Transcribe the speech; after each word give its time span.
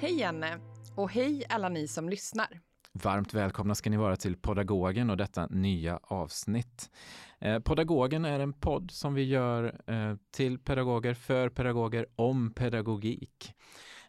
Hej 0.00 0.18
Janne 0.18 0.58
och 0.96 1.12
hej 1.12 1.44
alla 1.48 1.68
ni 1.68 1.88
som 1.88 2.08
lyssnar. 2.08 2.60
Varmt 2.92 3.34
välkomna 3.34 3.74
ska 3.74 3.90
ni 3.90 3.96
vara 3.96 4.16
till 4.16 4.36
Podagogen 4.36 5.10
och 5.10 5.16
detta 5.16 5.46
nya 5.46 6.00
avsnitt. 6.02 6.90
Eh, 7.38 7.58
Podagogen 7.58 8.24
är 8.24 8.40
en 8.40 8.52
podd 8.52 8.90
som 8.90 9.14
vi 9.14 9.22
gör 9.22 9.80
eh, 9.86 10.16
till 10.30 10.58
pedagoger, 10.58 11.14
för 11.14 11.48
pedagoger, 11.48 12.06
om 12.16 12.54
pedagogik 12.54 13.54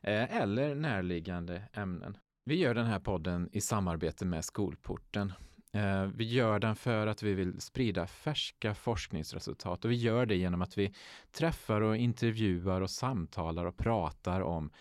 eh, 0.02 0.36
eller 0.42 0.76
närliggande 0.76 1.64
ämnen. 1.74 2.18
Vi 2.46 2.56
gör 2.56 2.76
den 2.76 2.86
här 2.86 3.00
podden 3.00 3.50
i 3.52 3.62
samarbete 3.62 4.26
med 4.26 4.46
Skolporten. 4.46 5.34
Eh, 5.74 6.04
vi 6.04 6.24
gör 6.24 6.60
den 6.60 6.76
för 6.76 7.08
att 7.08 7.24
vi 7.24 7.34
vill 7.34 7.62
sprida 7.62 8.08
färska 8.08 8.74
forskningsresultat 8.76 9.86
och 9.86 9.92
vi 9.92 9.96
gör 9.96 10.26
det 10.26 10.36
genom 10.36 10.62
att 10.62 10.78
vi 10.78 10.94
träffar 11.32 11.82
och 11.82 11.98
intervjuar 11.98 12.82
och 12.82 12.90
samtalar 12.90 13.66
och 13.66 13.78
pratar 13.78 14.42
om 14.42 14.72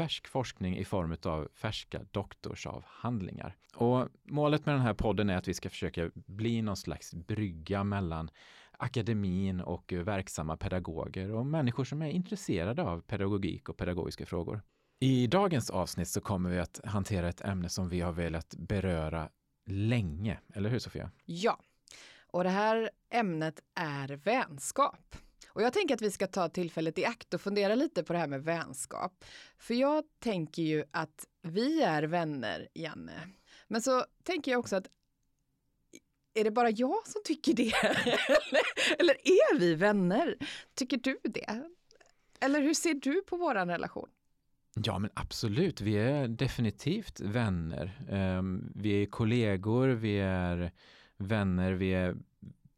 färsk 0.00 0.28
forskning 0.28 0.76
i 0.76 0.84
form 0.84 1.16
av 1.24 1.48
färska 1.54 2.00
doktorsavhandlingar. 2.10 3.56
Och 3.74 4.08
målet 4.24 4.66
med 4.66 4.74
den 4.74 4.82
här 4.82 4.94
podden 4.94 5.30
är 5.30 5.36
att 5.36 5.48
vi 5.48 5.54
ska 5.54 5.70
försöka 5.70 6.10
bli 6.14 6.62
någon 6.62 6.76
slags 6.76 7.14
brygga 7.14 7.84
mellan 7.84 8.30
akademin 8.72 9.60
och 9.60 9.92
verksamma 9.92 10.56
pedagoger 10.56 11.30
och 11.30 11.46
människor 11.46 11.84
som 11.84 12.02
är 12.02 12.10
intresserade 12.10 12.82
av 12.82 13.00
pedagogik 13.00 13.68
och 13.68 13.76
pedagogiska 13.76 14.26
frågor. 14.26 14.62
I 15.00 15.26
dagens 15.26 15.70
avsnitt 15.70 16.08
så 16.08 16.20
kommer 16.20 16.50
vi 16.50 16.58
att 16.58 16.80
hantera 16.84 17.28
ett 17.28 17.40
ämne 17.40 17.68
som 17.68 17.88
vi 17.88 18.00
har 18.00 18.12
velat 18.12 18.54
beröra 18.58 19.28
länge, 19.66 20.40
eller 20.54 20.70
hur 20.70 20.78
Sofia? 20.78 21.10
Ja, 21.24 21.60
och 22.26 22.44
det 22.44 22.50
här 22.50 22.90
ämnet 23.10 23.60
är 23.74 24.08
vänskap. 24.08 25.16
Och 25.48 25.62
jag 25.62 25.72
tänker 25.72 25.94
att 25.94 26.02
vi 26.02 26.10
ska 26.10 26.26
ta 26.26 26.48
tillfället 26.48 26.98
i 26.98 27.04
akt 27.04 27.34
och 27.34 27.40
fundera 27.40 27.74
lite 27.74 28.02
på 28.02 28.12
det 28.12 28.18
här 28.18 28.26
med 28.26 28.44
vänskap. 28.44 29.24
För 29.58 29.74
jag 29.74 30.04
tänker 30.18 30.62
ju 30.62 30.84
att 30.90 31.26
vi 31.42 31.82
är 31.82 32.02
vänner, 32.02 32.68
Janne. 32.74 33.28
Men 33.68 33.82
så 33.82 34.04
tänker 34.22 34.50
jag 34.50 34.60
också 34.60 34.76
att 34.76 34.86
är 36.34 36.44
det 36.44 36.50
bara 36.50 36.70
jag 36.70 37.06
som 37.06 37.22
tycker 37.24 37.54
det? 37.54 37.72
eller, 37.72 38.62
eller 38.98 39.14
är 39.14 39.58
vi 39.58 39.74
vänner? 39.74 40.36
Tycker 40.74 40.96
du 40.96 41.18
det? 41.24 41.62
Eller 42.40 42.60
hur 42.60 42.74
ser 42.74 42.94
du 42.94 43.22
på 43.22 43.36
vår 43.36 43.54
relation? 43.54 44.08
Ja, 44.74 44.98
men 44.98 45.10
absolut. 45.14 45.80
Vi 45.80 45.98
är 45.98 46.28
definitivt 46.28 47.20
vänner. 47.20 48.00
Um, 48.10 48.72
vi 48.74 49.02
är 49.02 49.06
kollegor, 49.06 49.88
vi 49.88 50.18
är 50.18 50.72
vänner, 51.16 51.72
vi 51.72 51.94
är 51.94 52.16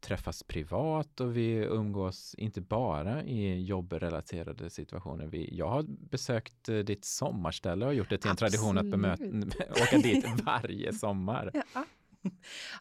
träffas 0.03 0.43
privat 0.43 1.19
och 1.19 1.37
vi 1.37 1.53
umgås 1.53 2.35
inte 2.37 2.61
bara 2.61 3.23
i 3.23 3.63
jobbrelaterade 3.63 4.69
situationer. 4.69 5.25
Vi, 5.25 5.57
jag 5.57 5.69
har 5.69 5.83
besökt 5.87 6.69
eh, 6.69 6.77
ditt 6.77 7.05
sommarställe 7.05 7.85
och 7.85 7.93
gjort 7.93 8.09
det 8.09 8.17
till 8.17 8.27
en 8.27 8.31
Absolut. 8.31 8.51
tradition 8.51 8.77
att 8.77 8.85
bemöta, 8.85 9.23
åka 9.83 9.97
dit 9.97 10.25
varje 10.43 10.93
sommar. 10.93 11.51
Ja. 11.73 11.85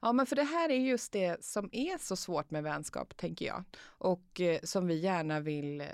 Ja, 0.03 0.13
men 0.13 0.27
för 0.27 0.37
det 0.37 0.43
här 0.43 0.71
är 0.71 0.77
just 0.77 1.13
det 1.13 1.45
som 1.45 1.69
är 1.73 1.99
så 1.99 2.17
svårt 2.17 2.51
med 2.51 2.63
vänskap, 2.63 3.17
tänker 3.17 3.47
jag. 3.47 3.65
Och 3.85 4.41
eh, 4.41 4.59
som 4.63 4.87
vi 4.87 4.95
gärna 4.95 5.41
vill 5.41 5.81
eh, 5.81 5.87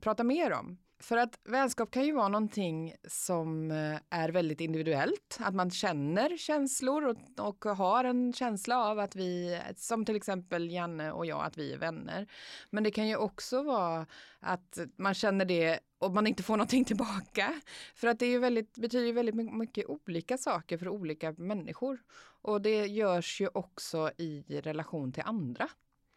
prata 0.00 0.24
mer 0.24 0.52
om. 0.52 0.78
För 1.00 1.16
att 1.16 1.38
vänskap 1.44 1.90
kan 1.90 2.04
ju 2.04 2.12
vara 2.12 2.28
någonting 2.28 2.94
som 3.08 3.70
eh, 3.70 3.98
är 4.10 4.28
väldigt 4.28 4.60
individuellt. 4.60 5.38
Att 5.40 5.54
man 5.54 5.70
känner 5.70 6.36
känslor 6.36 7.06
och, 7.06 7.16
och, 7.46 7.64
har 7.64 8.04
en 8.04 8.32
känsla 8.32 8.78
av 8.78 8.98
att 8.98 9.16
vi, 9.16 9.60
som 9.76 10.04
till 10.04 10.16
exempel 10.16 10.70
Janne 10.70 11.12
och 11.12 11.26
jag, 11.26 11.44
att 11.44 11.58
vi 11.58 11.72
är 11.72 11.78
vänner. 11.78 12.26
Men 12.70 12.84
det 12.84 12.90
kan 12.90 13.08
ju 13.08 13.16
också 13.16 13.62
vara 13.62 14.06
att 14.40 14.78
man 14.96 15.14
känner 15.14 15.44
det 15.44 15.80
och 15.98 16.10
man 16.10 16.26
inte 16.26 16.42
får 16.42 16.56
någonting 16.56 16.84
tillbaka. 16.90 17.60
För 17.94 18.08
att 18.08 18.18
det 18.18 18.26
är 18.26 18.30
ju 18.30 18.38
väldigt, 18.38 18.74
betyder 18.78 19.06
ju 19.06 19.12
väldigt 19.12 19.34
mycket 19.34 19.86
olika 19.86 20.38
saker 20.38 20.78
för 20.78 20.88
olika 20.88 21.32
människor. 21.32 21.98
Och 22.42 22.62
det 22.62 22.86
görs 22.86 23.40
ju 23.40 23.48
också 23.54 24.10
i 24.18 24.60
relation 24.62 25.12
till 25.12 25.22
andra. 25.26 25.68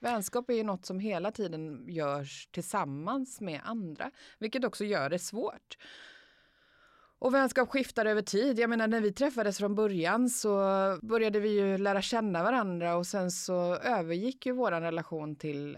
Vänskap 0.04 0.50
är 0.50 0.54
ju 0.54 0.64
något 0.64 0.86
som 0.86 1.00
hela 1.00 1.32
tiden 1.32 1.86
görs 1.88 2.48
tillsammans 2.52 3.42
med 3.42 3.62
andra, 3.64 4.12
vilket 4.40 4.64
också 4.66 4.86
gör 4.86 5.10
det 5.10 5.20
svårt. 5.20 5.78
Och 7.20 7.34
vänskap 7.34 7.70
skiftar 7.70 8.06
över 8.06 8.22
tid. 8.22 8.60
Jag 8.60 8.70
menar 8.70 8.88
när 8.88 9.02
vi 9.02 9.14
träffades 9.14 9.58
från 9.58 9.76
början 9.76 10.30
så 10.30 10.58
började 11.02 11.40
vi 11.40 11.50
ju 11.50 11.78
lära 11.78 12.02
känna 12.02 12.44
varandra 12.44 12.96
och 12.96 13.08
sen 13.08 13.32
så 13.32 13.76
övergick 13.76 14.46
ju 14.46 14.52
våran 14.52 14.82
relation 14.82 15.36
till 15.36 15.78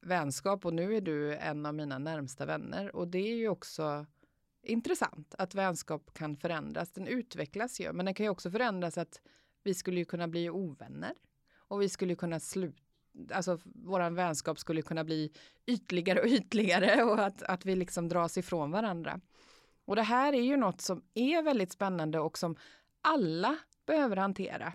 vänskap 0.00 0.66
och 0.66 0.74
nu 0.74 0.96
är 0.96 1.00
du 1.00 1.34
en 1.34 1.66
av 1.66 1.74
mina 1.74 1.98
närmsta 1.98 2.46
vänner 2.46 2.96
och 2.96 3.08
det 3.08 3.18
är 3.18 3.36
ju 3.36 3.48
också 3.48 4.06
intressant 4.62 5.34
att 5.38 5.54
vänskap 5.54 6.14
kan 6.14 6.36
förändras. 6.36 6.90
Den 6.92 7.06
utvecklas 7.06 7.80
ju 7.80 7.92
men 7.92 8.06
den 8.06 8.14
kan 8.14 8.26
ju 8.26 8.30
också 8.30 8.50
förändras 8.50 8.98
att 8.98 9.20
vi 9.62 9.74
skulle 9.74 9.98
ju 9.98 10.04
kunna 10.04 10.28
bli 10.28 10.50
ovänner 10.50 11.12
och 11.56 11.82
vi 11.82 11.88
skulle 11.88 12.14
kunna 12.14 12.40
sluta 12.40 12.85
alltså 13.32 13.58
våran 13.64 14.14
vänskap 14.14 14.58
skulle 14.58 14.82
kunna 14.82 15.04
bli 15.04 15.32
ytligare 15.66 16.20
och 16.20 16.26
ytligare 16.26 17.02
och 17.04 17.18
att, 17.18 17.42
att 17.42 17.66
vi 17.66 17.76
liksom 17.76 18.08
dras 18.08 18.38
ifrån 18.38 18.70
varandra. 18.70 19.20
Och 19.84 19.96
det 19.96 20.02
här 20.02 20.32
är 20.32 20.42
ju 20.42 20.56
något 20.56 20.80
som 20.80 21.02
är 21.14 21.42
väldigt 21.42 21.72
spännande 21.72 22.18
och 22.20 22.38
som 22.38 22.56
alla 23.00 23.56
behöver 23.86 24.16
hantera. 24.16 24.72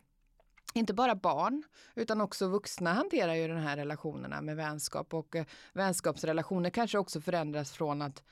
Inte 0.74 0.94
bara 0.94 1.16
barn, 1.16 1.64
utan 1.96 2.22
också 2.22 2.48
vuxna 2.48 2.94
hanterar 2.94 3.34
ju 3.34 3.48
de 3.48 3.58
här 3.58 3.78
relationerna 3.78 4.42
med 4.42 4.56
vänskap 4.56 5.14
och 5.14 5.36
eh, 5.36 5.46
vänskapsrelationer 5.74 6.70
kanske 6.70 6.98
också 6.98 7.22
förändras 7.22 7.72
från 7.72 8.02
att 8.02 8.24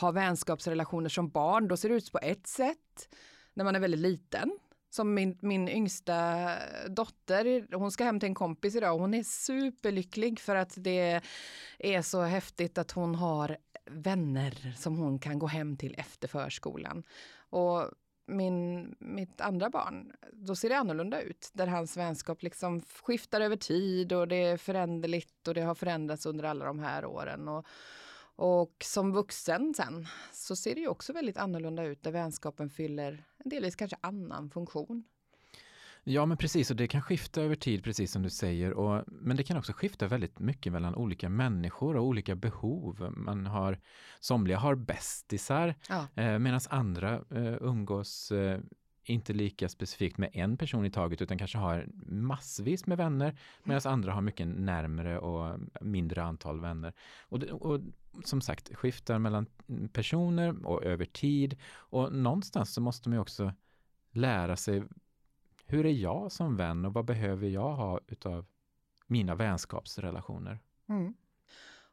ha 0.00 0.10
vänskapsrelationer 0.10 1.08
som 1.08 1.28
barn, 1.28 1.68
då 1.68 1.76
ser 1.76 1.88
det 1.88 1.94
ut 1.94 2.12
på 2.12 2.18
ett 2.18 2.46
sätt 2.46 3.08
när 3.54 3.64
man 3.64 3.76
är 3.76 3.80
väldigt 3.80 4.00
liten 4.00 4.58
som 4.90 5.14
min, 5.14 5.38
min 5.40 5.68
yngsta 5.68 6.48
dotter, 6.88 7.76
hon 7.76 7.92
ska 7.92 8.04
hem 8.04 8.20
till 8.20 8.28
en 8.28 8.34
kompis 8.34 8.76
idag 8.76 8.94
och 8.94 9.00
hon 9.00 9.14
är 9.14 9.22
superlycklig 9.22 10.40
för 10.40 10.56
att 10.56 10.74
det 10.76 11.20
är 11.78 12.02
så 12.02 12.22
häftigt 12.22 12.78
att 12.78 12.90
hon 12.90 13.14
har 13.14 13.56
vänner 13.90 14.74
som 14.76 14.96
hon 14.96 15.18
kan 15.18 15.38
gå 15.38 15.46
hem 15.46 15.76
till 15.76 15.94
efter 15.98 16.28
förskolan. 16.28 17.04
Och 17.38 17.90
min, 18.26 18.94
mitt 18.98 19.40
andra 19.40 19.70
barn, 19.70 20.12
då 20.32 20.56
ser 20.56 20.68
det 20.68 20.78
annorlunda 20.78 21.20
ut. 21.20 21.50
Där 21.52 21.66
hans 21.66 21.96
vänskap 21.96 22.42
liksom 22.42 22.80
skiftar 22.80 23.40
över 23.40 23.56
tid 23.56 24.12
och 24.12 24.28
det 24.28 24.36
är 24.36 24.56
föränderligt 24.56 25.48
och 25.48 25.54
det 25.54 25.60
har 25.60 25.74
förändrats 25.74 26.26
under 26.26 26.44
alla 26.44 26.64
de 26.64 26.78
här 26.78 27.04
åren. 27.04 27.48
Och, 27.48 27.66
och 28.38 28.76
som 28.84 29.12
vuxen 29.12 29.74
sen 29.74 30.06
så 30.32 30.56
ser 30.56 30.74
det 30.74 30.80
ju 30.80 30.88
också 30.88 31.12
väldigt 31.12 31.36
annorlunda 31.36 31.84
ut 31.84 32.02
där 32.02 32.12
vänskapen 32.12 32.70
fyller 32.70 33.24
en 33.44 33.48
delvis 33.50 33.76
kanske 33.76 33.96
annan 34.00 34.50
funktion. 34.50 35.04
Ja 36.04 36.26
men 36.26 36.36
precis 36.36 36.70
och 36.70 36.76
det 36.76 36.88
kan 36.88 37.02
skifta 37.02 37.42
över 37.42 37.54
tid 37.54 37.84
precis 37.84 38.12
som 38.12 38.22
du 38.22 38.30
säger. 38.30 38.72
Och, 38.72 39.04
men 39.06 39.36
det 39.36 39.42
kan 39.42 39.56
också 39.56 39.72
skifta 39.72 40.06
väldigt 40.06 40.38
mycket 40.38 40.72
mellan 40.72 40.94
olika 40.94 41.28
människor 41.28 41.96
och 41.96 42.04
olika 42.04 42.34
behov. 42.34 43.12
Man 43.16 43.46
har, 43.46 43.80
somliga 44.20 44.58
har 44.58 44.74
bästisar 44.74 45.74
ja. 45.88 46.22
eh, 46.22 46.38
medan 46.38 46.60
andra 46.70 47.14
eh, 47.14 47.54
umgås 47.60 48.32
eh, 48.32 48.60
inte 49.10 49.32
lika 49.32 49.68
specifikt 49.68 50.18
med 50.18 50.30
en 50.32 50.56
person 50.56 50.84
i 50.84 50.90
taget 50.90 51.22
utan 51.22 51.38
kanske 51.38 51.58
har 51.58 51.88
massvis 52.06 52.86
med 52.86 52.98
vänner 52.98 53.38
medan 53.62 53.92
andra 53.92 54.12
har 54.12 54.20
mycket 54.20 54.46
närmre 54.46 55.18
och 55.18 55.60
mindre 55.80 56.22
antal 56.22 56.60
vänner. 56.60 56.92
Och, 57.20 57.42
och, 57.42 57.80
som 58.24 58.40
sagt 58.40 58.74
skiftar 58.74 59.18
mellan 59.18 59.46
personer 59.92 60.66
och 60.66 60.84
över 60.84 61.04
tid 61.04 61.56
och 61.74 62.12
någonstans 62.12 62.74
så 62.74 62.80
måste 62.80 63.08
man 63.08 63.16
ju 63.16 63.20
också 63.20 63.52
lära 64.10 64.56
sig 64.56 64.82
hur 65.66 65.86
är 65.86 65.92
jag 65.92 66.32
som 66.32 66.56
vän 66.56 66.84
och 66.84 66.94
vad 66.94 67.04
behöver 67.04 67.48
jag 67.48 67.72
ha 67.72 68.00
utav 68.06 68.46
mina 69.06 69.34
vänskapsrelationer? 69.34 70.58
Mm. 70.88 71.14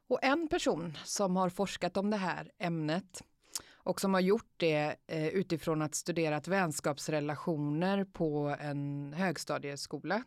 Och 0.08 0.18
en 0.22 0.48
person 0.48 0.98
som 1.04 1.36
har 1.36 1.48
forskat 1.48 1.96
om 1.96 2.10
det 2.10 2.16
här 2.16 2.50
ämnet 2.58 3.22
och 3.86 4.00
som 4.00 4.14
har 4.14 4.20
gjort 4.20 4.52
det 4.56 4.96
eh, 5.06 5.28
utifrån 5.28 5.82
att 5.82 5.94
studerat 5.94 6.48
vänskapsrelationer 6.48 8.04
på 8.04 8.56
en 8.60 9.12
högstadieskola 9.12 10.22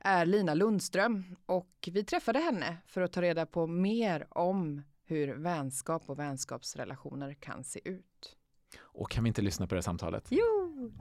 är 0.00 0.26
Lina 0.26 0.54
Lundström 0.54 1.24
och 1.46 1.88
vi 1.92 2.04
träffade 2.04 2.38
henne 2.38 2.76
för 2.86 3.00
att 3.00 3.12
ta 3.12 3.22
reda 3.22 3.46
på 3.46 3.66
mer 3.66 4.26
om 4.30 4.82
hur 5.04 5.34
vänskap 5.34 6.02
och 6.06 6.18
vänskapsrelationer 6.18 7.34
kan 7.34 7.64
se 7.64 7.88
ut. 7.88 8.36
Och 8.80 9.10
kan 9.10 9.24
vi 9.24 9.28
inte 9.28 9.42
lyssna 9.42 9.66
på 9.66 9.74
det 9.74 9.82
samtalet? 9.82 10.26
Jo! 10.30 10.92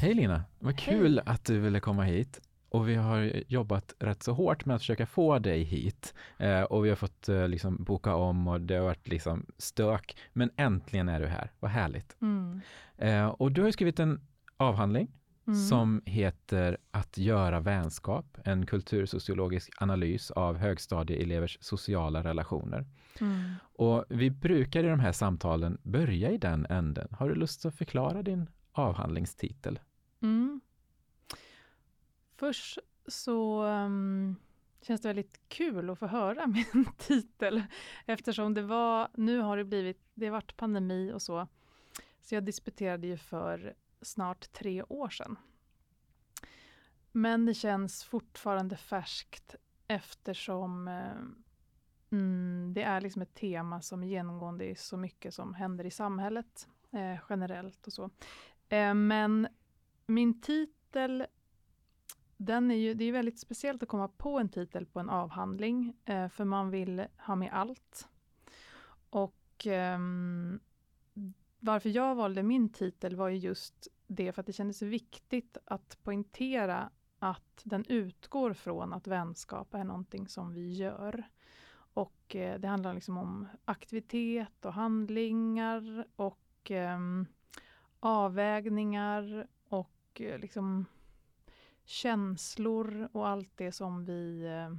Hej 0.00 0.14
Lina, 0.14 0.44
vad 0.58 0.78
kul 0.78 1.22
Hej. 1.24 1.34
att 1.34 1.44
du 1.44 1.58
ville 1.58 1.80
komma 1.80 2.02
hit. 2.02 2.49
Och 2.70 2.88
vi 2.88 2.94
har 2.94 3.42
jobbat 3.48 3.94
rätt 3.98 4.22
så 4.22 4.32
hårt 4.32 4.64
med 4.64 4.76
att 4.76 4.82
försöka 4.82 5.06
få 5.06 5.38
dig 5.38 5.62
hit. 5.62 6.14
Eh, 6.38 6.62
och 6.62 6.84
vi 6.84 6.88
har 6.88 6.96
fått 6.96 7.28
eh, 7.28 7.48
liksom 7.48 7.84
boka 7.84 8.14
om 8.14 8.48
och 8.48 8.60
det 8.60 8.74
har 8.74 8.84
varit 8.84 9.08
liksom 9.08 9.46
stök. 9.58 10.16
Men 10.32 10.50
äntligen 10.56 11.08
är 11.08 11.20
du 11.20 11.26
här, 11.26 11.52
vad 11.60 11.70
härligt. 11.70 12.16
Mm. 12.22 12.60
Eh, 12.96 13.26
och 13.26 13.52
du 13.52 13.62
har 13.62 13.70
skrivit 13.70 14.00
en 14.00 14.20
avhandling 14.56 15.08
mm. 15.46 15.58
som 15.58 16.02
heter 16.06 16.76
Att 16.90 17.18
göra 17.18 17.60
vänskap, 17.60 18.38
en 18.44 18.66
kultursociologisk 18.66 19.72
analys 19.78 20.30
av 20.30 20.56
högstadieelevers 20.56 21.58
sociala 21.60 22.24
relationer. 22.24 22.86
Mm. 23.20 23.54
Och 23.60 24.04
vi 24.08 24.30
brukar 24.30 24.84
i 24.84 24.88
de 24.88 25.00
här 25.00 25.12
samtalen 25.12 25.78
börja 25.82 26.30
i 26.30 26.38
den 26.38 26.66
änden. 26.70 27.08
Har 27.10 27.28
du 27.28 27.34
lust 27.34 27.66
att 27.66 27.74
förklara 27.74 28.22
din 28.22 28.50
avhandlingstitel? 28.72 29.78
Först 32.40 32.78
så 33.06 33.64
um, 33.64 34.36
känns 34.82 35.00
det 35.00 35.08
väldigt 35.08 35.40
kul 35.48 35.90
att 35.90 35.98
få 35.98 36.06
höra 36.06 36.46
min 36.74 36.86
titel 36.98 37.62
eftersom 38.06 38.54
det 38.54 38.62
var, 38.62 39.08
nu 39.14 39.38
har 39.38 39.56
det 39.56 39.64
blivit, 39.64 40.00
det 40.14 40.26
har 40.26 40.32
varit 40.32 40.56
pandemi 40.56 41.12
och 41.12 41.22
så. 41.22 41.48
Så 42.20 42.34
jag 42.34 42.44
disputerade 42.44 43.06
ju 43.06 43.16
för 43.16 43.74
snart 44.02 44.52
tre 44.52 44.82
år 44.82 45.08
sedan. 45.08 45.38
Men 47.12 47.46
det 47.46 47.54
känns 47.54 48.04
fortfarande 48.04 48.76
färskt 48.76 49.54
eftersom 49.86 50.88
eh, 50.88 51.22
mm, 52.10 52.72
det 52.74 52.82
är 52.82 53.00
liksom 53.00 53.22
ett 53.22 53.34
tema 53.34 53.82
som 53.82 54.02
är 54.02 54.06
genomgående 54.06 54.64
i 54.64 54.74
så 54.74 54.96
mycket 54.96 55.34
som 55.34 55.54
händer 55.54 55.86
i 55.86 55.90
samhället 55.90 56.68
eh, 56.90 57.20
generellt 57.28 57.86
och 57.86 57.92
så. 57.92 58.10
Eh, 58.68 58.94
men 58.94 59.48
min 60.06 60.40
titel 60.40 61.26
den 62.40 62.70
är 62.70 62.74
ju, 62.74 62.94
det 62.94 63.04
är 63.04 63.12
väldigt 63.12 63.38
speciellt 63.38 63.82
att 63.82 63.88
komma 63.88 64.08
på 64.08 64.38
en 64.38 64.48
titel 64.48 64.86
på 64.86 65.00
en 65.00 65.10
avhandling, 65.10 65.96
eh, 66.04 66.28
för 66.28 66.44
man 66.44 66.70
vill 66.70 67.04
ha 67.16 67.36
med 67.36 67.52
allt. 67.52 68.08
Och 69.10 69.66
eh, 69.66 69.98
varför 71.58 71.88
jag 71.88 72.14
valde 72.14 72.42
min 72.42 72.68
titel 72.72 73.16
var 73.16 73.28
ju 73.28 73.36
just 73.36 73.88
det 74.06 74.32
för 74.32 74.40
att 74.40 74.46
det 74.46 74.52
kändes 74.52 74.82
viktigt 74.82 75.56
att 75.64 75.98
poängtera 76.02 76.90
att 77.18 77.62
den 77.64 77.84
utgår 77.88 78.52
från 78.52 78.92
att 78.92 79.06
vänskap 79.06 79.74
är 79.74 79.84
någonting 79.84 80.28
som 80.28 80.52
vi 80.52 80.72
gör. 80.72 81.24
Och 81.94 82.36
eh, 82.36 82.60
det 82.60 82.68
handlar 82.68 82.94
liksom 82.94 83.18
om 83.18 83.48
aktivitet 83.64 84.64
och 84.64 84.74
handlingar 84.74 86.04
och 86.16 86.70
eh, 86.70 86.98
avvägningar 88.00 89.46
och 89.68 90.20
eh, 90.20 90.38
liksom 90.38 90.86
känslor 91.90 93.08
och 93.12 93.28
allt 93.28 93.56
det 93.56 93.72
som 93.72 94.04
vi... 94.04 94.46
Eh, 94.46 94.76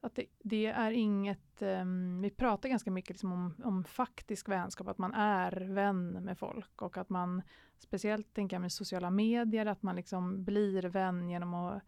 att 0.00 0.14
det, 0.14 0.26
det 0.38 0.66
är 0.66 0.90
inget... 0.90 1.62
Um, 1.62 2.22
vi 2.22 2.30
pratar 2.30 2.68
ganska 2.68 2.90
mycket 2.90 3.10
liksom 3.10 3.32
om, 3.32 3.54
om 3.64 3.84
faktisk 3.84 4.48
vänskap, 4.48 4.88
att 4.88 4.98
man 4.98 5.14
är 5.14 5.52
vän 5.52 6.10
med 6.10 6.38
folk 6.38 6.82
och 6.82 6.96
att 6.96 7.08
man, 7.08 7.42
speciellt 7.78 8.34
tänker 8.34 8.56
jag 8.56 8.60
med 8.60 8.72
sociala 8.72 9.10
medier, 9.10 9.66
att 9.66 9.82
man 9.82 9.96
liksom 9.96 10.44
blir 10.44 10.82
vän 10.82 11.28
genom 11.28 11.54
att 11.54 11.82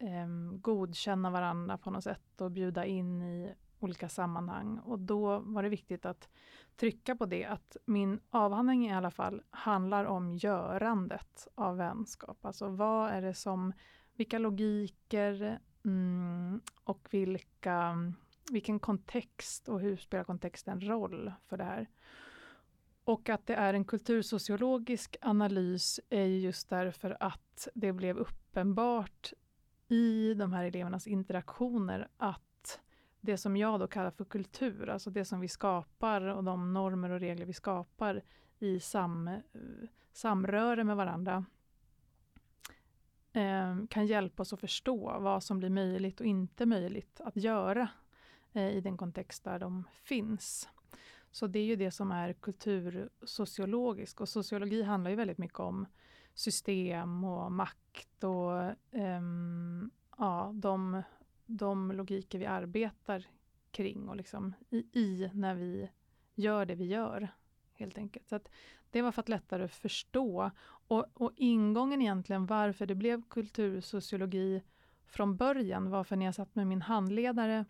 um, 0.00 0.60
godkänna 0.60 1.30
varandra 1.30 1.78
på 1.78 1.90
något 1.90 2.04
sätt 2.04 2.40
och 2.40 2.50
bjuda 2.50 2.84
in 2.84 3.22
i 3.22 3.54
olika 3.80 4.08
sammanhang. 4.08 4.78
Och 4.78 4.98
då 4.98 5.38
var 5.38 5.62
det 5.62 5.68
viktigt 5.68 6.06
att 6.06 6.28
trycka 6.76 7.16
på 7.16 7.26
det, 7.26 7.44
att 7.44 7.76
min 7.84 8.20
avhandling 8.30 8.86
i 8.86 8.94
alla 8.94 9.10
fall 9.10 9.42
handlar 9.50 10.04
om 10.04 10.34
görandet 10.34 11.48
av 11.54 11.76
vänskap. 11.76 12.44
Alltså 12.44 12.68
vad 12.68 13.10
är 13.10 13.22
det 13.22 13.34
som, 13.34 13.72
vilka 14.14 14.38
logiker 14.38 15.58
mm, 15.84 16.60
och 16.84 17.08
vilka, 17.10 17.96
vilken 18.52 18.78
kontext 18.78 19.68
och 19.68 19.80
hur 19.80 19.96
spelar 19.96 20.24
kontexten 20.24 20.80
roll 20.80 21.32
för 21.48 21.56
det 21.56 21.64
här? 21.64 21.88
Och 23.04 23.28
att 23.28 23.46
det 23.46 23.54
är 23.54 23.74
en 23.74 23.84
kultursociologisk 23.84 25.16
analys 25.20 26.00
är 26.10 26.24
just 26.24 26.68
därför 26.68 27.16
att 27.20 27.68
det 27.74 27.92
blev 27.92 28.16
uppenbart 28.18 29.32
i 29.88 30.34
de 30.34 30.52
här 30.52 30.64
elevernas 30.64 31.06
interaktioner 31.06 32.08
att 32.16 32.45
det 33.26 33.36
som 33.36 33.56
jag 33.56 33.80
då 33.80 33.86
kallar 33.86 34.10
för 34.10 34.24
kultur, 34.24 34.88
alltså 34.88 35.10
det 35.10 35.24
som 35.24 35.40
vi 35.40 35.48
skapar 35.48 36.20
och 36.20 36.44
de 36.44 36.72
normer 36.72 37.10
och 37.10 37.20
regler 37.20 37.46
vi 37.46 37.52
skapar 37.52 38.22
i 38.58 38.80
sam, 38.80 39.28
eh, 39.28 39.40
samröre 40.12 40.84
med 40.84 40.96
varandra 40.96 41.44
eh, 43.32 43.76
kan 43.90 44.06
hjälpa 44.06 44.42
oss 44.42 44.52
att 44.52 44.60
förstå 44.60 45.18
vad 45.18 45.42
som 45.42 45.58
blir 45.58 45.70
möjligt 45.70 46.20
och 46.20 46.26
inte 46.26 46.66
möjligt 46.66 47.20
att 47.20 47.36
göra 47.36 47.88
eh, 48.52 48.68
i 48.68 48.80
den 48.80 48.96
kontext 48.96 49.44
där 49.44 49.58
de 49.58 49.84
finns. 50.02 50.68
Så 51.30 51.46
det 51.46 51.58
är 51.58 51.64
ju 51.64 51.76
det 51.76 51.90
som 51.90 52.12
är 52.12 52.32
kultursociologiskt 52.32 54.20
och 54.20 54.28
sociologi 54.28 54.82
handlar 54.82 55.10
ju 55.10 55.16
väldigt 55.16 55.38
mycket 55.38 55.60
om 55.60 55.86
system 56.34 57.24
och 57.24 57.52
makt 57.52 58.24
och 58.24 58.62
eh, 58.90 59.22
ja, 60.18 60.52
de 60.54 61.02
de 61.46 61.92
logiker 61.92 62.38
vi 62.38 62.46
arbetar 62.46 63.26
kring 63.70 64.08
och 64.08 64.16
liksom 64.16 64.54
i, 64.70 64.76
i, 64.76 65.30
när 65.34 65.54
vi 65.54 65.90
gör 66.34 66.66
det 66.66 66.74
vi 66.74 66.84
gör. 66.84 67.28
helt 67.72 67.98
enkelt. 67.98 68.28
Så 68.28 68.40
Det 68.90 69.02
var 69.02 69.12
för 69.12 69.22
att 69.22 69.28
lättare 69.28 69.68
förstå. 69.68 70.50
Och, 70.88 71.06
och 71.14 71.32
ingången 71.36 72.02
egentligen 72.02 72.46
varför 72.46 72.86
det 72.86 72.94
blev 72.94 73.22
kultursociologi 73.28 74.62
från 75.06 75.36
början 75.36 75.90
var 75.90 76.04
för 76.04 76.16
när 76.16 76.26
jag 76.26 76.34
satt 76.34 76.54
med 76.54 76.66
min 76.66 76.82
handledare 76.82 77.64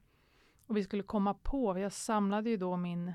och 0.67 0.77
vi 0.77 0.85
skulle 0.85 1.03
komma 1.03 1.35
på, 1.35 1.79
jag 1.79 1.93
samlade 1.93 2.51
ju 2.51 2.57
då 2.57 2.77
min, 2.77 3.09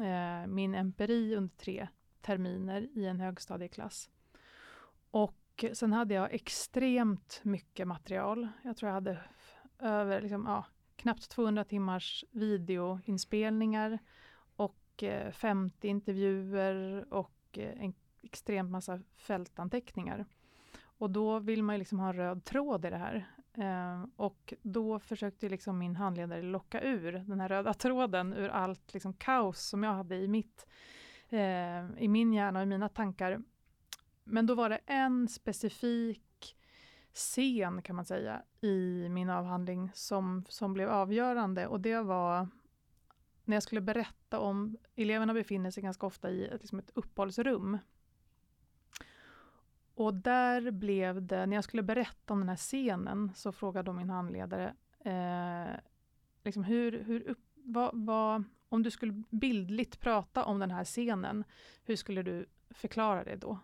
eh, 0.00 0.46
min 0.46 0.74
empiri 0.74 1.36
under 1.36 1.56
tre 1.56 1.88
terminer 2.20 2.88
i 2.94 3.06
en 3.06 3.20
högstadieklass. 3.20 4.10
Och 5.10 5.64
sen 5.72 5.92
hade 5.92 6.14
jag 6.14 6.34
extremt 6.34 7.40
mycket 7.42 7.88
material. 7.88 8.48
Jag 8.62 8.76
tror 8.76 8.88
jag 8.88 8.94
hade 8.94 9.18
över 9.78 10.20
liksom, 10.20 10.44
ja, 10.46 10.64
knappt 10.96 11.28
200 11.28 11.64
timmars 11.64 12.24
videoinspelningar 12.30 13.98
och 14.56 15.02
eh, 15.02 15.30
50 15.32 15.88
intervjuer 15.88 17.06
och 17.14 17.58
eh, 17.58 17.84
en 17.84 17.94
extremt 18.22 18.70
massa 18.70 19.00
fältanteckningar. 19.16 20.26
Och 20.80 21.10
då 21.10 21.38
vill 21.38 21.62
man 21.62 21.74
ju 21.74 21.78
liksom 21.78 21.98
ha 21.98 22.08
en 22.08 22.16
röd 22.16 22.44
tråd 22.44 22.84
i 22.84 22.90
det 22.90 22.96
här. 22.96 23.26
Eh, 23.54 24.04
och 24.16 24.54
då 24.62 24.98
försökte 24.98 25.48
liksom 25.48 25.78
min 25.78 25.96
handledare 25.96 26.42
locka 26.42 26.80
ur 26.80 27.12
den 27.12 27.40
här 27.40 27.48
röda 27.48 27.74
tråden 27.74 28.34
ur 28.34 28.48
allt 28.48 28.94
liksom 28.94 29.12
kaos 29.12 29.60
som 29.60 29.82
jag 29.82 29.94
hade 29.94 30.16
i, 30.16 30.28
mitt, 30.28 30.66
eh, 31.28 31.90
i 31.98 32.08
min 32.08 32.32
hjärna 32.32 32.58
och 32.58 32.62
i 32.62 32.66
mina 32.66 32.88
tankar. 32.88 33.42
Men 34.24 34.46
då 34.46 34.54
var 34.54 34.68
det 34.68 34.80
en 34.86 35.28
specifik 35.28 36.27
scen 37.18 37.82
kan 37.82 37.96
man 37.96 38.04
säga 38.04 38.42
i 38.60 39.08
min 39.08 39.30
avhandling 39.30 39.90
som, 39.94 40.44
som 40.48 40.72
blev 40.72 40.90
avgörande 40.90 41.66
och 41.66 41.80
det 41.80 42.02
var 42.02 42.48
när 43.44 43.56
jag 43.56 43.62
skulle 43.62 43.80
berätta 43.80 44.38
om, 44.40 44.76
eleverna 44.94 45.34
befinner 45.34 45.70
sig 45.70 45.82
ganska 45.82 46.06
ofta 46.06 46.30
i 46.30 46.46
ett, 46.46 46.60
liksom 46.60 46.78
ett 46.78 46.90
uppehållsrum. 46.94 47.78
Och 49.94 50.14
där 50.14 50.70
blev 50.70 51.22
det, 51.22 51.46
när 51.46 51.56
jag 51.56 51.64
skulle 51.64 51.82
berätta 51.82 52.32
om 52.32 52.40
den 52.40 52.48
här 52.48 52.56
scenen 52.56 53.32
så 53.34 53.52
frågade 53.52 53.92
min 53.92 54.10
handledare 54.10 54.74
eh, 54.98 55.80
liksom 56.44 56.64
hur, 56.64 57.04
hur 57.04 57.28
upp, 57.28 57.38
vad, 57.54 57.90
vad, 57.92 58.44
om 58.68 58.82
du 58.82 58.90
skulle 58.90 59.22
bildligt 59.30 60.00
prata 60.00 60.44
om 60.44 60.58
den 60.58 60.70
här 60.70 60.84
scenen, 60.84 61.44
hur 61.84 61.96
skulle 61.96 62.22
du 62.22 62.46
förklara 62.70 63.24
det 63.24 63.36
då? 63.36 63.58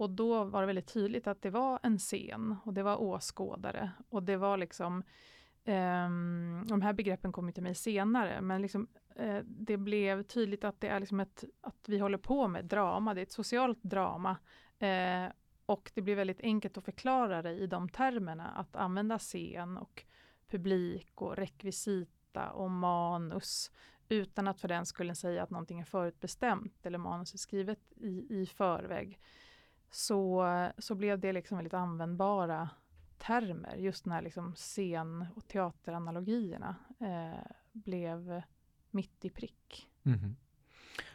Och 0.00 0.10
då 0.10 0.44
var 0.44 0.60
det 0.60 0.66
väldigt 0.66 0.92
tydligt 0.92 1.26
att 1.26 1.42
det 1.42 1.50
var 1.50 1.78
en 1.82 1.98
scen 1.98 2.56
och 2.64 2.74
det 2.74 2.82
var 2.82 3.02
åskådare. 3.02 3.90
Och 4.08 4.22
det 4.22 4.36
var 4.36 4.56
liksom 4.56 5.02
um, 5.64 6.66
de 6.68 6.82
här 6.82 6.92
begreppen 6.92 7.32
kom 7.32 7.52
till 7.52 7.62
mig 7.62 7.74
senare, 7.74 8.40
men 8.40 8.62
liksom, 8.62 8.88
uh, 9.20 9.40
det 9.44 9.76
blev 9.76 10.22
tydligt 10.22 10.64
att 10.64 10.80
det 10.80 10.88
är 10.88 11.00
liksom 11.00 11.20
ett, 11.20 11.44
att 11.60 11.88
vi 11.88 11.98
håller 11.98 12.18
på 12.18 12.48
med 12.48 12.64
drama, 12.64 13.14
det 13.14 13.20
är 13.20 13.22
ett 13.22 13.32
socialt 13.32 13.82
drama. 13.82 14.36
Uh, 14.82 15.32
och 15.66 15.90
det 15.94 16.02
blir 16.02 16.16
väldigt 16.16 16.40
enkelt 16.40 16.78
att 16.78 16.84
förklara 16.84 17.42
det 17.42 17.52
i 17.52 17.66
de 17.66 17.88
termerna, 17.88 18.48
att 18.48 18.76
använda 18.76 19.18
scen 19.18 19.76
och 19.76 20.04
publik 20.48 21.22
och 21.22 21.36
rekvisita 21.36 22.50
och 22.50 22.70
manus 22.70 23.70
utan 24.08 24.48
att 24.48 24.60
för 24.60 24.68
den 24.68 24.86
skulle 24.86 25.14
säga 25.14 25.42
att 25.42 25.50
någonting 25.50 25.80
är 25.80 25.84
förutbestämt 25.84 26.86
eller 26.86 26.98
manus 26.98 27.34
är 27.34 27.38
skrivet 27.38 27.92
i, 27.96 28.40
i 28.40 28.46
förväg 28.46 29.20
så, 29.90 30.46
så 30.78 30.94
blev 30.94 31.18
det 31.18 31.32
liksom 31.32 31.56
väldigt 31.56 31.74
användbara 31.74 32.70
termer. 33.18 33.76
Just 33.76 34.06
när 34.06 34.22
liksom 34.22 34.54
scen 34.54 35.26
och 35.36 35.48
teateranalogierna 35.48 36.76
eh, 37.00 37.52
blev 37.72 38.42
mitt 38.90 39.24
i 39.24 39.30
prick. 39.30 39.88
Mm. 40.02 40.36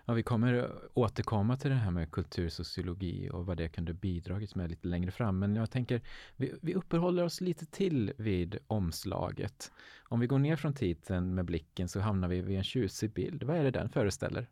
Ja, 0.06 0.14
vi 0.14 0.24
kommer 0.24 0.72
återkomma 0.94 1.58
till 1.58 1.70
det 1.70 1.76
här 1.76 1.92
med 1.92 2.12
kultursociologi 2.12 3.30
och 3.30 3.46
vad 3.46 3.58
det 3.58 3.70
kunde 3.70 3.94
bidragit 3.94 4.56
med 4.56 4.70
lite 4.70 4.88
längre 4.88 5.12
fram. 5.12 5.40
Men 5.40 5.56
jag 5.56 5.72
tänker, 5.72 6.02
vi, 6.36 6.54
vi 6.62 6.74
uppehåller 6.74 7.24
oss 7.24 7.42
lite 7.42 7.66
till 7.66 8.14
vid 8.18 8.58
omslaget. 8.68 9.72
Om 10.04 10.20
vi 10.20 10.28
går 10.28 10.40
ner 10.40 10.56
från 10.56 10.74
titeln 10.74 11.36
med 11.36 11.46
blicken 11.46 11.88
så 11.88 12.00
hamnar 12.00 12.28
vi 12.28 12.42
vid 12.42 12.58
en 12.58 12.64
tjusig 12.64 13.14
bild. 13.14 13.44
Vad 13.44 13.58
är 13.58 13.64
det 13.64 13.72
den 13.72 13.90
föreställer? 13.90 14.48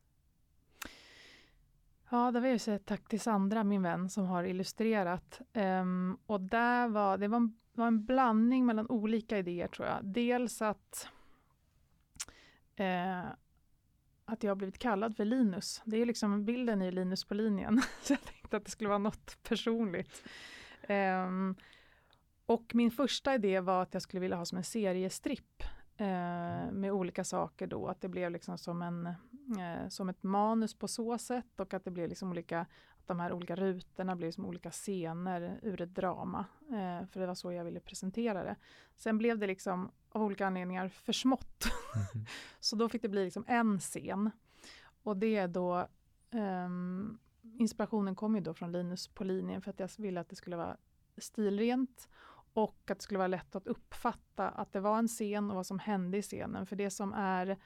Ja, 2.13 2.31
det 2.31 2.39
vill 2.39 2.51
jag 2.51 2.61
säga 2.61 2.79
tack 2.79 3.07
till 3.07 3.21
Sandra, 3.21 3.63
min 3.63 3.81
vän, 3.81 4.09
som 4.09 4.25
har 4.25 4.43
illustrerat. 4.43 5.41
Um, 5.53 6.17
och 6.25 6.41
där 6.41 6.87
var, 6.87 7.17
det 7.17 7.27
var 7.27 7.37
en, 7.37 7.57
var 7.73 7.87
en 7.87 8.05
blandning 8.05 8.65
mellan 8.65 8.87
olika 8.89 9.37
idéer 9.37 9.67
tror 9.67 9.87
jag. 9.87 10.05
Dels 10.05 10.61
att 10.61 11.07
eh, 12.75 13.25
att 14.25 14.43
jag 14.43 14.51
har 14.51 14.55
blivit 14.55 14.77
kallad 14.77 15.15
för 15.15 15.25
Linus. 15.25 15.81
Det 15.85 15.97
är 15.97 16.05
liksom 16.05 16.45
bilden 16.45 16.81
i 16.81 16.91
Linus 16.91 17.23
på 17.23 17.33
linjen. 17.33 17.81
Så 18.01 18.13
jag 18.13 18.21
tänkte 18.21 18.57
att 18.57 18.65
det 18.65 18.71
skulle 18.71 18.89
vara 18.89 18.97
något 18.97 19.43
personligt. 19.43 20.23
Um, 20.89 21.55
och 22.45 22.75
min 22.75 22.91
första 22.91 23.35
idé 23.35 23.59
var 23.59 23.81
att 23.81 23.93
jag 23.93 24.03
skulle 24.03 24.21
vilja 24.21 24.37
ha 24.37 24.45
som 24.45 24.57
en 24.57 24.63
seriestripp 24.63 25.63
eh, 25.97 26.71
med 26.71 26.91
olika 26.91 27.23
saker 27.23 27.67
då, 27.67 27.87
att 27.87 28.01
det 28.01 28.07
blev 28.07 28.31
liksom 28.31 28.57
som, 28.57 28.81
en, 28.81 29.05
eh, 29.59 29.89
som 29.89 30.09
ett 30.09 30.23
manus 30.23 30.73
på 30.73 30.87
så 30.87 31.17
sätt 31.17 31.59
och 31.59 31.73
att 31.73 31.85
det 31.85 31.91
blev 31.91 32.09
liksom 32.09 32.29
olika, 32.29 32.59
att 32.59 33.07
de 33.07 33.19
här 33.19 33.33
olika 33.33 33.55
rutorna 33.55 34.15
blev 34.15 34.31
som 34.31 34.45
olika 34.45 34.71
scener 34.71 35.59
ur 35.61 35.81
ett 35.81 35.95
drama. 35.95 36.45
Eh, 36.61 37.07
för 37.07 37.19
det 37.19 37.27
var 37.27 37.35
så 37.35 37.51
jag 37.51 37.63
ville 37.63 37.79
presentera 37.79 38.43
det. 38.43 38.55
Sen 38.95 39.17
blev 39.17 39.37
det 39.39 39.47
liksom 39.47 39.91
av 40.09 40.23
olika 40.23 40.47
anledningar 40.47 40.89
för 40.89 41.13
smått. 41.13 41.65
Mm. 42.13 42.25
så 42.59 42.75
då 42.75 42.89
fick 42.89 43.01
det 43.01 43.09
bli 43.09 43.23
liksom 43.23 43.45
en 43.47 43.79
scen. 43.79 44.31
Och 45.03 45.17
det 45.17 45.37
är 45.37 45.47
då 45.47 45.87
um, 46.31 47.19
Inspirationen 47.59 48.15
kom 48.15 48.35
ju 48.35 48.41
då 48.41 48.53
från 48.53 48.71
Linus 48.71 49.07
på 49.07 49.23
linjen 49.23 49.61
för 49.61 49.69
att 49.71 49.79
jag 49.79 49.89
ville 49.97 50.19
att 50.19 50.29
det 50.29 50.35
skulle 50.35 50.55
vara 50.55 50.77
stilrent 51.17 52.09
och 52.53 52.91
att 52.91 52.97
det 52.97 53.03
skulle 53.03 53.17
vara 53.17 53.27
lätt 53.27 53.55
att 53.55 53.67
uppfatta 53.67 54.49
att 54.49 54.71
det 54.71 54.79
var 54.79 54.97
en 54.97 55.07
scen 55.07 55.49
och 55.49 55.55
vad 55.55 55.65
som 55.65 55.79
hände 55.79 56.17
i 56.17 56.21
scenen. 56.21 56.65
För 56.65 56.75
det 56.75 56.89
som 56.89 57.13
är 57.13 57.57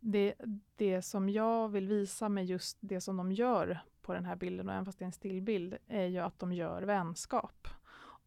det, 0.00 0.34
det 0.76 1.02
som 1.02 1.28
jag 1.28 1.68
vill 1.68 1.88
visa 1.88 2.28
med 2.28 2.46
just 2.46 2.78
det 2.80 3.00
som 3.00 3.16
de 3.16 3.32
gör 3.32 3.80
på 4.02 4.14
den 4.14 4.24
här 4.24 4.36
bilden, 4.36 4.68
och 4.68 4.74
även 4.74 4.84
fast 4.84 4.98
det 4.98 5.02
är 5.02 5.06
en 5.06 5.12
stillbild, 5.12 5.76
är 5.86 6.06
ju 6.06 6.18
att 6.18 6.38
de 6.38 6.52
gör 6.52 6.82
vänskap. 6.82 7.68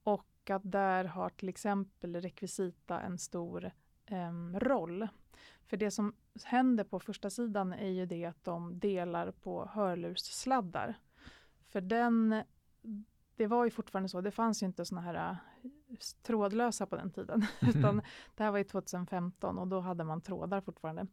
Och 0.04 0.50
att 0.50 0.72
där 0.72 1.06
har 1.06 1.30
till 1.30 1.50
exempel 1.50 2.16
rekvisita 2.16 3.00
en 3.02 3.18
stor 3.18 3.72
eh, 4.06 4.34
roll. 4.54 5.08
För 5.66 5.78
det 5.78 5.92
som 5.92 6.14
händer 6.44 6.84
på 6.84 7.00
första 7.00 7.30
sidan 7.30 7.74
är 7.74 7.90
ju 7.90 8.06
det 8.06 8.26
att 8.26 8.44
de 8.44 8.80
delar 8.80 9.32
på 9.32 9.66
hörlurssladdar. 9.66 10.96
För 11.70 11.82
den, 11.82 12.44
det 13.36 13.48
var 13.48 13.66
ju 13.66 13.72
fortfarande 13.72 14.10
så, 14.10 14.22
det 14.22 14.32
fanns 14.32 14.64
ju 14.64 14.68
inte 14.68 14.86
såna 14.86 15.02
här 15.02 15.38
trådlösa 16.22 16.86
på 16.86 16.96
den 16.96 17.12
tiden. 17.12 17.46
Utan 17.62 18.02
det 18.36 18.44
här 18.44 18.52
var 18.52 18.58
ju 18.58 18.64
2015 18.64 19.58
och 19.58 19.68
då 19.68 19.80
hade 19.80 20.04
man 20.04 20.22
trådar 20.22 20.62
fortfarande. 20.62 21.08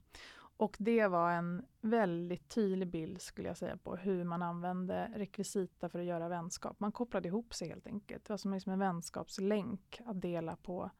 Och 0.58 0.76
det 0.78 1.06
var 1.06 1.30
en 1.30 1.64
väldigt 1.80 2.48
tydlig 2.48 2.88
bild 2.88 3.20
skulle 3.20 3.48
jag 3.48 3.56
säga 3.56 3.76
på 3.76 3.96
hur 3.96 4.24
man 4.24 4.42
använde 4.42 5.12
rekvisita 5.16 5.88
för 5.88 5.98
att 5.98 6.04
göra 6.04 6.28
vänskap. 6.28 6.80
Man 6.80 6.92
kopplade 6.92 7.28
ihop 7.28 7.54
sig 7.54 7.68
helt 7.68 7.86
enkelt. 7.86 8.24
Det 8.24 8.32
var 8.32 8.38
som 8.38 8.54
liksom 8.54 8.72
en 8.72 8.78
vänskapslänk 8.78 10.00
att 10.06 10.20
dela 10.20 10.56
på 10.56 10.90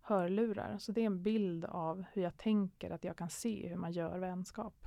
hörlurar. 0.00 0.78
Så 0.78 0.92
det 0.92 1.00
är 1.00 1.06
en 1.06 1.22
bild 1.22 1.64
av 1.64 2.04
hur 2.12 2.22
jag 2.22 2.36
tänker 2.36 2.90
att 2.90 3.04
jag 3.04 3.16
kan 3.16 3.30
se 3.30 3.68
hur 3.68 3.76
man 3.76 3.92
gör 3.92 4.18
vänskap. 4.18 4.86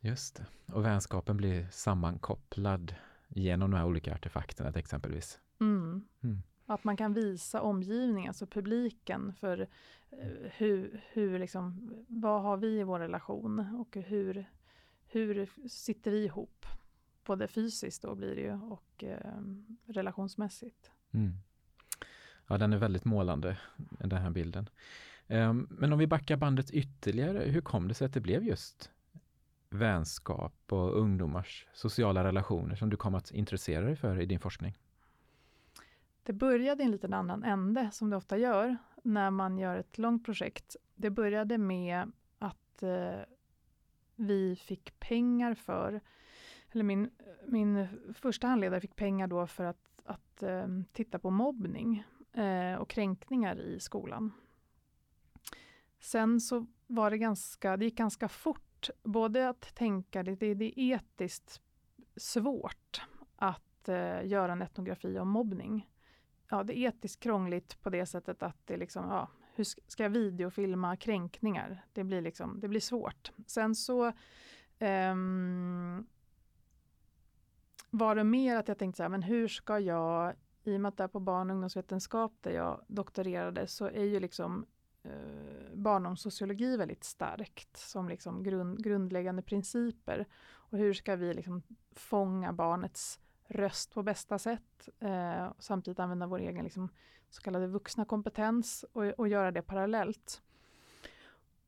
Just 0.00 0.36
det. 0.36 0.46
Och 0.72 0.84
vänskapen 0.84 1.36
blir 1.36 1.68
sammankopplad 1.70 2.94
genom 3.28 3.70
de 3.70 3.76
här 3.76 3.86
olika 3.86 4.14
artefakterna 4.14 4.70
exempelvis. 4.70 5.40
Mm. 5.60 6.04
Mm. 6.22 6.42
Att 6.66 6.84
man 6.84 6.96
kan 6.96 7.14
visa 7.14 7.60
omgivningen, 7.60 8.30
alltså 8.30 8.46
publiken, 8.46 9.32
för 9.40 9.60
eh, 10.10 10.50
hur, 10.56 11.00
hur 11.12 11.38
liksom, 11.38 11.92
vad 12.08 12.42
har 12.42 12.56
vi 12.56 12.80
i 12.80 12.82
vår 12.82 12.98
relation 12.98 13.58
och 13.58 13.96
hur, 13.96 14.50
hur 15.06 15.50
sitter 15.68 16.10
vi 16.10 16.24
ihop? 16.24 16.66
Både 17.24 17.48
fysiskt 17.48 18.02
då 18.02 18.14
blir 18.14 18.34
det 18.34 18.40
ju 18.40 18.52
och 18.52 19.04
eh, 19.04 19.42
relationsmässigt. 19.86 20.90
Mm. 21.12 21.32
Ja, 22.46 22.58
den 22.58 22.72
är 22.72 22.76
väldigt 22.76 23.04
målande, 23.04 23.58
den 23.98 24.22
här 24.22 24.30
bilden. 24.30 24.68
Um, 25.28 25.68
men 25.70 25.92
om 25.92 25.98
vi 25.98 26.06
backar 26.06 26.36
bandet 26.36 26.70
ytterligare, 26.70 27.38
hur 27.38 27.60
kom 27.60 27.88
det 27.88 27.94
sig 27.94 28.04
att 28.04 28.12
det 28.12 28.20
blev 28.20 28.44
just 28.44 28.90
vänskap 29.70 30.54
och 30.68 30.98
ungdomars 30.98 31.66
sociala 31.72 32.24
relationer 32.24 32.76
som 32.76 32.90
du 32.90 32.96
kom 32.96 33.14
att 33.14 33.30
intressera 33.30 33.84
dig 33.84 33.96
för 33.96 34.20
i 34.20 34.26
din 34.26 34.40
forskning? 34.40 34.78
Det 36.26 36.32
började 36.32 36.82
i 36.82 36.86
en 36.86 36.92
liten 36.92 37.12
annan 37.12 37.44
ände, 37.44 37.90
som 37.92 38.10
det 38.10 38.16
ofta 38.16 38.38
gör 38.38 38.76
när 39.02 39.30
man 39.30 39.58
gör 39.58 39.76
ett 39.76 39.98
långt 39.98 40.24
projekt. 40.24 40.76
Det 40.94 41.10
började 41.10 41.58
med 41.58 42.12
att 42.38 42.82
eh, 42.82 43.20
vi 44.16 44.56
fick 44.56 44.98
pengar 44.98 45.54
för, 45.54 46.00
eller 46.70 46.84
min, 46.84 47.10
min 47.46 47.88
första 48.14 48.46
handledare 48.46 48.80
fick 48.80 48.96
pengar 48.96 49.26
då 49.26 49.46
för 49.46 49.64
att, 49.64 50.00
att 50.04 50.42
eh, 50.42 50.66
titta 50.92 51.18
på 51.18 51.30
mobbning 51.30 52.04
eh, 52.32 52.74
och 52.74 52.88
kränkningar 52.90 53.60
i 53.60 53.80
skolan. 53.80 54.32
Sen 56.00 56.40
så 56.40 56.66
var 56.86 57.10
det 57.10 57.18
ganska, 57.18 57.76
det 57.76 57.84
gick 57.84 57.98
ganska 57.98 58.28
fort, 58.28 58.90
både 59.02 59.48
att 59.48 59.74
tänka, 59.74 60.22
det, 60.22 60.34
det, 60.34 60.54
det 60.54 60.80
är 60.80 60.94
etiskt 60.94 61.60
svårt 62.16 63.02
att 63.36 63.88
eh, 63.88 64.26
göra 64.26 64.52
en 64.52 64.62
etnografi 64.62 65.18
om 65.18 65.28
mobbning. 65.28 65.86
Ja, 66.48 66.62
det 66.62 66.78
är 66.78 66.88
etiskt 66.88 67.20
krångligt 67.20 67.82
på 67.82 67.90
det 67.90 68.06
sättet 68.06 68.42
att 68.42 68.66
det 68.66 68.76
liksom, 68.76 69.04
ja, 69.04 69.28
hur 69.54 69.64
ska 69.64 70.02
jag 70.02 70.10
videofilma 70.10 70.96
kränkningar? 70.96 71.84
Det 71.92 72.04
blir 72.04 72.20
liksom, 72.20 72.60
det 72.60 72.68
blir 72.68 72.80
svårt. 72.80 73.32
Sen 73.46 73.74
så 73.74 74.12
um, 74.80 76.06
var 77.90 78.14
det 78.14 78.24
mer 78.24 78.56
att 78.56 78.68
jag 78.68 78.78
tänkte 78.78 78.96
så 78.96 79.02
här, 79.02 79.10
men 79.10 79.22
hur 79.22 79.48
ska 79.48 79.78
jag 79.78 80.34
i 80.64 80.76
och 80.76 80.80
med 80.80 80.88
att 80.88 80.96
det 80.96 81.04
är 81.04 81.08
på 81.08 81.20
barn 81.20 81.50
och 81.50 81.54
ungdomsvetenskap 81.54 82.32
där 82.40 82.50
jag 82.50 82.84
doktorerade 82.86 83.66
så 83.66 83.86
är 83.86 84.04
ju 84.04 84.20
liksom 84.20 84.66
eh, 85.02 85.74
barnomsociologi 85.74 86.76
väldigt 86.76 87.04
starkt 87.04 87.76
som 87.76 88.08
liksom 88.08 88.42
grund, 88.42 88.84
grundläggande 88.84 89.42
principer. 89.42 90.26
Och 90.48 90.78
hur 90.78 90.94
ska 90.94 91.16
vi 91.16 91.34
liksom 91.34 91.62
fånga 91.92 92.52
barnets 92.52 93.20
röst 93.48 93.94
på 93.94 94.02
bästa 94.02 94.38
sätt 94.38 94.88
eh, 95.00 95.44
och 95.44 95.62
samtidigt 95.62 95.98
använda 95.98 96.26
vår 96.26 96.38
egen 96.38 96.64
liksom, 96.64 96.88
så 97.30 97.42
kallade 97.42 97.66
vuxna 97.66 98.04
kompetens 98.04 98.84
och, 98.92 99.04
och 99.04 99.28
göra 99.28 99.50
det 99.50 99.62
parallellt. 99.62 100.42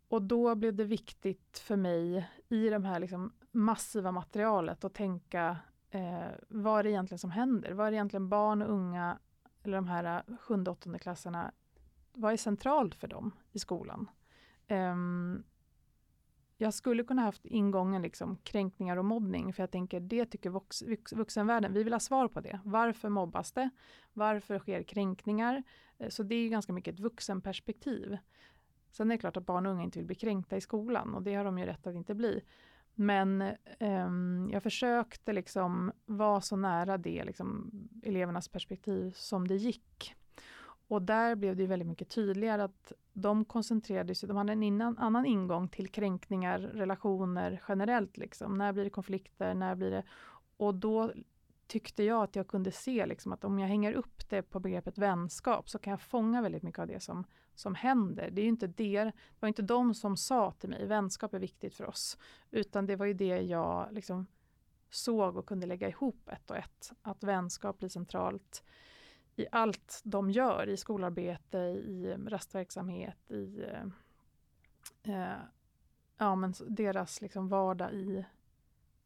Och 0.08 0.22
då 0.22 0.54
blev 0.54 0.74
det 0.74 0.84
viktigt 0.84 1.58
för 1.58 1.76
mig 1.76 2.30
i 2.48 2.68
det 2.68 2.86
här 2.86 3.00
liksom 3.00 3.32
massiva 3.50 4.12
materialet 4.12 4.84
att 4.84 4.94
tänka 4.94 5.56
eh, 5.90 6.26
vad 6.48 6.78
är 6.78 6.82
det 6.82 6.90
egentligen 6.90 7.18
som 7.18 7.30
händer? 7.30 7.72
Vad 7.72 7.86
är 7.86 7.90
det 7.90 7.96
egentligen 7.96 8.28
barn 8.28 8.62
och 8.62 8.72
unga, 8.72 9.18
eller 9.62 9.76
de 9.76 9.88
här 9.88 10.24
eh, 10.28 10.36
sjunde, 10.36 10.70
åttonde 10.70 10.98
klasserna, 10.98 11.52
vad 12.12 12.32
är 12.32 12.36
centralt 12.36 12.94
för 12.94 13.08
dem 13.08 13.30
i 13.52 13.58
skolan? 13.58 14.10
Um, 14.68 15.44
jag 16.60 16.74
skulle 16.74 17.04
kunna 17.04 17.22
haft 17.22 17.46
ingången 17.46 18.02
liksom, 18.02 18.36
kränkningar 18.36 18.96
och 18.96 19.04
mobbning, 19.04 19.52
för 19.52 19.62
jag 19.62 19.70
tänker 19.70 20.00
det 20.00 20.26
tycker 20.26 20.50
vux, 20.50 20.82
vuxenvärlden, 21.12 21.72
vi 21.72 21.82
vill 21.82 21.92
ha 21.92 22.00
svar 22.00 22.28
på 22.28 22.40
det. 22.40 22.60
Varför 22.64 23.08
mobbas 23.08 23.52
det? 23.52 23.70
Varför 24.12 24.58
sker 24.58 24.82
kränkningar? 24.82 25.62
Eh, 25.98 26.08
så 26.08 26.22
det 26.22 26.34
är 26.34 26.48
ganska 26.48 26.72
mycket 26.72 26.94
ett 26.94 27.00
vuxenperspektiv. 27.00 28.18
Sen 28.90 29.10
är 29.10 29.14
det 29.14 29.20
klart 29.20 29.36
att 29.36 29.46
barn 29.46 29.66
och 29.66 29.72
unga 29.72 29.82
inte 29.82 29.98
vill 29.98 30.06
bli 30.06 30.14
kränkta 30.14 30.56
i 30.56 30.60
skolan 30.60 31.14
och 31.14 31.22
det 31.22 31.34
har 31.34 31.44
de 31.44 31.58
ju 31.58 31.66
rätt 31.66 31.86
att 31.86 31.94
inte 31.94 32.14
bli. 32.14 32.42
Men 32.94 33.44
um, 33.80 34.50
jag 34.52 34.62
försökte 34.62 35.32
liksom 35.32 35.92
vara 36.06 36.40
så 36.40 36.56
nära 36.56 36.98
det, 36.98 37.24
liksom, 37.24 37.70
elevernas 38.02 38.48
perspektiv 38.48 39.12
som 39.16 39.48
det 39.48 39.56
gick. 39.56 40.14
Och 40.88 41.02
där 41.02 41.34
blev 41.34 41.56
det 41.56 41.66
väldigt 41.66 41.88
mycket 41.88 42.08
tydligare 42.08 42.64
att 42.64 42.92
de 43.12 43.44
koncentrerade 43.44 44.14
sig, 44.14 44.28
de 44.28 44.36
hade 44.36 44.52
en 44.52 44.62
innan, 44.62 44.98
annan 44.98 45.26
ingång 45.26 45.68
till 45.68 45.88
kränkningar, 45.88 46.58
relationer 46.58 47.62
generellt. 47.68 48.16
Liksom. 48.16 48.58
När 48.58 48.72
blir 48.72 48.84
det 48.84 48.90
konflikter? 48.90 49.54
När 49.54 49.74
blir 49.74 49.90
det... 49.90 50.04
Och 50.56 50.74
då 50.74 51.12
tyckte 51.66 52.02
jag 52.02 52.22
att 52.22 52.36
jag 52.36 52.48
kunde 52.48 52.72
se 52.72 53.06
liksom, 53.06 53.32
att 53.32 53.44
om 53.44 53.58
jag 53.58 53.68
hänger 53.68 53.92
upp 53.92 54.28
det 54.28 54.42
på 54.42 54.60
begreppet 54.60 54.98
vänskap 54.98 55.70
så 55.70 55.78
kan 55.78 55.90
jag 55.90 56.00
fånga 56.00 56.42
väldigt 56.42 56.62
mycket 56.62 56.78
av 56.78 56.86
det 56.86 57.00
som, 57.00 57.24
som 57.54 57.74
händer. 57.74 58.30
Det 58.30 58.40
är 58.40 58.42
ju 58.42 58.48
inte 58.48 58.66
det, 58.66 59.04
det 59.04 59.12
var 59.40 59.48
inte 59.48 59.62
de 59.62 59.94
som 59.94 60.16
sa 60.16 60.52
till 60.52 60.68
mig, 60.68 60.86
vänskap 60.86 61.34
är 61.34 61.38
viktigt 61.38 61.74
för 61.74 61.86
oss. 61.86 62.18
Utan 62.50 62.86
det 62.86 62.96
var 62.96 63.06
ju 63.06 63.14
det 63.14 63.40
jag 63.40 63.88
liksom 63.92 64.26
såg 64.90 65.36
och 65.36 65.46
kunde 65.46 65.66
lägga 65.66 65.88
ihop 65.88 66.28
ett 66.28 66.50
och 66.50 66.56
ett. 66.56 66.92
Att 67.02 67.24
vänskap 67.24 67.78
blir 67.78 67.88
centralt 67.88 68.64
i 69.38 69.46
allt 69.52 70.00
de 70.04 70.30
gör, 70.30 70.68
i 70.68 70.76
skolarbete, 70.76 71.58
i 71.58 72.16
rastverksamhet, 72.26 73.30
i 73.30 73.64
eh, 75.02 75.36
ja, 76.18 76.34
men 76.34 76.54
deras 76.68 77.22
liksom 77.22 77.48
vardag 77.48 77.92
i 77.92 78.24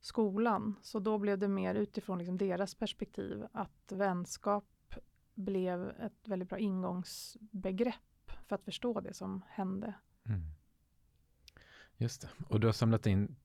skolan. 0.01 0.77
Så 0.83 0.99
då 0.99 1.19
blev 1.19 1.39
det 1.39 1.49
mer 1.49 1.75
utifrån 1.75 2.19
liksom 2.19 2.39
deras 2.39 2.75
perspektiv 2.75 3.47
att 3.53 3.93
vänskap 3.93 4.95
blev 5.35 5.89
ett 5.89 6.29
väldigt 6.29 6.49
bra 6.49 6.59
ingångsbegrepp 6.59 8.31
för 8.47 8.55
att 8.55 8.65
förstå 8.65 9.01
det 9.01 9.15
som 9.15 9.43
hände. 9.49 9.95
Mm. 10.27 10.43
Just 11.97 12.23
det. 12.23 12.29
Och 12.49 12.61
du 12.61 12.67
har 12.67 12.73
samlat 12.73 13.07
in 13.07 13.37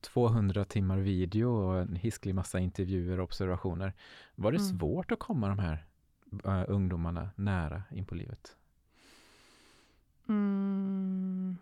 200 0.00 0.64
timmar 0.64 0.98
video 0.98 1.48
och 1.48 1.80
en 1.80 1.96
hisklig 1.96 2.34
massa 2.34 2.58
intervjuer 2.58 3.18
och 3.18 3.24
observationer. 3.24 3.92
Var 4.34 4.52
det 4.52 4.58
mm. 4.58 4.78
svårt 4.78 5.12
att 5.12 5.18
komma 5.18 5.48
de 5.48 5.58
här 5.58 5.86
uh, 6.46 6.64
ungdomarna 6.68 7.30
nära 7.36 7.82
in 7.90 8.04
på 8.04 8.14
livet? 8.14 8.56
Mm. 10.28 11.56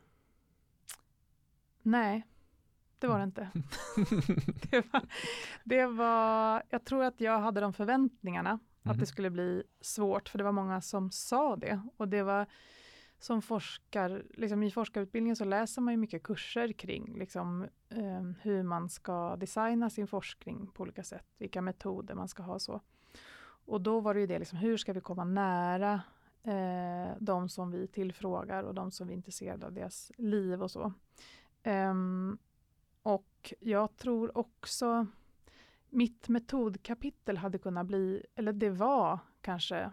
Nej, 1.83 2.27
det 2.99 3.07
var 3.07 3.19
det 3.19 3.25
inte. 3.25 3.49
det, 4.71 4.93
var, 4.93 5.03
det 5.65 5.87
var, 5.87 6.63
jag 6.69 6.85
tror 6.85 7.05
att 7.05 7.21
jag 7.21 7.39
hade 7.39 7.61
de 7.61 7.73
förväntningarna 7.73 8.51
mm. 8.51 8.61
att 8.83 8.97
det 8.97 9.03
mhm. 9.03 9.07
skulle 9.07 9.31
bli 9.31 9.63
svårt, 9.81 10.29
för 10.29 10.39
det 10.39 10.45
var 10.45 10.53
många 10.53 10.81
som 10.81 11.11
sa 11.11 11.57
det. 11.57 11.83
Och 11.97 12.09
det 12.09 12.23
var 12.23 12.47
som 13.19 13.43
forskar, 13.43 14.25
liksom 14.31 14.63
i 14.63 14.71
forskarutbildningen 14.71 15.37
så 15.37 15.45
läser 15.45 15.83
man 15.83 15.95
ju 15.95 15.99
mycket 15.99 16.23
kurser 16.23 16.73
kring 16.73 17.19
liksom, 17.19 17.63
eh, 17.89 18.23
hur 18.41 18.63
man 18.63 18.89
ska 18.89 19.37
designa 19.37 19.91
sin 19.91 20.07
forskning 20.07 20.71
på 20.75 20.83
olika 20.83 21.05
sätt, 21.05 21.27
vilka 21.39 21.63
metoder 21.63 22.15
man 22.15 22.29
ska 22.29 22.43
ha 22.43 22.59
så. 22.59 22.81
Och 23.71 23.81
då 23.81 24.01
var 24.01 24.15
det 24.15 24.21
ju 24.21 24.27
det, 24.27 24.39
liksom, 24.39 24.59
hur 24.59 24.77
ska 24.77 24.93
vi 24.93 25.01
komma 25.01 25.25
nära 25.25 26.03
eh, 26.43 27.17
de 27.21 27.49
som 27.49 27.71
vi 27.71 27.87
tillfrågar 27.87 28.65
och 28.65 28.75
de 28.75 28.91
som 28.91 29.07
vi 29.07 29.13
är 29.13 29.17
intresserade 29.17 29.67
av 29.67 29.73
deras 29.73 30.13
liv 30.17 30.63
och 30.63 30.71
så. 30.71 30.93
Um, 31.65 32.39
och 33.03 33.55
jag 33.61 33.97
tror 33.97 34.39
också 34.39 35.07
mitt 35.89 36.29
metodkapitel 36.29 37.37
hade 37.37 37.59
kunnat 37.59 37.87
bli, 37.87 38.27
eller 38.35 38.53
det 38.53 38.71
var 38.71 39.19
kanske 39.41 39.93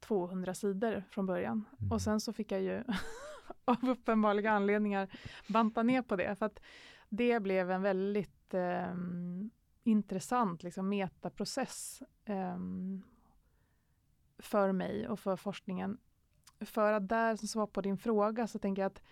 200 0.00 0.54
sidor 0.54 1.04
från 1.10 1.26
början. 1.26 1.64
Mm. 1.78 1.92
Och 1.92 2.02
sen 2.02 2.20
så 2.20 2.32
fick 2.32 2.52
jag 2.52 2.62
ju 2.62 2.82
av 3.64 3.88
uppenbarliga 3.88 4.50
anledningar 4.50 5.08
banta 5.48 5.82
ner 5.82 6.02
på 6.02 6.16
det. 6.16 6.34
För 6.34 6.46
att 6.46 6.60
det 7.08 7.40
blev 7.40 7.70
en 7.70 7.82
väldigt 7.82 8.54
eh, 8.54 8.94
intressant 9.84 10.62
liksom, 10.62 10.88
metaprocess 10.88 12.02
eh, 12.24 12.56
för 14.38 14.72
mig 14.72 15.08
och 15.08 15.20
för 15.20 15.36
forskningen. 15.36 15.98
För 16.60 16.92
att 16.92 17.08
där, 17.08 17.36
som 17.36 17.48
svar 17.48 17.66
på 17.66 17.80
din 17.80 17.98
fråga, 17.98 18.46
så 18.46 18.58
tänker 18.58 18.82
jag 18.82 18.86
att 18.86 19.02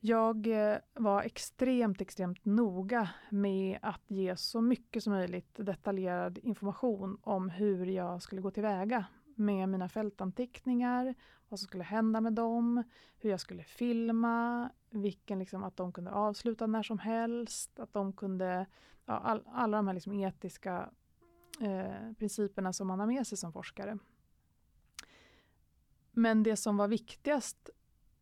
jag 0.00 0.46
eh, 0.46 0.78
var 0.94 1.22
extremt, 1.22 2.00
extremt 2.00 2.44
noga 2.44 3.10
med 3.30 3.78
att 3.82 4.02
ge 4.06 4.36
så 4.36 4.60
mycket 4.60 5.02
som 5.02 5.12
möjligt 5.12 5.54
detaljerad 5.54 6.38
information 6.42 7.18
om 7.22 7.50
hur 7.50 7.86
jag 7.86 8.22
skulle 8.22 8.42
gå 8.42 8.50
tillväga 8.50 9.04
med 9.34 9.68
mina 9.68 9.88
fältanteckningar, 9.88 11.14
vad 11.48 11.60
som 11.60 11.66
skulle 11.66 11.84
hända 11.84 12.20
med 12.20 12.32
dem, 12.32 12.82
hur 13.18 13.30
jag 13.30 13.40
skulle 13.40 13.62
filma, 13.62 14.70
vilken 14.90 15.38
liksom, 15.38 15.64
att 15.64 15.76
de 15.76 15.92
kunde 15.92 16.10
avsluta 16.10 16.66
när 16.66 16.82
som 16.82 16.98
helst, 16.98 17.80
att 17.80 17.92
de 17.92 18.12
kunde, 18.12 18.66
ja, 19.04 19.18
all, 19.18 19.42
alla 19.46 19.76
de 19.76 19.86
här 19.86 19.94
liksom 19.94 20.12
etiska 20.12 20.90
eh, 21.60 22.12
principerna 22.18 22.72
som 22.72 22.86
man 22.88 23.00
har 23.00 23.06
med 23.06 23.26
sig 23.26 23.38
som 23.38 23.52
forskare. 23.52 23.98
Men 26.12 26.42
det 26.42 26.56
som 26.56 26.76
var 26.76 26.88
viktigast 26.88 27.70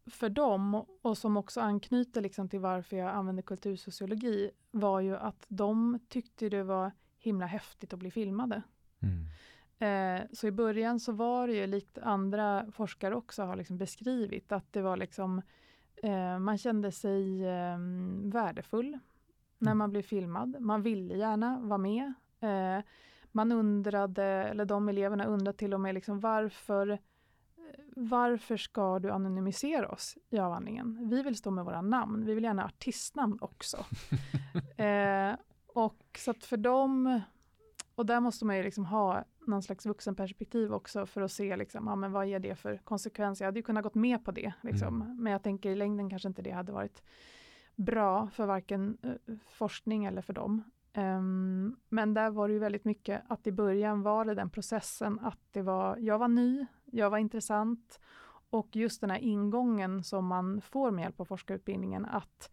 för 0.07 0.29
dem 0.29 0.85
och 1.03 1.19
som 1.19 1.37
också 1.37 1.61
anknyter 1.61 2.21
liksom 2.21 2.49
till 2.49 2.61
varför 2.61 2.97
jag 2.97 3.09
använder 3.09 3.43
kultursociologi 3.43 4.51
var 4.71 5.01
ju 5.01 5.17
att 5.17 5.45
de 5.49 5.99
tyckte 6.09 6.49
det 6.49 6.63
var 6.63 6.93
himla 7.19 7.47
häftigt 7.47 7.93
att 7.93 7.99
bli 7.99 8.11
filmade. 8.11 8.63
Mm. 9.01 9.27
Eh, 9.79 10.27
så 10.33 10.47
i 10.47 10.51
början 10.51 11.01
så 11.01 11.13
var 11.13 11.47
det 11.47 11.55
ju 11.55 11.67
likt 11.67 11.99
andra 11.99 12.67
forskare 12.73 13.15
också 13.15 13.43
har 13.43 13.57
liksom 13.57 13.79
beskrivit 13.79 14.53
att 14.53 14.73
det 14.73 14.83
var 14.83 14.97
liksom 14.97 15.43
eh, 16.03 16.39
man 16.39 16.59
kände 16.59 16.93
sig 16.93 17.47
eh, 17.47 17.79
värdefull 18.23 18.89
mm. 18.89 19.01
när 19.59 19.75
man 19.75 19.91
blev 19.91 20.03
filmad. 20.03 20.57
Man 20.61 20.83
ville 20.83 21.15
gärna 21.15 21.59
vara 21.61 21.79
med. 21.79 22.13
Eh, 23.37 23.45
man 23.45 23.53
undrade, 23.53 24.25
eller 24.25 24.65
de 24.65 24.89
eleverna 24.89 25.25
undrade 25.25 25.59
till 25.59 25.75
och 25.75 25.81
med 25.81 25.95
liksom 25.95 26.21
varför 26.21 26.99
varför 27.97 28.57
ska 28.57 28.99
du 28.99 29.11
anonymisera 29.11 29.89
oss 29.89 30.19
i 30.31 30.39
avhandlingen? 30.39 31.09
Vi 31.11 31.23
vill 31.23 31.37
stå 31.37 31.51
med 31.51 31.65
våra 31.65 31.83
namn, 31.83 32.25
vi 32.25 32.35
vill 32.35 32.45
gärna 32.45 32.63
ha 32.63 32.69
artistnamn 32.69 33.39
också. 33.41 33.77
eh, 34.83 35.35
och 35.67 36.19
så 36.19 36.31
att 36.31 36.45
för 36.45 36.57
dem, 36.57 37.21
och 37.95 38.07
där 38.07 38.21
måste 38.21 38.45
man 38.45 38.57
ju 38.57 38.63
liksom 38.63 38.85
ha 38.87 39.25
någon 39.47 39.63
slags 39.63 39.87
vuxenperspektiv 39.87 40.73
också 40.73 41.07
för 41.07 41.23
att 41.23 41.33
se 41.33 41.57
liksom, 41.57 41.87
ja, 41.87 41.97
men 41.97 42.13
vad 42.13 42.27
ger 42.27 42.39
det 42.39 42.55
för 42.55 42.77
konsekvenser. 42.77 43.45
Jag 43.45 43.49
hade 43.49 43.59
ju 43.59 43.63
kunnat 43.63 43.83
gått 43.83 43.95
med 43.95 44.25
på 44.25 44.31
det, 44.31 44.53
liksom. 44.61 45.03
Mm. 45.03 45.23
men 45.23 45.33
jag 45.33 45.43
tänker 45.43 45.71
i 45.71 45.75
längden 45.75 46.11
kanske 46.11 46.29
inte 46.29 46.43
det 46.43 46.51
hade 46.51 46.73
varit 46.73 47.03
bra 47.77 48.29
för 48.29 48.47
varken 48.47 48.99
uh, 49.05 49.37
forskning 49.47 50.05
eller 50.05 50.23
för 50.23 50.33
dem. 50.33 50.65
Um, 50.97 51.77
men 51.89 52.15
där 52.15 52.31
var 52.31 52.49
det 52.49 52.55
ju 52.55 52.61
väldigt 52.61 52.85
mycket 52.85 53.23
att 53.29 53.47
i 53.47 53.53
början 53.53 54.03
var 54.03 54.25
det 54.25 54.35
den 54.35 54.51
processen 54.51 55.19
att 55.23 55.41
det 55.51 55.63
var, 55.63 55.97
jag 55.97 56.19
var 56.19 56.29
ny, 56.29 56.67
jag 56.85 57.11
var 57.11 57.19
intressant 57.19 58.01
och 58.51 58.77
just 58.77 59.01
den 59.01 59.11
här 59.11 59.19
ingången 59.19 60.05
som 60.05 60.27
man 60.27 60.61
får 60.61 60.91
med 60.91 61.03
hjälp 61.03 61.21
av 61.21 61.25
forskarutbildningen 61.25 62.05
att 62.05 62.51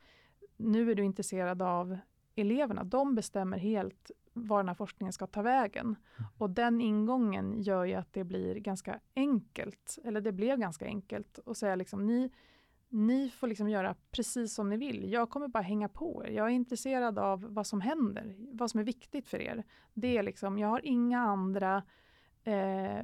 nu 0.58 0.92
är 0.92 0.96
du 0.96 1.04
intresserad 1.04 1.62
av 1.62 1.98
eleverna, 2.36 2.84
de 2.84 3.16
bestämmer 3.16 3.58
helt 3.58 4.12
var 4.34 4.58
den 4.58 4.68
här 4.68 4.76
forskningen 4.76 5.14
ska 5.14 5.28
ta 5.28 5.42
vägen. 5.42 5.86
Mm. 5.86 6.30
Och 6.38 6.50
den 6.50 6.82
ingången 6.82 7.62
gör 7.62 7.86
ju 7.86 7.94
att 7.94 8.14
det 8.14 8.24
blir 8.24 8.56
ganska 8.56 9.00
enkelt, 9.16 9.98
eller 10.04 10.22
det 10.22 10.32
blev 10.32 10.60
ganska 10.60 10.86
enkelt 10.86 11.40
att 11.46 11.58
säga 11.58 11.76
liksom 11.76 12.08
ni, 12.08 12.32
ni 12.94 13.30
får 13.30 13.48
liksom 13.48 13.70
göra 13.70 13.96
precis 14.12 14.54
som 14.54 14.70
ni 14.70 14.78
vill. 14.78 15.12
Jag 15.12 15.30
kommer 15.30 15.48
bara 15.48 15.64
hänga 15.64 15.90
på 15.90 16.24
er. 16.26 16.32
Jag 16.32 16.46
är 16.46 16.52
intresserad 16.52 17.20
av 17.20 17.54
vad 17.54 17.68
som 17.68 17.82
händer, 17.82 18.36
vad 18.52 18.72
som 18.72 18.80
är 18.80 18.84
viktigt 18.84 19.28
för 19.28 19.42
er. 19.42 19.64
Det 19.94 20.18
är 20.18 20.24
liksom, 20.24 20.58
jag 20.58 20.68
har 20.68 20.86
inga 20.86 21.22
andra 21.22 21.84
eh, 22.44 23.04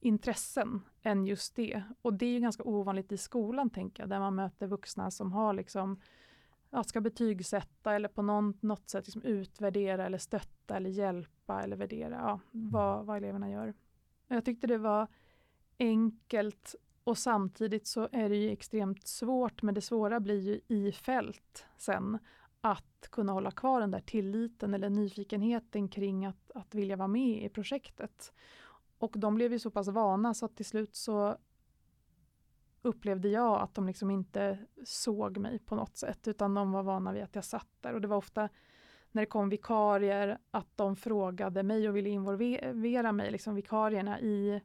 intressen 0.00 0.82
än 1.02 1.26
just 1.26 1.56
det. 1.56 1.82
Och 2.02 2.14
det 2.14 2.26
är 2.26 2.30
ju 2.30 2.40
ganska 2.40 2.62
ovanligt 2.62 3.12
i 3.12 3.16
skolan, 3.16 3.70
tänker 3.70 4.02
jag, 4.02 4.10
där 4.10 4.20
man 4.20 4.34
möter 4.34 4.66
vuxna 4.66 5.10
som 5.10 5.32
har 5.32 5.52
liksom 5.52 6.00
ja, 6.70 6.84
ska 6.84 7.00
betygsätta 7.00 7.94
eller 7.94 8.08
på 8.08 8.22
någon, 8.22 8.58
något 8.60 8.90
sätt 8.90 9.06
liksom 9.06 9.22
utvärdera 9.22 10.06
eller 10.06 10.18
stötta 10.18 10.76
eller 10.76 10.90
hjälpa 10.90 11.62
eller 11.62 11.76
värdera 11.76 12.14
ja, 12.14 12.40
vad, 12.50 12.94
mm. 12.94 13.06
vad 13.06 13.16
eleverna 13.16 13.50
gör. 13.50 13.74
Jag 14.28 14.44
tyckte 14.44 14.66
det 14.66 14.78
var 14.78 15.08
enkelt 15.78 16.74
och 17.04 17.18
samtidigt 17.18 17.86
så 17.86 18.08
är 18.12 18.28
det 18.28 18.36
ju 18.36 18.50
extremt 18.50 19.08
svårt, 19.08 19.62
men 19.62 19.74
det 19.74 19.80
svåra 19.80 20.20
blir 20.20 20.40
ju 20.40 20.60
i 20.68 20.92
fält 20.92 21.66
sen 21.76 22.18
att 22.60 23.08
kunna 23.10 23.32
hålla 23.32 23.50
kvar 23.50 23.80
den 23.80 23.90
där 23.90 24.00
tilliten 24.00 24.74
eller 24.74 24.90
nyfikenheten 24.90 25.88
kring 25.88 26.26
att, 26.26 26.50
att 26.54 26.74
vilja 26.74 26.96
vara 26.96 27.08
med 27.08 27.44
i 27.44 27.48
projektet. 27.48 28.32
Och 28.98 29.14
de 29.18 29.34
blev 29.34 29.52
ju 29.52 29.58
så 29.58 29.70
pass 29.70 29.88
vana 29.88 30.34
så 30.34 30.46
att 30.46 30.56
till 30.56 30.64
slut 30.64 30.94
så 30.94 31.36
upplevde 32.82 33.28
jag 33.28 33.60
att 33.60 33.74
de 33.74 33.86
liksom 33.86 34.10
inte 34.10 34.58
såg 34.84 35.38
mig 35.38 35.58
på 35.58 35.74
något 35.74 35.96
sätt, 35.96 36.28
utan 36.28 36.54
de 36.54 36.72
var 36.72 36.82
vana 36.82 37.12
vid 37.12 37.22
att 37.22 37.34
jag 37.34 37.44
satt 37.44 37.68
där. 37.80 37.94
Och 37.94 38.00
det 38.00 38.08
var 38.08 38.16
ofta 38.16 38.48
när 39.12 39.22
det 39.22 39.26
kom 39.26 39.48
vikarier 39.48 40.38
att 40.50 40.76
de 40.76 40.96
frågade 40.96 41.62
mig 41.62 41.88
och 41.88 41.96
ville 41.96 42.08
involvera 42.08 43.12
mig, 43.12 43.30
liksom 43.30 43.54
vikarierna, 43.54 44.20
i 44.20 44.60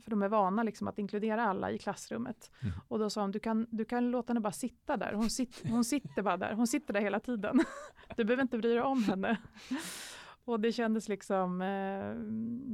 för 0.00 0.10
de 0.10 0.22
är 0.22 0.28
vana 0.28 0.62
liksom 0.62 0.88
att 0.88 0.98
inkludera 0.98 1.44
alla 1.44 1.70
i 1.70 1.78
klassrummet. 1.78 2.50
Mm. 2.62 2.74
Och 2.88 2.98
då 2.98 3.10
sa 3.10 3.20
de, 3.20 3.32
du 3.32 3.38
kan, 3.38 3.66
du 3.70 3.84
kan 3.84 4.10
låta 4.10 4.30
henne 4.30 4.40
bara 4.40 4.52
sitta 4.52 4.96
där. 4.96 5.12
Hon, 5.12 5.30
sit, 5.30 5.62
hon 5.68 5.84
sitter 5.84 6.22
bara 6.22 6.36
där. 6.36 6.52
Hon 6.52 6.66
sitter 6.66 6.92
där 6.92 7.00
hela 7.00 7.20
tiden. 7.20 7.60
Du 8.16 8.24
behöver 8.24 8.42
inte 8.42 8.58
bry 8.58 8.70
dig 8.70 8.82
om 8.82 9.02
henne. 9.02 9.36
Och 10.44 10.60
det 10.60 10.72
kändes 10.72 11.08
liksom, 11.08 11.62
eh, 11.62 12.14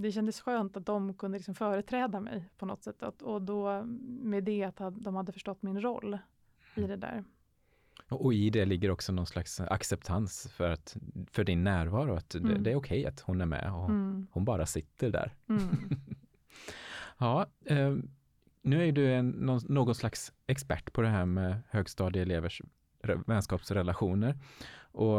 det 0.02 0.12
kändes 0.12 0.40
skönt 0.40 0.76
att 0.76 0.86
de 0.86 1.14
kunde 1.14 1.38
liksom 1.38 1.54
företräda 1.54 2.20
mig 2.20 2.48
på 2.56 2.66
något 2.66 2.82
sätt. 2.82 3.22
Och 3.22 3.42
då 3.42 3.82
med 4.04 4.44
det 4.44 4.64
att 4.64 4.76
de 4.92 5.16
hade 5.16 5.32
förstått 5.32 5.62
min 5.62 5.80
roll 5.80 6.18
i 6.74 6.82
det 6.82 6.96
där. 6.96 7.24
Och 8.08 8.34
i 8.34 8.50
det 8.50 8.64
ligger 8.64 8.90
också 8.90 9.12
någon 9.12 9.26
slags 9.26 9.60
acceptans 9.60 10.48
för, 10.52 10.70
att, 10.70 10.96
för 11.30 11.44
din 11.44 11.64
närvaro, 11.64 12.14
att 12.14 12.34
mm. 12.34 12.48
det, 12.48 12.58
det, 12.58 12.70
är 12.70 12.76
okej 12.76 13.00
okay 13.00 13.06
att 13.06 13.20
hon 13.20 13.40
är 13.40 13.46
med 13.46 13.72
och 13.74 13.88
mm. 13.88 14.26
hon 14.30 14.44
bara 14.44 14.66
sitter 14.66 15.10
där. 15.10 15.34
Mm. 15.48 15.62
ja, 17.20 17.46
eh, 17.64 17.96
nu 18.62 18.88
är 18.88 18.92
du 18.92 19.14
en, 19.14 19.28
någon, 19.28 19.60
någon, 19.68 19.94
slags 19.94 20.32
expert 20.46 20.92
på 20.92 21.02
det 21.02 21.08
här 21.08 21.24
med 21.24 21.60
högstadieelevers 21.70 22.62
vänskapsrelationer. 23.26 24.38
Och 24.92 25.18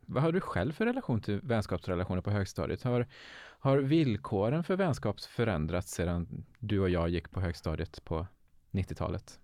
vad 0.00 0.22
har 0.22 0.32
du 0.32 0.40
själv 0.40 0.72
för 0.72 0.86
relation 0.86 1.20
till 1.20 1.40
vänskapsrelationer 1.40 2.22
på 2.22 2.30
högstadiet? 2.30 2.82
Har, 2.82 3.06
har 3.38 3.78
villkoren 3.78 4.64
för 4.64 4.76
vänskap 4.76 5.20
förändrats 5.20 5.92
sedan 5.92 6.44
du 6.58 6.80
och 6.80 6.90
jag 6.90 7.08
gick 7.08 7.30
på 7.30 7.40
högstadiet 7.40 8.04
på 8.04 8.26
90-talet? 8.70 9.40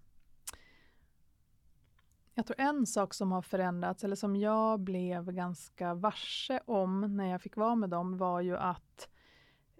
Jag 2.34 2.46
tror 2.46 2.60
en 2.60 2.86
sak 2.86 3.14
som 3.14 3.32
har 3.32 3.42
förändrats, 3.42 4.04
eller 4.04 4.16
som 4.16 4.36
jag 4.36 4.80
blev 4.80 5.32
ganska 5.32 5.94
varse 5.94 6.60
om 6.66 7.16
när 7.16 7.30
jag 7.30 7.42
fick 7.42 7.56
vara 7.56 7.74
med 7.74 7.90
dem, 7.90 8.18
var 8.18 8.40
ju 8.40 8.56
att 8.56 9.08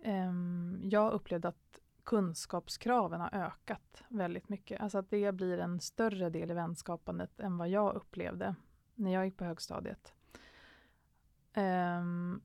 Ehm, 0.02 0.80
jag 0.82 1.12
upplevde 1.12 1.48
att 1.48 1.80
kunskapskraven 2.04 3.20
har 3.20 3.35
ökat 3.35 4.04
väldigt 4.09 4.48
mycket. 4.48 4.80
Alltså 4.80 4.98
att 4.98 5.11
det 5.11 5.32
blir 5.32 5.59
en 5.59 5.80
större 5.80 6.30
del 6.30 6.50
i 6.50 6.54
vänskapandet 6.54 7.40
än 7.40 7.59
vad 7.59 7.68
jag 7.68 7.94
upplevde 7.94 8.54
när 8.94 9.12
jag 9.12 9.24
gick 9.24 9.37
på 9.37 9.44
högstadiet. 9.44 10.12
Um, 11.56 12.42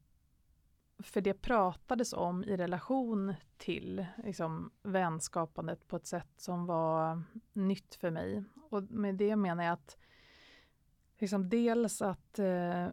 för 1.00 1.22
det 1.22 1.34
pratades 1.34 2.14
om 2.14 2.44
i 2.44 2.58
relation 2.58 3.34
till 3.58 4.06
liksom, 4.24 4.72
vänskapandet 4.84 5.88
på 5.88 5.96
ett 5.96 6.06
sätt 6.06 6.32
som 6.38 6.66
var 6.66 7.24
nytt 7.54 7.96
för 7.96 8.12
mig. 8.12 8.44
Och 8.70 8.84
med 8.84 9.16
det 9.16 9.36
menar 9.36 9.64
jag 9.64 9.74
att 9.74 9.98
liksom, 11.18 11.50
dels 11.50 12.02
att 12.02 12.40
eh, 12.40 12.88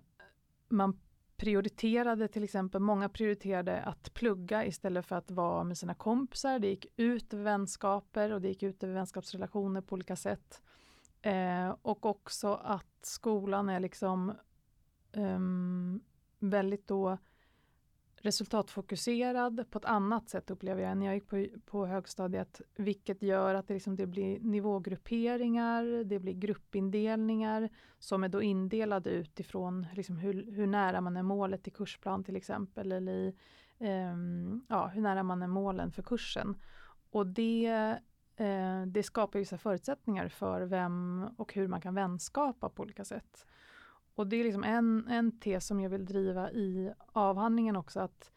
man 0.69 0.99
prioriterade 1.39 2.29
till 2.29 2.45
exempel, 2.45 2.81
många 2.81 3.09
prioriterade 3.09 3.83
att 3.83 4.15
plugga 4.15 4.67
istället 4.67 5.07
för 5.07 5.17
att 5.17 5.31
vara 5.31 5.65
med 5.65 5.79
sina 5.79 5.95
kompisar. 5.95 6.59
Det 6.59 6.69
gick 6.69 6.87
ut 6.97 7.35
över 7.35 7.45
vänskaper 7.45 8.33
och 8.33 8.41
det 8.41 8.49
gick 8.49 8.63
ut 8.63 8.83
över 8.83 8.95
vänskapsrelationer 8.95 9.81
på 9.81 9.95
olika 9.95 10.17
sätt. 10.17 10.63
Eh, 11.23 11.75
och 11.83 12.07
också 12.07 12.55
att 12.55 12.99
skolan 13.03 13.69
är 13.69 13.81
liksom 13.81 14.33
um, 15.13 16.01
väldigt 16.39 16.87
då 16.87 17.19
resultatfokuserad 18.21 19.71
på 19.71 19.79
ett 19.79 19.85
annat 19.85 20.29
sätt 20.29 20.51
upplever 20.51 20.83
jag 20.83 20.91
än 20.91 20.99
när 20.99 21.07
jag 21.07 21.15
gick 21.15 21.29
på, 21.29 21.47
på 21.65 21.87
högstadiet. 21.87 22.61
Vilket 22.77 23.23
gör 23.23 23.55
att 23.55 23.69
det, 23.69 23.75
liksom, 23.75 23.97
det 23.97 24.07
blir 24.07 24.41
nivågrupperingar, 24.41 26.05
det 26.05 26.19
blir 26.19 26.33
gruppindelningar 26.33 27.69
som 27.99 28.25
är 28.25 28.29
då 28.29 28.43
indelade 28.43 29.11
utifrån 29.11 29.87
liksom, 29.93 30.17
hur, 30.17 30.53
hur 30.53 30.67
nära 30.67 31.01
man 31.01 31.17
är 31.17 31.23
målet 31.23 31.69
i 31.69 31.71
kursplan 31.71 32.25
till 32.25 32.37
exempel. 32.37 32.93
Eller 32.93 33.13
i, 33.13 33.35
um, 33.79 34.65
ja, 34.69 34.87
hur 34.87 35.03
nära 35.03 35.23
man 35.23 35.43
är 35.43 35.47
målen 35.47 35.93
för 35.93 36.03
kursen. 36.03 36.57
Och 37.11 37.27
det, 37.27 37.99
uh, 38.41 38.87
det 38.87 39.03
skapar 39.03 39.39
vissa 39.39 39.59
förutsättningar 39.59 40.29
för 40.29 40.63
vem 40.63 41.29
och 41.37 41.55
hur 41.55 41.69
man 41.69 41.81
kan 41.81 41.95
vänskapa 41.95 42.69
på 42.69 42.83
olika 42.83 43.05
sätt. 43.05 43.47
Och 44.19 44.27
det 44.27 44.37
är 44.37 44.45
liksom 44.45 44.65
en, 44.65 45.09
en 45.09 45.39
tes 45.39 45.67
som 45.67 45.81
jag 45.81 45.91
vill 45.91 46.05
driva 46.05 46.51
i 46.51 46.93
avhandlingen 47.13 47.77
också, 47.77 48.01
att 48.01 48.31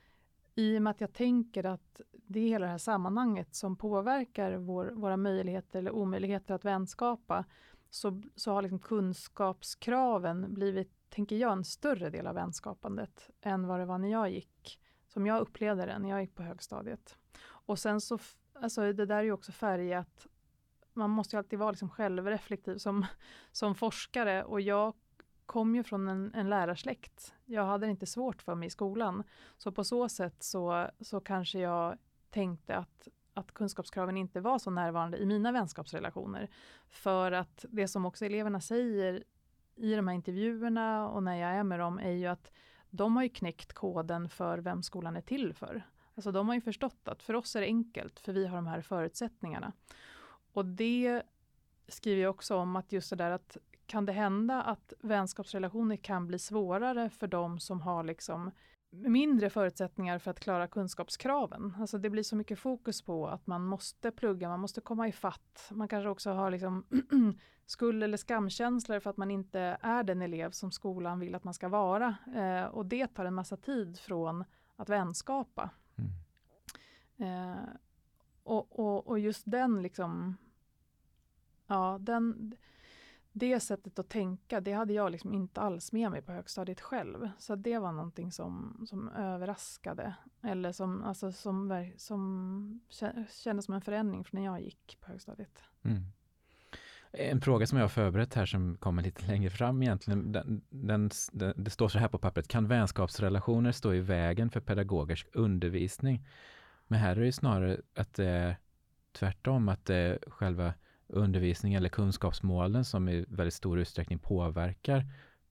i 0.55 0.77
och 0.77 0.81
med 0.81 0.91
att 0.91 1.01
jag 1.01 1.13
tänker 1.13 1.65
att 1.65 2.01
det 2.11 2.39
är 2.39 2.47
hela 2.47 2.65
det 2.65 2.71
här 2.71 2.77
sammanhanget 2.77 3.55
som 3.55 3.75
påverkar 3.75 4.55
vår, 4.55 4.85
våra 4.85 5.17
möjligheter 5.17 5.79
eller 5.79 5.91
omöjligheter 5.91 6.53
att 6.53 6.65
vänskapa, 6.65 7.45
så, 7.89 8.21
så 8.35 8.51
har 8.53 8.61
liksom 8.61 8.79
kunskapskraven 8.79 10.53
blivit, 10.53 10.91
tänker 11.09 11.35
jag, 11.35 11.51
en 11.51 11.65
större 11.65 12.09
del 12.09 12.27
av 12.27 12.35
vänskapandet 12.35 13.29
än 13.41 13.67
vad 13.67 13.79
det 13.79 13.85
var 13.85 13.97
när 13.97 14.11
jag 14.11 14.31
gick, 14.31 14.79
som 15.07 15.27
jag 15.27 15.41
upplevde 15.41 15.85
det 15.85 15.99
när 15.99 16.09
jag 16.09 16.21
gick 16.21 16.35
på 16.35 16.43
högstadiet. 16.43 17.17
Och 17.43 17.79
sen 17.79 18.01
så, 18.01 18.19
alltså 18.53 18.93
det 18.93 19.05
där 19.05 19.15
är 19.15 19.23
ju 19.23 19.31
också 19.31 19.51
färgat, 19.51 20.27
man 20.93 21.09
måste 21.09 21.35
ju 21.35 21.37
alltid 21.37 21.59
vara 21.59 21.71
liksom 21.71 21.89
självreflektiv 21.89 22.77
som, 22.77 23.05
som 23.51 23.75
forskare 23.75 24.43
och 24.43 24.61
jag 24.61 24.93
kom 25.51 25.75
ju 25.75 25.83
från 25.83 26.07
en, 26.07 26.33
en 26.33 26.49
lärarsläkt. 26.49 27.33
Jag 27.45 27.65
hade 27.65 27.87
inte 27.87 28.05
svårt 28.05 28.41
för 28.41 28.55
mig 28.55 28.67
i 28.67 28.69
skolan. 28.69 29.23
Så 29.57 29.71
på 29.71 29.83
så 29.83 30.09
sätt 30.09 30.43
så, 30.43 30.89
så 30.99 31.19
kanske 31.19 31.59
jag 31.59 31.97
tänkte 32.29 32.75
att, 32.75 33.07
att 33.33 33.51
kunskapskraven 33.51 34.17
inte 34.17 34.41
var 34.41 34.59
så 34.59 34.69
närvarande 34.69 35.17
i 35.17 35.25
mina 35.25 35.51
vänskapsrelationer. 35.51 36.49
För 36.89 37.31
att 37.31 37.65
det 37.69 37.87
som 37.87 38.05
också 38.05 38.25
eleverna 38.25 38.61
säger 38.61 39.23
i 39.75 39.95
de 39.95 40.07
här 40.07 40.15
intervjuerna 40.15 41.09
och 41.09 41.23
när 41.23 41.35
jag 41.35 41.51
är 41.51 41.63
med 41.63 41.79
dem 41.79 41.99
är 41.99 42.11
ju 42.11 42.27
att 42.27 42.51
de 42.89 43.15
har 43.15 43.23
ju 43.23 43.29
knäckt 43.29 43.73
koden 43.73 44.29
för 44.29 44.57
vem 44.57 44.83
skolan 44.83 45.15
är 45.15 45.21
till 45.21 45.53
för. 45.53 45.83
Alltså 46.15 46.31
de 46.31 46.47
har 46.47 46.55
ju 46.55 46.61
förstått 46.61 47.07
att 47.07 47.23
för 47.23 47.33
oss 47.33 47.55
är 47.55 47.61
det 47.61 47.67
enkelt, 47.67 48.19
för 48.19 48.33
vi 48.33 48.47
har 48.47 48.55
de 48.55 48.67
här 48.67 48.81
förutsättningarna. 48.81 49.71
Och 50.53 50.65
det 50.65 51.23
skriver 51.87 52.21
jag 52.21 52.29
också 52.29 52.55
om 52.55 52.75
att 52.75 52.91
just 52.91 53.09
det 53.09 53.15
där 53.15 53.31
att 53.31 53.57
kan 53.91 54.05
det 54.05 54.11
hända 54.11 54.61
att 54.61 54.93
vänskapsrelationer 54.99 55.95
kan 55.95 56.27
bli 56.27 56.39
svårare 56.39 57.09
för 57.09 57.27
de 57.27 57.59
som 57.59 57.81
har 57.81 58.03
liksom 58.03 58.51
mindre 58.89 59.49
förutsättningar 59.49 60.19
för 60.19 60.31
att 60.31 60.39
klara 60.39 60.67
kunskapskraven. 60.67 61.75
Alltså 61.79 61.97
det 61.97 62.09
blir 62.09 62.23
så 62.23 62.35
mycket 62.35 62.59
fokus 62.59 63.01
på 63.01 63.27
att 63.27 63.47
man 63.47 63.65
måste 63.65 64.11
plugga, 64.11 64.49
man 64.49 64.59
måste 64.59 64.81
komma 64.81 65.07
i 65.07 65.11
fatt. 65.11 65.67
Man 65.71 65.87
kanske 65.87 66.09
också 66.09 66.31
har 66.31 66.51
liksom 66.51 66.85
skuld 67.65 68.03
eller 68.03 68.17
skamkänslor 68.17 68.99
för 68.99 69.09
att 69.09 69.17
man 69.17 69.31
inte 69.31 69.77
är 69.81 70.03
den 70.03 70.21
elev 70.21 70.51
som 70.51 70.71
skolan 70.71 71.19
vill 71.19 71.35
att 71.35 71.43
man 71.43 71.53
ska 71.53 71.69
vara. 71.69 72.15
Eh, 72.35 72.65
och 72.65 72.85
det 72.85 73.07
tar 73.07 73.25
en 73.25 73.33
massa 73.33 73.57
tid 73.57 73.99
från 73.99 74.43
att 74.75 74.89
vänskapa. 74.89 75.69
Mm. 77.17 77.51
Eh, 77.51 77.63
och, 78.43 78.79
och, 78.79 79.07
och, 79.07 79.19
just 79.19 79.43
den 79.45 79.81
liksom, 79.81 80.37
ja 81.67 81.97
den 82.01 82.55
det 83.33 83.59
sättet 83.59 83.99
att 83.99 84.09
tänka, 84.09 84.61
det 84.61 84.71
hade 84.71 84.93
jag 84.93 85.11
liksom 85.11 85.33
inte 85.33 85.61
alls 85.61 85.91
med 85.91 86.11
mig 86.11 86.21
på 86.21 86.31
högstadiet 86.31 86.81
själv. 86.81 87.29
Så 87.37 87.55
det 87.55 87.79
var 87.79 87.91
någonting 87.91 88.31
som, 88.31 88.83
som 88.89 89.09
överraskade. 89.09 90.15
Eller 90.43 90.71
som, 90.71 91.03
alltså 91.03 91.31
som, 91.31 91.91
som 91.97 92.81
kändes 93.43 93.65
som 93.65 93.73
en 93.73 93.81
förändring 93.81 94.23
från 94.23 94.41
när 94.41 94.45
jag 94.45 94.61
gick 94.61 94.97
på 95.01 95.07
högstadiet. 95.07 95.63
Mm. 95.83 96.03
En 97.11 97.41
fråga 97.41 97.67
som 97.67 97.77
jag 97.77 97.83
har 97.83 97.89
förberett 97.89 98.33
här 98.33 98.45
som 98.45 98.77
kommer 98.77 99.03
lite 99.03 99.27
längre 99.27 99.49
fram 99.49 99.83
egentligen. 99.83 100.31
Den, 100.31 100.61
den, 100.69 101.09
den, 101.31 101.63
det 101.63 101.69
står 101.69 101.89
så 101.89 101.99
här 101.99 102.07
på 102.07 102.17
pappret. 102.17 102.47
Kan 102.47 102.67
vänskapsrelationer 102.67 103.71
stå 103.71 103.93
i 103.93 103.99
vägen 103.99 104.49
för 104.49 104.59
pedagogers 104.59 105.25
undervisning? 105.33 106.27
Men 106.87 106.99
här 106.99 107.15
är 107.15 107.21
det 107.21 107.31
snarare 107.31 107.81
att 107.95 108.13
det 108.13 108.27
är 108.27 108.57
tvärtom, 109.11 109.69
att 109.69 109.85
det 109.85 109.95
är 109.95 110.19
själva 110.27 110.73
undervisning 111.11 111.73
eller 111.73 111.89
kunskapsmålen 111.89 112.85
som 112.85 113.09
i 113.09 113.25
väldigt 113.27 113.53
stor 113.53 113.79
utsträckning 113.79 114.19
påverkar 114.19 115.05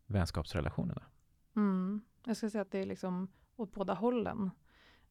vänskapsrelationerna. 0.06 1.02
Mm. 1.56 2.00
Jag 2.24 2.36
ska 2.36 2.50
säga 2.50 2.62
att 2.62 2.70
det 2.70 2.78
är 2.78 2.86
liksom 2.86 3.28
åt 3.56 3.72
båda 3.72 3.94
hållen. 3.94 4.50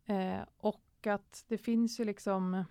Eh, 0.05 0.39
och 0.57 1.07
att 1.07 1.45
det 1.47 1.57
finns 1.57 1.99
ju 1.99 2.05
liksom 2.05 2.63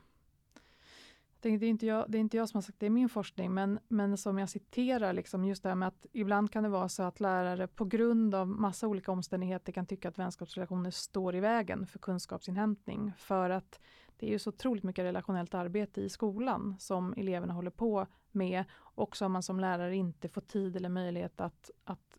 det 1.41 1.49
är, 1.49 1.64
inte 1.64 1.87
jag, 1.87 2.05
det 2.09 2.19
är 2.19 2.21
inte 2.21 2.37
jag 2.37 2.49
som 2.49 2.57
har 2.57 2.62
sagt 2.62 2.81
det 2.81 2.87
i 2.87 2.91
min 2.91 3.09
forskning, 3.09 3.55
men, 3.55 3.79
men 3.88 4.17
som 4.17 4.38
jag 4.38 4.49
citerar, 4.49 5.12
liksom 5.12 5.45
just 5.45 5.62
det 5.62 5.69
här 5.69 5.77
med 5.77 5.88
att 5.88 6.07
ibland 6.12 6.53
kan 6.53 6.62
det 6.62 6.69
vara 6.69 6.88
så 6.88 7.03
att 7.03 7.21
lärare 7.21 7.67
på 7.67 7.85
grund 7.85 8.35
av 8.35 8.49
massa 8.49 8.87
olika 8.87 9.12
omständigheter 9.12 9.73
kan 9.73 9.87
tycka 9.87 10.09
att 10.09 10.19
vänskapsrelationer 10.19 10.91
står 10.91 11.35
i 11.35 11.41
vägen 11.41 11.87
för 11.87 11.99
kunskapsinhämtning. 11.99 13.12
För 13.19 13.51
att 13.51 13.81
det 14.19 14.27
är 14.27 14.31
ju 14.31 14.39
så 14.39 14.51
otroligt 14.51 14.85
mycket 14.85 15.05
relationellt 15.05 15.55
arbete 15.55 16.01
i 16.01 16.09
skolan 16.09 16.77
som 16.79 17.15
eleverna 17.17 17.55
håller 17.55 17.71
på 17.71 18.07
med 18.33 18.65
och 18.75 19.17
som 19.17 19.33
man 19.33 19.43
som 19.43 19.61
lärare 19.61 19.97
inte 19.97 20.29
får 20.29 20.41
tid 20.41 20.77
eller 20.77 20.89
möjlighet 20.89 21.41
att, 21.41 21.71
att 21.85 22.19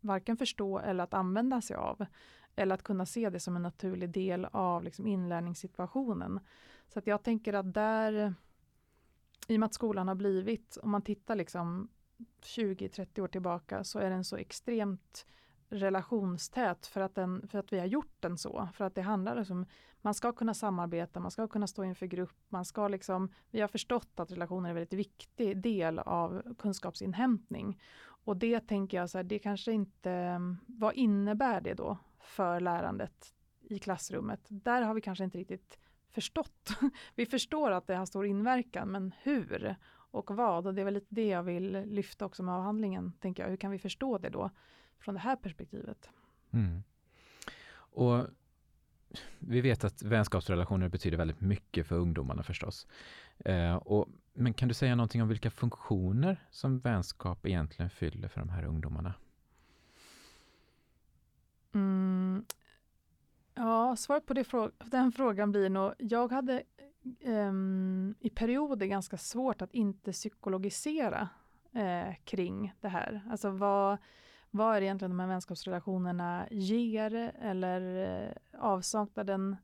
varken 0.00 0.36
förstå 0.36 0.78
eller 0.78 1.04
att 1.04 1.14
använda 1.14 1.60
sig 1.60 1.76
av. 1.76 2.06
Eller 2.56 2.74
att 2.74 2.82
kunna 2.82 3.06
se 3.06 3.30
det 3.30 3.40
som 3.40 3.56
en 3.56 3.62
naturlig 3.62 4.10
del 4.10 4.44
av 4.44 4.82
liksom 4.82 5.06
inlärningssituationen. 5.06 6.40
Så 6.88 6.98
att 6.98 7.06
jag 7.06 7.22
tänker 7.22 7.52
att 7.52 7.74
där, 7.74 8.34
i 9.48 9.56
och 9.56 9.60
med 9.60 9.66
att 9.66 9.74
skolan 9.74 10.08
har 10.08 10.14
blivit, 10.14 10.78
om 10.82 10.90
man 10.90 11.02
tittar 11.02 11.36
liksom 11.36 11.88
20-30 12.42 13.20
år 13.20 13.28
tillbaka, 13.28 13.84
så 13.84 13.98
är 13.98 14.10
den 14.10 14.24
så 14.24 14.36
extremt 14.36 15.26
relationstät 15.68 16.86
för 16.86 17.00
att, 17.00 17.14
den, 17.14 17.48
för 17.48 17.58
att 17.58 17.72
vi 17.72 17.78
har 17.78 17.86
gjort 17.86 18.16
den 18.20 18.38
så. 18.38 18.68
För 18.74 18.84
att 18.84 18.94
det 18.94 19.02
handlar 19.02 19.52
om 19.52 19.66
man 20.06 20.14
ska 20.14 20.32
kunna 20.32 20.54
samarbeta, 20.54 21.20
man 21.20 21.30
ska 21.30 21.48
kunna 21.48 21.66
stå 21.66 21.84
inför 21.84 22.06
grupp, 22.06 22.36
man 22.48 22.64
ska 22.64 22.88
liksom, 22.88 23.32
vi 23.50 23.60
har 23.60 23.68
förstått 23.68 24.20
att 24.20 24.32
relationer 24.32 24.68
är 24.68 24.70
en 24.70 24.74
väldigt 24.74 24.98
viktig 24.98 25.56
del 25.56 25.98
av 25.98 26.54
kunskapsinhämtning. 26.58 27.80
Och 27.98 28.36
det 28.36 28.60
tänker 28.60 28.96
jag 28.96 29.10
så 29.10 29.18
här, 29.18 29.22
det 29.22 29.38
kanske 29.38 29.72
inte, 29.72 30.40
vad 30.66 30.94
innebär 30.94 31.60
det 31.60 31.74
då 31.74 31.98
för 32.20 32.60
lärandet 32.60 33.34
i 33.60 33.78
klassrummet? 33.78 34.40
Där 34.48 34.82
har 34.82 34.94
vi 34.94 35.00
kanske 35.00 35.24
inte 35.24 35.38
riktigt 35.38 35.78
förstått. 36.12 36.70
vi 37.14 37.26
förstår 37.26 37.70
att 37.70 37.86
det 37.86 37.96
har 37.96 38.06
stor 38.06 38.26
inverkan, 38.26 38.88
men 38.88 39.12
hur 39.22 39.76
och 40.10 40.30
vad? 40.30 40.66
Och 40.66 40.74
det 40.74 40.80
är 40.80 40.84
väl 40.84 40.94
lite 40.94 41.14
det 41.14 41.26
jag 41.26 41.42
vill 41.42 41.82
lyfta 41.86 42.26
också 42.26 42.42
med 42.42 42.54
avhandlingen, 42.54 43.12
tänker 43.12 43.42
jag. 43.42 43.50
Hur 43.50 43.56
kan 43.56 43.70
vi 43.70 43.78
förstå 43.78 44.18
det 44.18 44.28
då 44.28 44.50
från 44.98 45.14
det 45.14 45.20
här 45.20 45.36
perspektivet? 45.36 46.10
Mm. 46.50 46.82
Och 47.74 48.26
vi 49.38 49.60
vet 49.60 49.84
att 49.84 50.02
vänskapsrelationer 50.02 50.88
betyder 50.88 51.18
väldigt 51.18 51.40
mycket 51.40 51.86
för 51.86 51.96
ungdomarna 51.96 52.42
förstås. 52.42 52.86
Eh, 53.38 53.76
och, 53.76 54.08
men 54.32 54.54
kan 54.54 54.68
du 54.68 54.74
säga 54.74 54.94
någonting 54.94 55.22
om 55.22 55.28
vilka 55.28 55.50
funktioner 55.50 56.46
som 56.50 56.78
vänskap 56.78 57.46
egentligen 57.46 57.90
fyller 57.90 58.28
för 58.28 58.40
de 58.40 58.48
här 58.48 58.64
ungdomarna? 58.64 59.14
Mm, 61.74 62.44
ja, 63.54 63.96
svaret 63.96 64.26
på 64.26 64.34
det, 64.34 64.70
den 64.84 65.12
frågan 65.12 65.52
blir 65.52 65.70
nog, 65.70 65.92
jag 65.98 66.32
hade 66.32 66.62
um, 67.24 68.14
i 68.20 68.30
perioder 68.30 68.86
ganska 68.86 69.16
svårt 69.16 69.62
att 69.62 69.74
inte 69.74 70.12
psykologisera 70.12 71.28
eh, 71.72 72.14
kring 72.24 72.74
det 72.80 72.88
här. 72.88 73.22
Alltså 73.30 73.50
vad, 73.50 73.98
vad 74.50 74.76
är 74.76 74.80
det 74.80 74.86
egentligen 74.86 75.10
de 75.10 75.20
här 75.20 75.28
vänskapsrelationerna 75.28 76.48
ger 76.50 77.32
eller 77.40 77.80
eh, 78.24 78.32
avsaknaden 78.60 79.56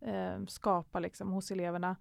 eh, 0.00 0.44
skapar 0.48 1.00
liksom, 1.00 1.32
hos 1.32 1.50
eleverna. 1.50 1.96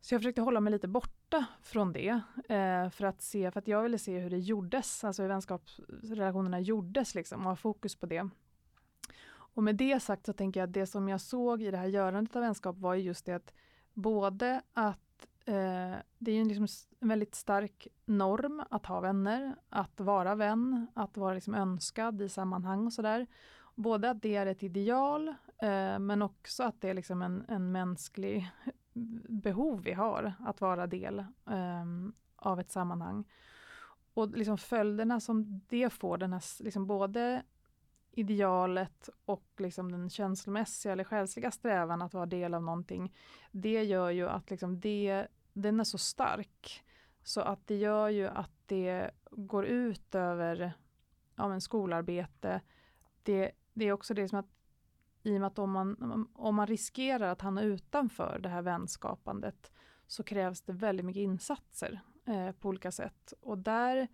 Så 0.00 0.14
jag 0.14 0.20
försökte 0.20 0.40
hålla 0.40 0.60
mig 0.60 0.70
lite 0.70 0.88
borta 0.88 1.46
från 1.62 1.92
det 1.92 2.20
eh, 2.48 2.90
för 2.90 3.04
att 3.04 3.22
se, 3.22 3.50
för 3.50 3.58
att 3.60 3.68
jag 3.68 3.82
ville 3.82 3.98
se 3.98 4.18
hur 4.18 4.30
det 4.30 4.38
gjordes, 4.38 5.04
alltså 5.04 5.22
hur 5.22 5.28
vänskapsrelationerna 5.28 6.60
gjordes 6.60 7.14
liksom 7.14 7.40
och 7.40 7.48
ha 7.48 7.56
fokus 7.56 7.96
på 7.96 8.06
det. 8.06 8.28
Och 9.28 9.62
med 9.62 9.76
det 9.76 10.02
sagt 10.02 10.26
så 10.26 10.32
tänker 10.32 10.60
jag 10.60 10.66
att 10.66 10.74
det 10.74 10.86
som 10.86 11.08
jag 11.08 11.20
såg 11.20 11.62
i 11.62 11.70
det 11.70 11.76
här 11.76 11.86
görandet 11.86 12.36
av 12.36 12.42
vänskap 12.42 12.78
var 12.78 12.94
just 12.94 13.26
det 13.26 13.32
att 13.32 13.54
både 13.94 14.62
att 14.72 15.05
eh, 15.46 15.96
det 16.18 16.32
är 16.32 16.40
en, 16.40 16.48
liksom 16.48 16.66
en 17.00 17.08
väldigt 17.08 17.34
stark 17.34 17.88
norm 18.04 18.62
att 18.70 18.86
ha 18.86 19.00
vänner, 19.00 19.56
att 19.68 20.00
vara 20.00 20.34
vän, 20.34 20.86
att 20.94 21.16
vara 21.16 21.34
liksom 21.34 21.54
önskad 21.54 22.22
i 22.22 22.28
sammanhang 22.28 22.86
och 22.86 22.92
sådär. 22.92 23.26
Både 23.74 24.10
att 24.10 24.22
det 24.22 24.36
är 24.36 24.46
ett 24.46 24.62
ideal, 24.62 25.28
eh, 25.62 25.98
men 25.98 26.22
också 26.22 26.62
att 26.62 26.80
det 26.80 26.90
är 26.90 26.94
liksom 26.94 27.22
en, 27.22 27.44
en 27.48 27.72
mänsklig 27.72 28.50
behov 29.28 29.82
vi 29.82 29.92
har 29.92 30.32
att 30.38 30.60
vara 30.60 30.86
del 30.86 31.18
eh, 31.50 31.84
av 32.36 32.60
ett 32.60 32.70
sammanhang. 32.70 33.24
Och 34.14 34.30
liksom 34.30 34.58
följderna 34.58 35.20
som 35.20 35.60
det 35.68 35.90
får, 35.90 36.18
den 36.18 36.32
här, 36.32 36.62
liksom 36.64 36.86
både 36.86 37.42
idealet 38.16 39.08
och 39.24 39.50
liksom 39.56 39.92
den 39.92 40.10
känslomässiga 40.10 40.92
eller 40.92 41.04
själsliga 41.04 41.50
strävan 41.50 42.02
att 42.02 42.14
vara 42.14 42.26
del 42.26 42.54
av 42.54 42.62
någonting, 42.62 43.14
det 43.50 43.82
gör 43.84 44.10
ju 44.10 44.28
att 44.28 44.50
liksom 44.50 44.80
det, 44.80 45.26
den 45.56 45.80
är 45.80 45.84
så 45.84 45.98
stark. 45.98 46.84
Så 47.22 47.40
att 47.40 47.66
det 47.66 47.76
gör 47.76 48.08
ju 48.08 48.26
att 48.26 48.52
det 48.66 49.10
går 49.30 49.66
ut 49.66 50.14
över 50.14 50.72
ja, 51.36 51.48
men 51.48 51.60
skolarbete. 51.60 52.60
Det, 53.22 53.52
det 53.72 53.84
är 53.84 53.92
också 53.92 54.14
det 54.14 54.28
som 54.28 54.38
att 54.38 54.50
i 55.22 55.36
och 55.36 55.40
med 55.40 55.46
att 55.46 55.58
om 55.58 55.70
man, 55.70 56.28
om 56.34 56.54
man 56.54 56.66
riskerar 56.66 57.28
att 57.28 57.40
hamna 57.40 57.62
utanför 57.62 58.38
det 58.42 58.48
här 58.48 58.62
vänskapandet 58.62 59.72
så 60.06 60.22
krävs 60.22 60.62
det 60.62 60.72
väldigt 60.72 61.06
mycket 61.06 61.20
insatser 61.20 62.00
eh, 62.26 62.52
på 62.52 62.68
olika 62.68 62.92
sätt. 62.92 63.32
Och 63.40 63.58
där 63.58 64.08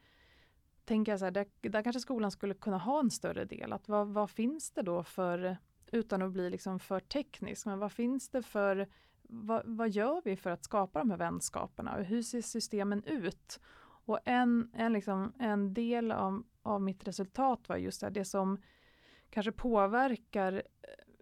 tänker 0.84 1.12
jag 1.12 1.18
så 1.18 1.24
här, 1.24 1.32
där, 1.32 1.46
där, 1.60 1.82
kanske 1.82 2.00
skolan 2.00 2.30
skulle 2.30 2.54
kunna 2.54 2.78
ha 2.78 3.00
en 3.00 3.10
större 3.10 3.44
del. 3.44 3.72
Att 3.72 3.88
vad, 3.88 4.08
vad 4.08 4.30
finns 4.30 4.70
det 4.70 4.82
då 4.82 5.02
för, 5.02 5.56
utan 5.86 6.22
att 6.22 6.32
bli 6.32 6.50
liksom 6.50 6.78
för 6.78 7.00
teknisk, 7.00 7.66
men 7.66 7.78
vad 7.78 7.92
finns 7.92 8.28
det 8.28 8.42
för, 8.42 8.88
vad, 9.28 9.62
vad 9.64 9.90
gör 9.90 10.22
vi 10.24 10.36
för 10.36 10.50
att 10.50 10.64
skapa 10.64 10.98
de 10.98 11.10
här 11.10 11.18
vänskaperna? 11.18 11.96
Och 11.96 12.04
hur 12.04 12.22
ser 12.22 12.40
systemen 12.40 13.04
ut? 13.04 13.60
Och 14.04 14.18
en, 14.24 14.70
en, 14.74 14.92
liksom, 14.92 15.32
en 15.38 15.74
del 15.74 16.12
av, 16.12 16.44
av 16.62 16.82
mitt 16.82 17.08
resultat 17.08 17.68
var 17.68 17.76
just 17.76 18.00
det, 18.00 18.10
det 18.10 18.24
som 18.24 18.62
kanske 19.30 19.52
påverkar 19.52 20.62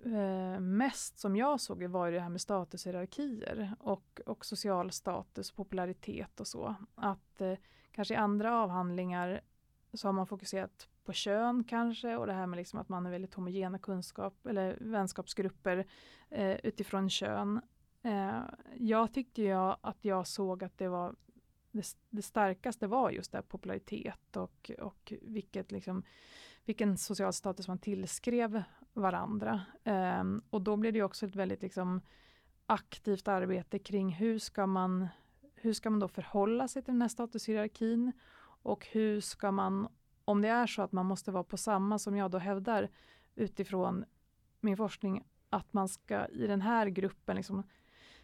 eh, 0.04 0.60
mest 0.60 1.18
som 1.18 1.36
jag 1.36 1.60
såg 1.60 1.84
var 1.84 2.10
det 2.10 2.20
här 2.20 2.28
med 2.28 2.40
statushierarkier 2.40 3.74
och, 3.80 4.20
och 4.26 4.46
social 4.46 4.92
status, 4.92 5.52
popularitet 5.52 6.40
och 6.40 6.46
så. 6.46 6.74
Att 6.94 7.40
eh, 7.40 7.54
kanske 7.92 8.14
i 8.14 8.16
andra 8.16 8.62
avhandlingar 8.62 9.40
så 9.92 10.08
har 10.08 10.12
man 10.12 10.26
fokuserat 10.26 10.88
på 11.04 11.12
kön 11.12 11.64
kanske 11.64 12.16
och 12.16 12.26
det 12.26 12.32
här 12.32 12.46
med 12.46 12.56
liksom 12.56 12.78
att 12.78 12.88
man 12.88 13.06
är 13.06 13.10
väldigt 13.10 13.34
homogena 13.34 13.78
kunskap 13.78 14.46
eller 14.46 14.78
vänskapsgrupper 14.80 15.86
eh, 16.30 16.56
utifrån 16.62 17.10
kön. 17.10 17.60
Eh, 18.02 18.42
jag 18.76 19.12
tyckte 19.12 19.42
ju 19.42 19.74
att 19.80 20.04
jag 20.04 20.26
såg 20.26 20.64
att 20.64 20.78
det 20.78 20.88
var 20.88 21.14
det, 21.72 21.96
det 22.10 22.22
starkaste 22.22 22.86
var 22.86 23.10
just 23.10 23.32
det 23.32 23.42
popularitet 23.42 24.36
och, 24.36 24.70
och 24.78 25.12
vilket 25.22 25.72
liksom, 25.72 26.02
vilken 26.64 26.96
social 26.96 27.32
status 27.32 27.68
man 27.68 27.78
tillskrev 27.78 28.62
varandra. 28.92 29.60
Eh, 29.84 30.24
och 30.50 30.62
då 30.62 30.76
blev 30.76 30.92
det 30.92 31.02
också 31.02 31.26
ett 31.26 31.36
väldigt 31.36 31.62
liksom, 31.62 32.00
aktivt 32.66 33.28
arbete 33.28 33.78
kring 33.78 34.12
hur 34.12 34.38
ska 34.38 34.66
man 34.66 35.08
hur 35.54 35.72
ska 35.72 35.90
man 35.90 36.00
då 36.00 36.08
förhålla 36.08 36.68
sig 36.68 36.82
till 36.82 36.94
den 36.94 37.02
här 37.02 37.08
statushierarkin 37.08 38.12
och 38.62 38.86
hur 38.86 39.20
ska 39.20 39.50
man, 39.50 39.88
om 40.24 40.42
det 40.42 40.48
är 40.48 40.66
så 40.66 40.82
att 40.82 40.92
man 40.92 41.06
måste 41.06 41.30
vara 41.30 41.44
på 41.44 41.56
samma 41.56 41.98
som 41.98 42.16
jag 42.16 42.30
då 42.30 42.38
hävdar 42.38 42.90
utifrån 43.34 44.04
min 44.60 44.76
forskning, 44.76 45.24
att 45.50 45.72
man 45.72 45.88
ska 45.88 46.26
i 46.26 46.46
den 46.46 46.60
här 46.60 46.86
gruppen, 46.86 47.36
liksom, 47.36 47.62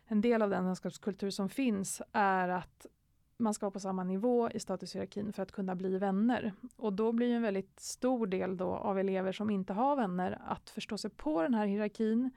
en 0.07 0.21
del 0.21 0.43
av 0.43 0.51
den 0.51 0.65
vänskapskultur 0.65 1.31
som 1.31 1.49
finns 1.49 2.03
är 2.13 2.49
att 2.49 2.87
man 3.37 3.55
ska 3.55 3.67
vara 3.67 3.73
på 3.73 3.81
samma 3.81 4.05
nivå 4.05 4.51
i 4.51 4.61
statushierarkin 4.61 5.33
för 5.33 5.43
att 5.43 5.53
kunna 5.53 5.75
bli 5.75 5.99
vänner. 5.99 6.53
Och 6.77 6.93
då 6.93 7.13
blir 7.13 7.35
en 7.35 7.43
väldigt 7.43 7.81
stor 7.81 8.27
del 8.27 8.57
då 8.57 8.75
av 8.75 8.99
elever 8.99 9.33
som 9.33 9.51
inte 9.51 9.73
har 9.73 9.97
vänner 9.97 10.39
att 10.47 10.71
förstå 10.71 10.99
sig 10.99 11.11
på 11.11 11.43
den 11.43 11.55
här 11.55 11.67
hierarkin 11.67 12.31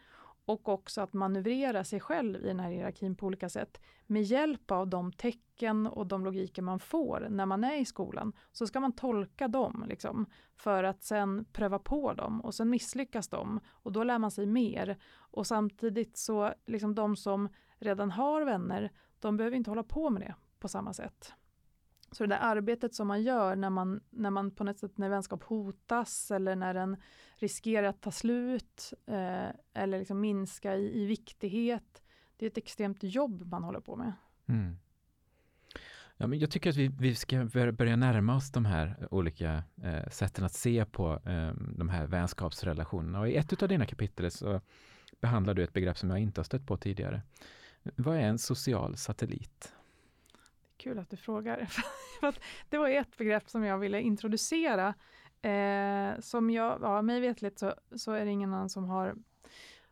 och 0.50 0.70
också 0.70 1.02
att 1.02 1.14
manövrera 1.14 1.84
sig 1.84 2.00
själv 2.00 2.44
i 2.44 2.48
den 2.48 2.60
här 2.60 2.72
hierarkin 2.72 3.16
på 3.16 3.26
olika 3.26 3.50
sätt. 3.50 3.82
Med 4.08 4.24
hjälp 4.24 4.72
av 4.72 4.88
de 4.88 5.12
tecken 5.12 5.88
och 5.88 6.08
de 6.08 6.26
logiker 6.26 6.62
man 6.62 6.80
får 6.80 7.28
när 7.30 7.46
man 7.46 7.64
är 7.64 7.78
i 7.78 7.86
skolan 7.86 8.34
så 8.52 8.68
ska 8.68 8.80
man 8.80 8.92
tolka 8.92 9.48
dem 9.48 9.86
liksom, 9.88 10.26
för 10.56 10.84
att 10.84 11.04
sen 11.04 11.46
pröva 11.54 11.80
på 11.80 12.14
dem 12.14 12.42
och 12.42 12.56
sen 12.56 12.70
misslyckas 12.70 13.28
de 13.28 13.60
och 13.68 13.92
då 13.92 14.04
lär 14.04 14.20
man 14.20 14.32
sig 14.32 14.46
mer. 14.46 14.98
Och 15.16 15.48
samtidigt 15.48 16.18
så, 16.18 16.54
liksom 16.66 16.96
de 16.96 17.16
som 17.16 17.50
redan 17.80 18.12
har 18.12 18.42
vänner, 18.42 18.92
de 19.20 19.38
behöver 19.38 19.58
inte 19.58 19.72
hålla 19.72 19.84
på 19.84 20.10
med 20.10 20.22
det 20.22 20.36
på 20.60 20.68
samma 20.68 20.94
sätt. 20.94 21.34
Så 22.12 22.24
det 22.24 22.36
där 22.36 22.39
arbetet 22.41 22.95
som 22.95 23.08
man 23.08 23.24
gör 23.24 23.56
när 23.56 23.69
man, 23.69 24.02
när 24.10 24.30
man 24.30 24.52
på 24.52 24.63
något 24.63 24.80
sätt, 24.80 24.98
när 24.98 25.10
vänskap 25.10 25.43
hotas 25.43 26.32
eller 26.32 26.56
när 26.56 26.74
den 26.74 26.98
riskerar 27.36 27.88
att 27.88 28.02
ta 28.02 28.12
slut 28.12 28.93
eh, 29.06 29.50
eller 29.74 30.00
liksom 30.00 30.22
minska 30.22 30.76
i, 30.76 31.02
i, 31.02 31.06
viktighet. 31.06 32.04
Det 32.38 32.45
är 32.45 32.50
ett 32.50 32.58
extremt 32.58 33.04
jobb 33.04 33.52
man 33.52 33.63
håller 33.63 33.80
på 33.80 33.95
med. 33.95 34.13
Mm. 34.45 34.78
Ja, 36.17 36.28
men 36.28 36.39
jag 36.39 36.52
tycker 36.52 36.69
att 36.69 36.76
vi, 36.76 36.88
vi 36.88 37.15
ska 37.15 37.45
börja 37.74 37.95
närma 37.95 38.36
oss 38.36 38.52
de 38.52 38.65
här 38.65 39.08
olika 39.12 39.63
eh, 39.84 40.10
sätten 40.10 40.45
att 40.45 40.54
se 40.54 40.86
på 40.86 41.13
eh, 41.13 41.54
de 41.78 41.89
här 41.89 42.08
vänskapsrelationerna. 42.08 43.19
Och 43.19 43.30
I 43.30 43.36
ett 43.36 43.63
av 43.63 43.69
dina 43.69 43.86
kapitel 43.86 44.32
så 44.32 44.62
behandlar 45.22 45.54
du 45.54 45.63
ett 45.63 45.74
begrepp 45.74 45.98
som 45.98 46.10
jag 46.10 46.19
inte 46.19 46.39
har 46.39 46.43
stött 46.43 46.67
på 46.67 46.78
tidigare. 46.78 47.22
Vad 47.84 48.15
är 48.15 48.22
en 48.22 48.39
social 48.39 48.98
satellit? 48.98 49.74
Kul 50.80 51.00
att 51.00 51.10
du 51.10 51.18
frågar. 51.18 51.70
det 52.70 52.78
var 52.78 52.89
ett 52.89 53.18
begrepp 53.18 53.50
som 53.50 53.63
jag 53.63 53.78
ville 53.78 54.02
introducera. 54.02 54.94
Eh, 55.42 56.20
som 56.20 56.50
jag, 56.50 56.80
ja, 56.82 57.02
mig 57.02 57.20
vetligt 57.20 57.60
så, 57.60 57.74
så 57.96 58.12
är 58.12 58.26
det 58.26 58.32
ingen 58.32 58.54
annan 58.54 58.70
som 58.70 58.89
har 58.89 59.15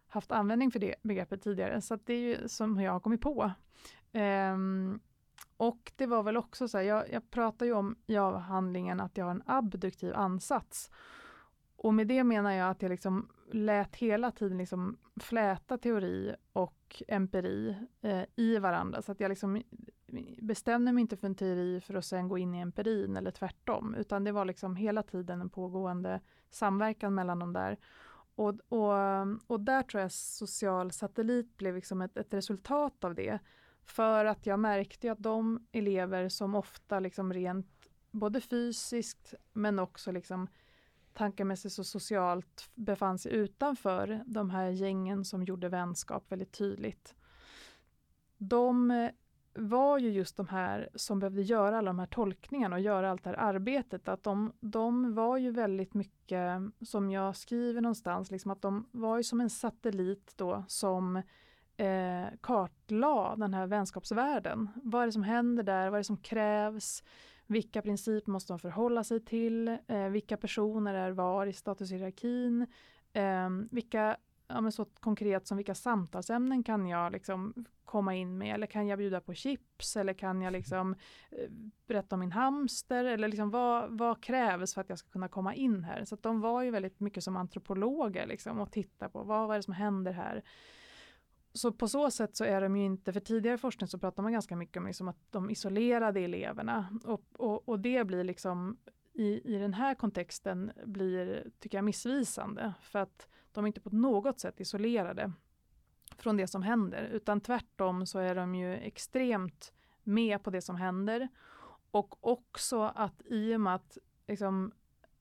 haft 0.08 0.32
användning 0.32 0.72
för 0.72 0.80
det 0.80 0.96
begreppet 1.02 1.42
tidigare, 1.42 1.82
så 1.82 1.96
det 1.96 2.14
är 2.14 2.20
ju 2.20 2.48
som 2.48 2.82
jag 2.82 2.92
har 2.92 3.00
kommit 3.00 3.22
på. 3.22 3.52
Eh, 4.12 4.58
och 5.58 5.92
det 5.96 6.06
var 6.06 6.24
väl 6.24 6.38
också 6.38 6.68
så 6.68 6.78
här, 6.78 6.86
jag, 6.86 7.12
jag 7.12 7.32
pratar 7.32 7.66
ju 7.66 7.74
om 7.74 7.96
i 8.08 8.18
avhandlingen 8.18 9.00
att 9.00 9.18
jag 9.18 9.26
har 9.26 9.32
en 9.32 9.44
abduktiv 9.46 10.14
ansats. 10.16 10.92
Och 11.76 11.94
med 11.94 12.08
det 12.08 12.24
menar 12.24 12.52
jag 12.52 12.70
att 12.70 12.82
jag 12.82 12.90
liksom 12.90 13.30
lät 13.52 13.96
hela 13.96 14.32
tiden 14.32 14.58
liksom 14.58 14.98
fläta 15.20 15.78
teori 15.78 16.36
och 16.54 17.04
empiri 17.08 17.76
eh, 18.02 18.24
i 18.36 18.58
varandra, 18.58 19.02
så 19.02 19.12
att 19.12 19.20
jag 19.20 19.30
liksom 19.30 19.64
bestämde 20.42 20.92
mig 20.92 21.02
inte 21.02 21.18
för 21.18 21.28
en 21.28 21.36
teori 21.36 21.82
för 21.82 21.94
att 21.94 22.06
sen 22.06 22.28
gå 22.28 22.38
in 22.38 22.56
i 22.56 22.60
empirin 22.60 23.18
eller 23.18 23.32
tvärtom, 23.32 23.96
utan 23.96 24.24
det 24.24 24.32
var 24.32 24.46
liksom 24.46 24.76
hela 24.76 25.04
tiden 25.04 25.42
en 25.42 25.50
pågående 25.50 26.22
samverkan 26.50 27.16
mellan 27.16 27.40
de 27.40 27.54
där. 27.54 27.78
Och, 28.36 28.54
och, 28.70 28.94
och 29.48 29.60
där 29.60 29.84
tror 29.84 30.02
jag 30.02 30.12
social 30.12 30.92
satellit 30.92 31.58
blev 31.58 31.76
liksom 31.76 32.02
ett, 32.02 32.18
ett 32.18 32.34
resultat 32.34 33.04
av 33.04 33.16
det. 33.16 33.40
För 33.84 34.26
att 34.26 34.46
jag 34.46 34.60
märkte 34.60 35.12
att 35.12 35.24
de 35.24 35.68
elever 35.72 36.30
som 36.30 36.56
ofta 36.56 37.00
liksom 37.00 37.34
rent 37.34 37.90
både 38.12 38.42
fysiskt 38.42 39.34
men 39.54 39.80
också 39.80 40.12
liksom 40.12 40.48
tankemässigt 41.14 41.80
och 41.80 41.86
socialt 41.86 42.70
befann 42.76 43.20
sig 43.20 43.34
utanför 43.34 44.24
de 44.26 44.50
här 44.50 44.70
gängen 44.70 45.26
som 45.26 45.44
gjorde 45.44 45.70
vänskap 45.70 46.32
väldigt 46.32 46.52
tydligt. 46.52 47.16
De 48.38 49.10
var 49.58 49.98
ju 49.98 50.10
just 50.10 50.38
de 50.38 50.48
här 50.48 50.90
som 50.96 51.20
behövde 51.20 51.42
göra 51.42 51.78
alla 51.78 51.90
de 51.90 52.00
här 52.00 52.06
tolkningarna 52.06 52.76
och 52.76 52.82
göra 52.82 53.12
allt 53.12 53.24
det 53.24 53.30
här 53.30 53.38
arbetet. 53.38 54.08
Att 54.08 54.24
de, 54.24 54.54
de 54.60 55.14
var 55.14 55.38
ju 55.38 55.52
väldigt 55.52 55.94
mycket, 55.94 56.62
som 56.82 57.10
jag 57.10 57.36
skriver 57.36 57.82
någonstans, 57.82 58.32
liksom 58.32 58.52
att 58.52 58.62
de 58.62 58.90
var 58.92 59.18
ju 59.18 59.24
som 59.24 59.42
en 59.42 59.50
satellit 59.50 60.34
då 60.36 60.64
som 60.68 61.16
eh, 61.78 62.28
kartlade 62.42 63.42
den 63.42 63.54
här 63.54 63.68
vänskapsvärlden. 63.68 64.70
Vad 64.76 65.02
är 65.02 65.06
det 65.06 65.12
som 65.12 65.24
händer 65.24 65.64
där? 65.64 65.90
Vad 65.90 65.94
är 65.94 66.00
det 66.00 66.04
som 66.04 66.18
krävs? 66.18 67.04
Vilka 67.48 67.82
principer 67.82 68.32
måste 68.32 68.54
de 68.54 68.60
förhålla 68.60 69.04
sig 69.04 69.26
till? 69.26 69.68
Eh, 69.88 70.08
vilka 70.10 70.38
personer 70.38 70.94
är 70.94 71.12
var 71.12 71.46
i 71.46 71.54
statushierarkin? 71.54 72.68
Eh, 73.14 73.50
vilka 73.72 74.18
ja, 74.48 74.62
men 74.62 74.72
så 74.72 74.86
konkret 74.86 75.48
som 75.48 75.58
vilka 75.58 75.76
samtalsämnen 75.76 76.64
kan 76.64 76.88
jag 76.88 77.12
liksom 77.12 77.66
komma 77.86 78.16
in 78.16 78.38
med? 78.38 78.56
Eller 78.56 78.68
kan 78.68 78.88
jag 78.88 79.00
bjuda 79.00 79.22
på 79.22 79.34
chips? 79.34 79.96
Eller 79.98 80.14
kan 80.14 80.42
jag 80.42 80.54
liksom 80.54 80.96
eh, 81.32 81.50
berätta 81.88 82.16
om 82.16 82.20
min 82.20 82.32
hamster? 82.32 83.06
Eller 83.06 83.28
liksom 83.28 83.50
vad, 83.50 83.98
vad 83.98 84.24
krävs 84.24 84.74
för 84.74 84.82
att 84.82 84.90
jag 84.90 85.00
ska 85.00 85.10
kunna 85.10 85.28
komma 85.28 85.56
in 85.56 85.84
här? 85.84 86.06
Så 86.06 86.16
de 86.16 86.42
var 86.42 86.62
ju 86.62 86.72
väldigt 86.72 87.00
mycket 87.00 87.24
som 87.24 87.38
antropologer 87.38 88.28
liksom 88.28 88.60
och 88.60 88.72
titta 88.72 89.10
på 89.10 89.24
vad, 89.24 89.48
vad 89.48 89.56
är 89.56 89.60
det 89.60 89.64
som 89.64 89.74
händer 89.74 90.12
här? 90.12 90.44
så 91.54 91.72
på 91.72 91.88
så 91.88 92.12
sätt 92.12 92.36
så 92.36 92.44
är 92.44 92.62
de 92.62 92.78
ju 92.78 92.86
inte, 92.86 93.14
för 93.14 93.20
tidigare 93.20 93.58
forskning 93.58 93.88
så 93.88 94.00
pratar 94.00 94.24
man 94.24 94.32
ganska 94.32 94.56
mycket 94.56 94.78
om 94.78 94.88
liksom 94.88 95.08
att 95.08 95.32
de 95.32 95.50
isolerade 95.50 96.20
eleverna 96.20 97.00
och, 97.04 97.24
och, 97.38 97.70
och 97.70 97.80
det 97.80 98.04
blir 98.04 98.24
liksom 98.24 98.78
i, 99.14 99.56
i 99.56 99.58
den 99.58 99.74
här 99.74 99.96
kontexten 99.96 100.72
blir, 100.86 101.50
tycker 101.60 101.78
jag, 101.78 101.86
missvisande 101.86 102.74
för 102.82 103.00
att 103.00 103.28
de 103.58 103.66
är 103.66 103.68
inte 103.68 103.82
på 103.82 103.96
något 103.96 104.40
sätt 104.40 104.60
isolerade 104.60 105.32
från 106.18 106.38
det 106.38 106.48
som 106.48 106.64
händer, 106.64 107.04
utan 107.04 107.42
tvärtom 107.42 108.06
så 108.06 108.20
är 108.20 108.36
de 108.36 108.56
ju 108.56 108.74
extremt 108.74 109.74
med 110.04 110.44
på 110.44 110.50
det 110.50 110.62
som 110.62 110.76
händer. 110.76 111.28
Och 111.92 112.28
också 112.28 112.82
att 112.82 113.22
i 113.26 113.56
och 113.56 113.62
med 113.62 113.76
att 113.76 113.98
liksom, 114.28 114.72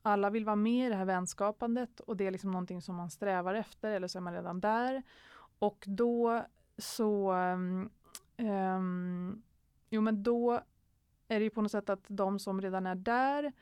alla 0.03 0.31
vill 0.31 0.45
vara 0.45 0.57
med 0.57 0.87
i 0.87 0.91
det 0.91 0.97
här 0.97 1.05
vänskapandet 1.05 2.01
och 2.01 2.17
det 2.17 2.27
är 2.27 2.31
liksom 2.31 2.51
någonting 2.51 2.83
som 2.83 2.95
man 2.95 3.11
strävar 3.11 3.55
efter 3.55 3.91
eller 3.91 4.09
så 4.09 4.19
är 4.19 4.23
man 4.23 4.35
redan 4.35 4.61
där. 4.61 5.03
Och 5.59 5.85
då 5.87 6.45
så, 6.79 7.33
um, 8.39 9.43
jo 9.91 10.01
men 10.01 10.23
då 10.23 10.61
är 11.29 11.39
det 11.39 11.45
ju 11.45 11.51
på 11.51 11.63
något 11.63 11.73
sätt 11.73 11.91
att 11.91 12.05
de 12.09 12.39
som 12.39 12.61
redan 12.61 12.87
är 12.87 12.95
där, 12.95 13.53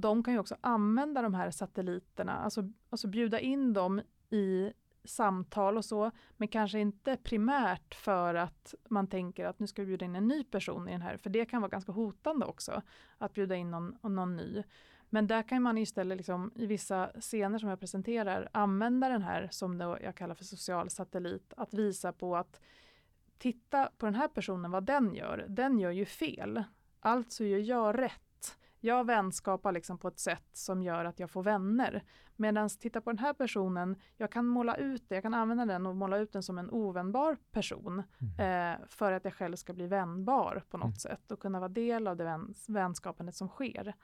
de 0.00 0.22
kan 0.22 0.34
ju 0.34 0.40
också 0.40 0.56
använda 0.60 1.22
de 1.22 1.34
här 1.34 1.50
satelliterna, 1.50 2.32
alltså, 2.32 2.72
alltså 2.90 3.08
bjuda 3.08 3.40
in 3.40 3.72
dem 3.72 4.00
i 4.30 4.72
samtal 5.04 5.76
och 5.76 5.84
så, 5.84 6.10
men 6.36 6.48
kanske 6.48 6.78
inte 6.78 7.16
primärt 7.16 7.94
för 7.94 8.34
att 8.34 8.74
man 8.88 9.06
tänker 9.06 9.44
att 9.44 9.58
nu 9.58 9.66
ska 9.66 9.82
vi 9.82 9.86
bjuda 9.86 10.04
in 10.04 10.16
en 10.16 10.28
ny 10.28 10.44
person 10.44 10.88
i 10.88 10.92
den 10.92 11.02
här, 11.02 11.16
för 11.16 11.30
det 11.30 11.44
kan 11.44 11.62
vara 11.62 11.70
ganska 11.70 11.92
hotande 11.92 12.46
också, 12.46 12.82
att 13.18 13.32
bjuda 13.32 13.56
in 13.56 13.70
någon, 13.70 13.98
någon 14.02 14.36
ny. 14.36 14.62
Men 15.10 15.26
där 15.26 15.42
kan 15.42 15.62
man 15.62 15.78
istället 15.78 16.16
liksom, 16.16 16.50
i 16.54 16.66
vissa 16.66 17.10
scener 17.20 17.58
som 17.58 17.68
jag 17.68 17.80
presenterar 17.80 18.48
använda 18.52 19.08
den 19.08 19.22
här 19.22 19.48
som 19.50 19.78
då 19.78 19.98
jag 20.02 20.14
kallar 20.14 20.34
för 20.34 20.44
social 20.44 20.90
satellit, 20.90 21.52
att 21.56 21.74
visa 21.74 22.12
på 22.12 22.36
att 22.36 22.60
titta 23.38 23.90
på 23.98 24.06
den 24.06 24.14
här 24.14 24.28
personen, 24.28 24.70
vad 24.70 24.84
den 24.84 25.14
gör. 25.14 25.46
Den 25.48 25.78
gör 25.78 25.90
ju 25.90 26.04
fel. 26.04 26.64
Alltså 27.00 27.44
gör 27.44 27.58
jag 27.58 27.98
rätt. 27.98 28.25
Jag 28.80 29.06
vänskapar 29.06 29.72
liksom 29.72 29.98
på 29.98 30.08
ett 30.08 30.18
sätt 30.18 30.48
som 30.52 30.82
gör 30.82 31.04
att 31.04 31.20
jag 31.20 31.30
får 31.30 31.42
vänner. 31.42 32.04
Medan 32.36 32.68
titta 32.68 33.00
på 33.00 33.10
den 33.10 33.18
här 33.18 33.32
personen, 33.32 33.96
jag 34.16 34.32
kan 34.32 34.46
måla 34.46 34.76
ut 34.76 35.08
det, 35.08 35.14
jag 35.14 35.22
kan 35.22 35.34
använda 35.34 35.66
den 35.66 35.86
och 35.86 35.96
måla 35.96 36.18
ut 36.18 36.32
den 36.32 36.42
som 36.42 36.58
en 36.58 36.70
ovänbar 36.70 37.36
person. 37.50 38.02
Mm. 38.38 38.74
Eh, 38.74 38.86
för 38.88 39.12
att 39.12 39.24
jag 39.24 39.34
själv 39.34 39.56
ska 39.56 39.72
bli 39.72 39.86
vänbar 39.86 40.62
på 40.70 40.76
något 40.76 40.84
mm. 40.84 40.96
sätt 40.96 41.32
och 41.32 41.40
kunna 41.40 41.60
vara 41.60 41.68
del 41.68 42.06
av 42.06 42.16
det 42.16 42.24
väns 42.24 42.68
vänskapandet 42.68 43.34
som 43.34 43.48
sker. 43.48 43.94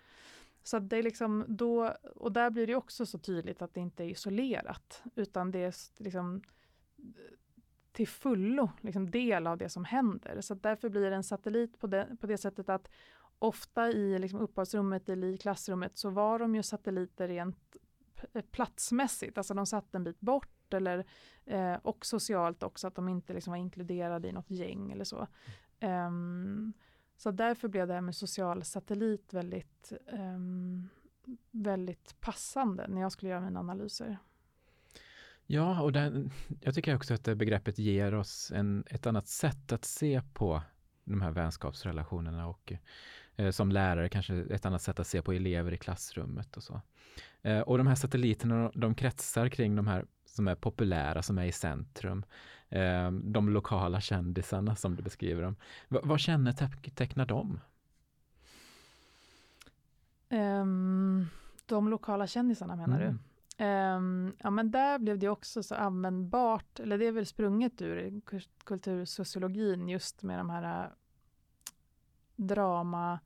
Så 0.63 0.79
det 0.79 0.97
är 0.97 1.03
liksom 1.03 1.45
då, 1.49 1.95
och 2.17 2.33
där 2.33 2.51
blir 2.51 2.67
det 2.67 2.75
också 2.75 3.07
så 3.07 3.19
tydligt 3.19 3.63
att 3.63 3.75
det 3.75 3.81
inte 3.81 4.05
är 4.05 4.09
isolerat, 4.09 5.03
utan 5.15 5.51
det 5.51 5.59
är 5.59 5.75
liksom 6.03 6.43
till 7.93 8.09
fullo 8.09 8.71
liksom 8.81 9.11
del 9.11 9.47
av 9.47 9.59
det 9.59 9.69
som 9.69 9.85
händer. 9.85 10.41
Så 10.41 10.55
därför 10.55 10.89
blir 10.89 11.11
det 11.11 11.17
en 11.17 11.25
satellit 11.25 11.79
på 11.79 11.87
det, 11.87 12.17
på 12.21 12.27
det 12.27 12.39
sättet 12.39 12.69
att 12.69 12.89
ofta 13.43 13.91
i 13.91 14.19
liksom 14.19 14.41
uppehållsrummet 14.41 15.09
eller 15.09 15.27
i 15.27 15.39
klassrummet 15.39 15.99
så 15.99 16.11
var 16.11 16.39
de 16.39 16.55
ju 16.55 16.63
satelliter 16.63 17.29
rent 17.29 17.77
eh, 18.33 18.43
platsmässigt, 18.43 19.39
alltså 19.39 19.55
de 19.55 19.67
satt 19.67 19.95
en 19.95 20.05
bit 20.05 20.21
bort 20.21 20.75
eller 20.75 21.05
eh, 21.45 21.75
och 21.75 22.07
socialt 22.07 22.63
också 22.63 22.87
att 22.87 22.95
de 22.95 23.09
inte 23.09 23.33
liksom 23.33 23.51
var 23.51 23.59
inkluderade 23.59 24.29
i 24.29 24.33
något 24.33 24.51
gäng 24.51 24.93
eller 24.93 25.05
så. 25.05 25.27
Um, 25.81 26.73
så 27.17 27.31
därför 27.31 27.69
blev 27.69 27.87
det 27.87 27.95
här 27.95 28.01
med 28.01 28.17
social 28.17 28.65
satellit 28.65 29.35
väldigt, 29.35 29.93
um, 30.13 30.89
väldigt 31.51 32.21
passande 32.21 32.89
när 32.89 33.01
jag 33.01 33.13
skulle 33.13 33.31
göra 33.31 33.41
mina 33.41 33.61
analyser. 33.61 34.19
Ja, 35.47 35.83
och 35.83 35.93
den, 35.93 36.31
jag 36.61 36.75
tycker 36.75 36.97
också 36.97 37.15
att 37.15 37.25
det 37.25 37.35
begreppet 37.35 37.79
ger 37.79 38.15
oss 38.15 38.53
en, 38.55 38.85
ett 38.91 39.07
annat 39.07 39.29
sätt 39.29 39.73
att 39.73 39.85
se 39.85 40.23
på 40.35 40.63
de 41.05 41.21
här 41.21 41.31
vänskapsrelationerna 41.31 42.47
och 42.47 42.73
som 43.51 43.73
lärare 43.73 44.09
kanske 44.09 44.35
ett 44.35 44.67
annat 44.67 44.83
sätt 44.83 45.01
att 45.01 45.07
se 45.07 45.23
på 45.23 45.33
elever 45.33 45.73
i 45.73 45.77
klassrummet 45.77 46.57
och 46.57 46.63
så. 46.63 46.81
Eh, 47.43 47.61
och 47.61 47.79
de 47.79 47.87
här 47.87 47.95
satelliterna, 47.95 48.71
de 48.75 48.95
kretsar 48.95 49.49
kring 49.49 49.77
de 49.77 49.87
här 49.87 50.07
som 50.25 50.49
är 50.49 50.55
populära, 50.55 51.23
som 51.23 51.39
är 51.39 51.45
i 51.45 51.53
centrum. 51.53 52.25
Eh, 52.69 53.11
de 53.11 53.49
lokala 53.49 54.01
kändisarna 54.01 54.77
som 54.77 54.97
du 54.97 55.03
beskriver 55.03 55.43
dem. 55.43 55.57
V 55.89 55.99
vad 56.03 56.21
kännetecknar 56.21 57.27
dem? 57.27 57.61
Um, 60.31 61.29
de 61.67 61.89
lokala 61.89 62.27
kändisarna 62.27 62.77
menar 62.77 63.01
mm. 63.01 63.13
du? 63.13 63.65
Um, 63.65 64.37
ja 64.39 64.51
men 64.51 64.71
där 64.71 64.99
blev 64.99 65.19
det 65.19 65.29
också 65.29 65.63
så 65.63 65.75
användbart, 65.75 66.81
eller 66.81 66.99
det 66.99 67.07
är 67.07 67.13
väl 67.13 67.27
sprunget 67.27 67.83
ur 67.83 68.21
kultursociologin 68.65 69.89
just 69.89 70.23
med 70.23 70.39
de 70.39 70.51
här 70.51 70.93
drama 72.47 73.21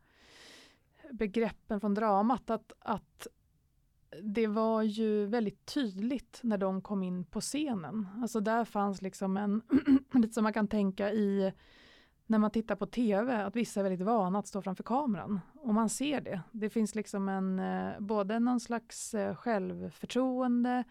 begreppen 1.10 1.80
från 1.80 1.94
dramat, 1.94 2.50
att, 2.50 2.72
att 2.78 3.26
det 4.22 4.46
var 4.46 4.82
ju 4.82 5.26
väldigt 5.26 5.66
tydligt 5.66 6.40
när 6.42 6.58
de 6.58 6.82
kom 6.82 7.02
in 7.02 7.24
på 7.24 7.40
scenen. 7.40 8.06
Alltså 8.22 8.40
där 8.40 8.64
fanns 8.64 9.02
liksom 9.02 9.36
en, 9.36 9.62
lite 10.12 10.34
som 10.34 10.42
man 10.42 10.52
kan 10.52 10.68
tänka 10.68 11.12
i 11.12 11.52
när 12.26 12.38
man 12.38 12.50
tittar 12.50 12.76
på 12.76 12.86
tv, 12.86 13.44
att 13.44 13.56
vissa 13.56 13.80
är 13.80 13.84
väldigt 13.84 14.06
vana 14.06 14.38
att 14.38 14.46
stå 14.46 14.62
framför 14.62 14.84
kameran. 14.84 15.40
Och 15.54 15.74
man 15.74 15.88
ser 15.88 16.20
det. 16.20 16.40
Det 16.52 16.70
finns 16.70 16.94
liksom 16.94 17.28
en, 17.28 17.58
eh, 17.58 18.00
både 18.00 18.38
någon 18.38 18.60
slags 18.60 19.14
eh, 19.14 19.34
självförtroende 19.34 20.84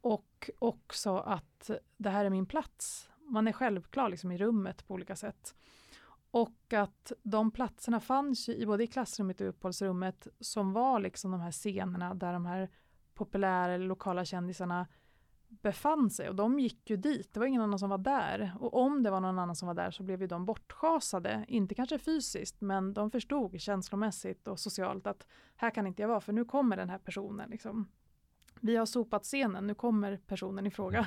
och 0.00 0.50
också 0.58 1.16
att 1.16 1.70
det 1.96 2.10
här 2.10 2.24
är 2.24 2.30
min 2.30 2.46
plats. 2.46 3.08
Man 3.28 3.48
är 3.48 3.52
självklar 3.52 4.08
liksom 4.08 4.32
i 4.32 4.38
rummet 4.38 4.86
på 4.86 4.94
olika 4.94 5.16
sätt. 5.16 5.54
Och 6.36 6.72
att 6.72 7.12
de 7.22 7.50
platserna 7.50 8.00
fanns 8.00 8.48
ju 8.48 8.54
i 8.54 8.66
både 8.66 8.84
i 8.84 8.86
klassrummet 8.86 9.40
och 9.40 9.48
uppehållsrummet 9.48 10.26
som 10.40 10.72
var 10.72 11.00
liksom 11.00 11.30
de 11.30 11.40
här 11.40 11.50
scenerna 11.50 12.14
där 12.14 12.32
de 12.32 12.46
här 12.46 12.70
populära 13.14 13.76
lokala 13.76 14.24
kändisarna 14.24 14.86
befann 15.48 16.10
sig 16.10 16.28
och 16.28 16.34
de 16.34 16.58
gick 16.58 16.90
ju 16.90 16.96
dit. 16.96 17.34
Det 17.34 17.40
var 17.40 17.46
ingen 17.46 17.62
annan 17.62 17.78
som 17.78 17.90
var 17.90 17.98
där 17.98 18.52
och 18.60 18.74
om 18.74 19.02
det 19.02 19.10
var 19.10 19.20
någon 19.20 19.38
annan 19.38 19.56
som 19.56 19.66
var 19.66 19.74
där 19.74 19.90
så 19.90 20.02
blev 20.02 20.20
ju 20.20 20.26
de 20.26 20.46
bortschasade. 20.46 21.44
Inte 21.48 21.74
kanske 21.74 21.98
fysiskt 21.98 22.60
men 22.60 22.94
de 22.94 23.10
förstod 23.10 23.60
känslomässigt 23.60 24.48
och 24.48 24.60
socialt 24.60 25.06
att 25.06 25.26
här 25.56 25.70
kan 25.70 25.86
inte 25.86 26.02
jag 26.02 26.08
vara 26.08 26.20
för 26.20 26.32
nu 26.32 26.44
kommer 26.44 26.76
den 26.76 26.90
här 26.90 26.98
personen. 26.98 27.50
Liksom. 27.50 27.88
Vi 28.60 28.76
har 28.76 28.86
sopat 28.86 29.24
scenen, 29.24 29.66
nu 29.66 29.74
kommer 29.74 30.16
personen 30.16 30.66
i 30.66 30.70
fråga. 30.70 31.06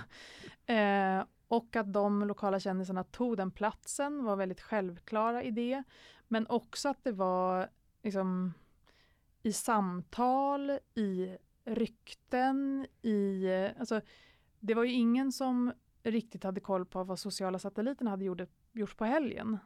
Eh, 0.65 1.23
och 1.49 1.75
att 1.75 1.93
de 1.93 2.23
lokala 2.23 2.59
kändisarna 2.59 3.03
tog 3.03 3.37
den 3.37 3.51
platsen 3.51 4.23
var 4.23 4.35
väldigt 4.35 4.61
självklara 4.61 5.43
i 5.43 5.51
det. 5.51 5.83
Men 6.27 6.47
också 6.47 6.89
att 6.89 7.03
det 7.03 7.11
var 7.11 7.69
liksom, 8.03 8.53
i 9.43 9.53
samtal, 9.53 10.79
i 10.95 11.37
rykten, 11.65 12.87
i... 13.01 13.47
Alltså, 13.79 14.01
det 14.59 14.73
var 14.73 14.83
ju 14.83 14.91
ingen 14.91 15.31
som 15.31 15.73
riktigt 16.03 16.43
hade 16.43 16.59
koll 16.59 16.85
på 16.85 17.03
vad 17.03 17.19
sociala 17.19 17.59
satelliterna 17.59 18.09
hade 18.09 18.25
gjort, 18.25 18.41
gjort 18.71 18.97
på 18.97 19.05
helgen. 19.05 19.57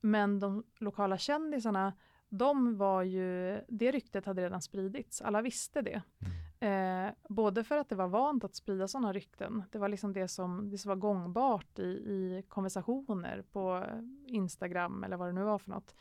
Men 0.00 0.40
de 0.40 0.64
lokala 0.78 1.18
kändisarna, 1.18 1.92
de 2.28 2.76
var 2.76 3.02
ju, 3.02 3.60
det 3.68 3.92
ryktet 3.92 4.26
hade 4.26 4.42
redan 4.42 4.62
spridits, 4.62 5.22
alla 5.22 5.42
visste 5.42 5.82
det. 5.82 6.02
Mm. 6.20 6.47
Eh, 6.60 7.10
både 7.28 7.64
för 7.64 7.76
att 7.76 7.88
det 7.88 7.94
var 7.94 8.08
vant 8.08 8.44
att 8.44 8.54
sprida 8.54 8.88
sådana 8.88 9.12
rykten, 9.12 9.64
det 9.70 9.78
var 9.78 9.88
liksom 9.88 10.12
det 10.12 10.28
som, 10.28 10.70
det 10.70 10.78
som 10.78 10.88
var 10.88 10.96
gångbart 10.96 11.78
i, 11.78 11.82
i 11.82 12.44
konversationer 12.48 13.42
på 13.52 13.84
Instagram 14.26 15.04
eller 15.04 15.16
vad 15.16 15.28
det 15.28 15.32
nu 15.32 15.44
var 15.44 15.58
för 15.58 15.70
något. 15.70 15.94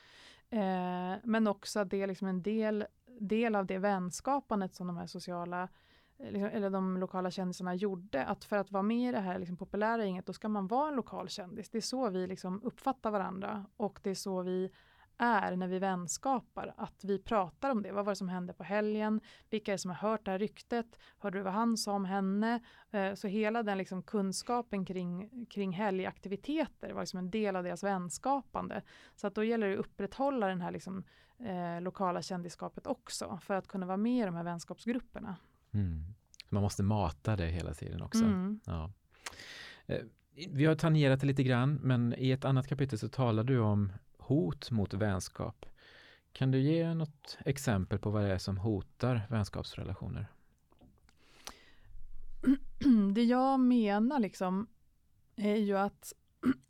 Eh, 0.50 1.14
men 1.24 1.48
också 1.48 1.80
att 1.80 1.90
det 1.90 2.02
är 2.02 2.08
liksom 2.08 2.28
en 2.28 2.42
del, 2.42 2.86
del 3.20 3.56
av 3.56 3.66
det 3.66 3.78
vänskapandet 3.78 4.76
som 4.76 4.88
de 4.88 4.98
här 4.98 5.08
sociala 5.08 5.70
eh, 6.18 6.32
liksom, 6.32 6.50
eller 6.54 6.70
de 6.70 6.98
lokala 6.98 7.32
kändisarna 7.32 7.76
gjorde, 7.76 8.26
att 8.26 8.44
för 8.44 8.58
att 8.58 8.72
vara 8.72 8.84
med 8.84 9.10
i 9.10 9.12
det 9.12 9.20
här 9.20 9.40
liksom, 9.40 9.58
populära 9.58 10.06
gänget, 10.06 10.26
då 10.26 10.34
ska 10.34 10.50
man 10.50 10.68
vara 10.68 10.88
en 10.88 10.96
lokal 10.96 11.30
kändis. 11.30 11.70
Det 11.70 11.78
är 11.78 11.82
så 11.82 12.10
vi 12.10 12.28
liksom 12.28 12.62
uppfattar 12.64 13.12
varandra 13.12 13.66
och 13.78 14.00
det 14.04 14.10
är 14.10 14.16
så 14.16 14.42
vi 14.42 14.72
är 15.18 15.56
när 15.56 15.68
vi 15.68 15.80
vänskapar, 15.80 16.74
att 16.78 17.04
vi 17.04 17.20
pratar 17.20 17.70
om 17.70 17.84
det. 17.84 17.92
Vad 17.92 18.06
var 18.06 18.12
det 18.12 18.16
som 18.16 18.30
hände 18.30 18.54
på 18.54 18.64
helgen? 18.64 19.22
Vilka 19.50 19.72
är 19.72 19.74
det 19.74 19.80
som 19.80 19.92
har 19.92 20.10
hört 20.10 20.26
det 20.26 20.32
här 20.32 20.40
ryktet? 20.40 21.00
Hörde 21.18 21.40
du 21.40 21.44
vad 21.44 21.54
han 21.54 21.78
sa 21.78 21.94
om 21.94 22.06
henne? 22.06 22.60
Eh, 22.92 23.14
så 23.14 23.28
hela 23.28 23.64
den 23.64 23.78
liksom 23.78 24.04
kunskapen 24.04 24.86
kring, 24.86 25.46
kring 25.46 25.72
helgaktiviteter 25.72 26.94
var 26.94 27.02
liksom 27.02 27.20
en 27.20 27.32
del 27.32 27.56
av 27.56 27.64
deras 27.64 27.84
vänskapande. 27.84 28.82
Så 29.16 29.28
att 29.28 29.36
då 29.36 29.44
gäller 29.44 29.68
det 29.68 29.74
att 29.74 29.80
upprätthålla 29.80 30.48
den 30.48 30.62
här 30.62 30.72
liksom, 30.72 31.04
eh, 31.40 31.82
lokala 31.82 32.22
kändiskapet 32.22 32.88
också 32.88 33.40
för 33.42 33.54
att 33.54 33.68
kunna 33.68 33.86
vara 33.86 33.98
med 33.98 34.22
i 34.22 34.26
de 34.26 34.36
här 34.36 34.44
vänskapsgrupperna. 34.44 35.36
Mm. 35.72 36.14
Man 36.50 36.64
måste 36.64 36.84
mata 36.84 37.36
det 37.36 37.48
hela 37.48 37.74
tiden 37.74 38.02
också. 38.02 38.24
Mm. 38.24 38.60
Ja. 38.66 38.92
Eh, 39.86 40.02
vi 40.50 40.66
har 40.66 40.76
tangerat 40.76 41.20
det 41.20 41.28
lite 41.28 41.44
grann, 41.44 41.80
men 41.84 42.16
i 42.18 42.32
ett 42.32 42.46
annat 42.46 42.68
kapitel 42.68 43.00
så 43.00 43.10
talar 43.10 43.44
du 43.44 43.60
om 43.60 43.92
hot 44.28 44.72
mot 44.72 44.94
vänskap. 44.94 45.66
Kan 46.32 46.52
du 46.52 46.60
ge 46.60 46.94
något 46.94 47.38
exempel 47.46 48.00
på 48.00 48.10
vad 48.10 48.24
det 48.24 48.34
är 48.34 48.38
som 48.38 48.58
hotar 48.58 49.28
vänskapsrelationer? 49.30 50.28
Det 53.14 53.24
jag 53.24 53.60
menar 53.60 54.20
liksom 54.20 54.68
är 55.36 55.56
ju 55.56 55.78
att 55.78 56.14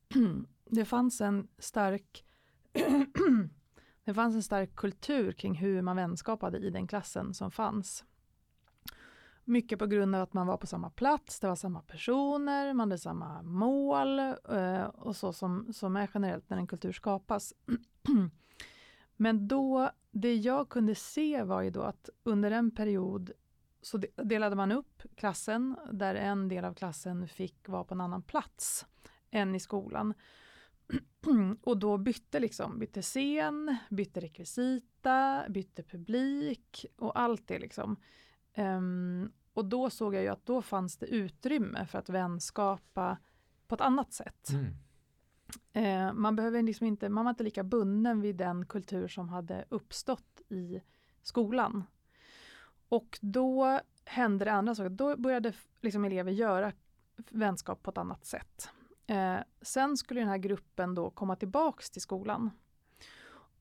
det 0.66 0.86
fanns 0.86 1.22
en 1.22 1.48
stark 1.58 2.26
det 4.04 4.14
fanns 4.14 4.36
en 4.36 4.44
stark 4.44 4.76
kultur 4.76 5.32
kring 5.32 5.56
hur 5.56 5.82
man 5.82 5.96
vänskapade 5.96 6.58
i 6.58 6.70
den 6.70 6.88
klassen 6.88 7.34
som 7.34 7.52
fanns. 7.52 8.06
Mycket 9.50 9.80
på 9.80 9.86
grund 9.86 10.16
av 10.16 10.22
att 10.22 10.34
man 10.34 10.48
var 10.48 10.58
på 10.58 10.68
samma 10.68 10.90
plats, 10.90 11.40
det 11.40 11.48
var 11.48 11.56
samma 11.56 11.82
personer, 11.82 12.74
man 12.74 12.90
hade 12.90 12.98
samma 12.98 13.42
mål 13.42 14.20
eh, 14.20 14.84
och 14.84 15.16
så 15.16 15.34
som, 15.34 15.74
som 15.74 15.96
är 15.96 16.10
generellt 16.14 16.50
när 16.50 16.58
en 16.58 16.68
kultur 16.68 16.92
skapas. 16.92 17.54
Men 19.16 19.48
då, 19.48 19.92
det 20.12 20.36
jag 20.36 20.70
kunde 20.70 20.96
se 20.96 21.44
var 21.44 21.62
ju 21.62 21.70
då 21.70 21.82
att 21.82 22.10
under 22.24 22.52
en 22.52 22.72
period 22.72 23.32
så 23.82 24.02
delade 24.16 24.56
man 24.56 24.72
upp 24.72 25.04
klassen 25.16 25.76
där 25.92 26.16
en 26.16 26.48
del 26.48 26.66
av 26.66 26.74
klassen 26.74 27.28
fick 27.28 27.70
vara 27.70 27.84
på 27.84 27.94
en 27.94 28.02
annan 28.02 28.22
plats 28.22 28.86
än 29.32 29.56
i 29.56 29.60
skolan. 29.60 30.14
och 31.64 31.78
då 31.78 31.98
bytte 31.98 32.40
liksom, 32.40 32.80
bytte 32.80 33.02
scen, 33.02 33.78
bytte 33.90 34.20
rekvisita, 34.20 35.46
bytte 35.50 35.84
publik 35.84 36.86
och 36.98 37.20
allt 37.20 37.48
det 37.48 37.60
liksom. 37.60 37.98
Um, 38.58 39.32
och 39.54 39.66
då 39.66 39.90
såg 39.90 40.16
jag 40.16 40.24
ju 40.24 40.30
att 40.30 40.46
då 40.46 40.62
fanns 40.62 40.98
det 40.98 41.06
utrymme 41.06 41.86
för 41.86 42.00
att 42.00 42.10
vänskapa 42.10 43.18
på 43.68 43.76
ett 43.76 43.82
annat 43.82 44.14
sätt. 44.14 44.50
Mm. 44.50 44.76
Eh, 45.74 46.14
man 46.14 46.36
behöver 46.36 46.64
liksom 46.64 46.88
inte, 46.88 47.10
man 47.10 47.26
var 47.26 47.30
inte 47.30 47.44
lika 47.44 47.64
bunden 47.64 48.22
vid 48.22 48.36
den 48.36 48.66
kultur 48.66 49.08
som 49.08 49.30
hade 49.30 49.66
uppstått 49.70 50.42
i 50.50 50.82
skolan. 51.22 51.84
Och 52.90 53.20
då 53.22 53.80
hände 54.06 54.46
det 54.46 54.52
andra 54.52 54.76
saker. 54.76 54.90
Då 54.90 55.18
började 55.18 55.54
liksom 55.82 56.06
elever 56.06 56.32
göra 56.32 56.72
vänskap 57.16 57.84
på 57.84 57.90
ett 57.90 57.98
annat 57.98 58.26
sätt. 58.26 58.70
Eh, 59.08 59.38
sen 59.62 59.98
skulle 59.98 60.20
den 60.20 60.30
här 60.30 60.38
gruppen 60.38 60.96
då 60.96 61.10
komma 61.10 61.36
tillbaks 61.36 61.90
till 61.90 62.02
skolan. 62.02 62.52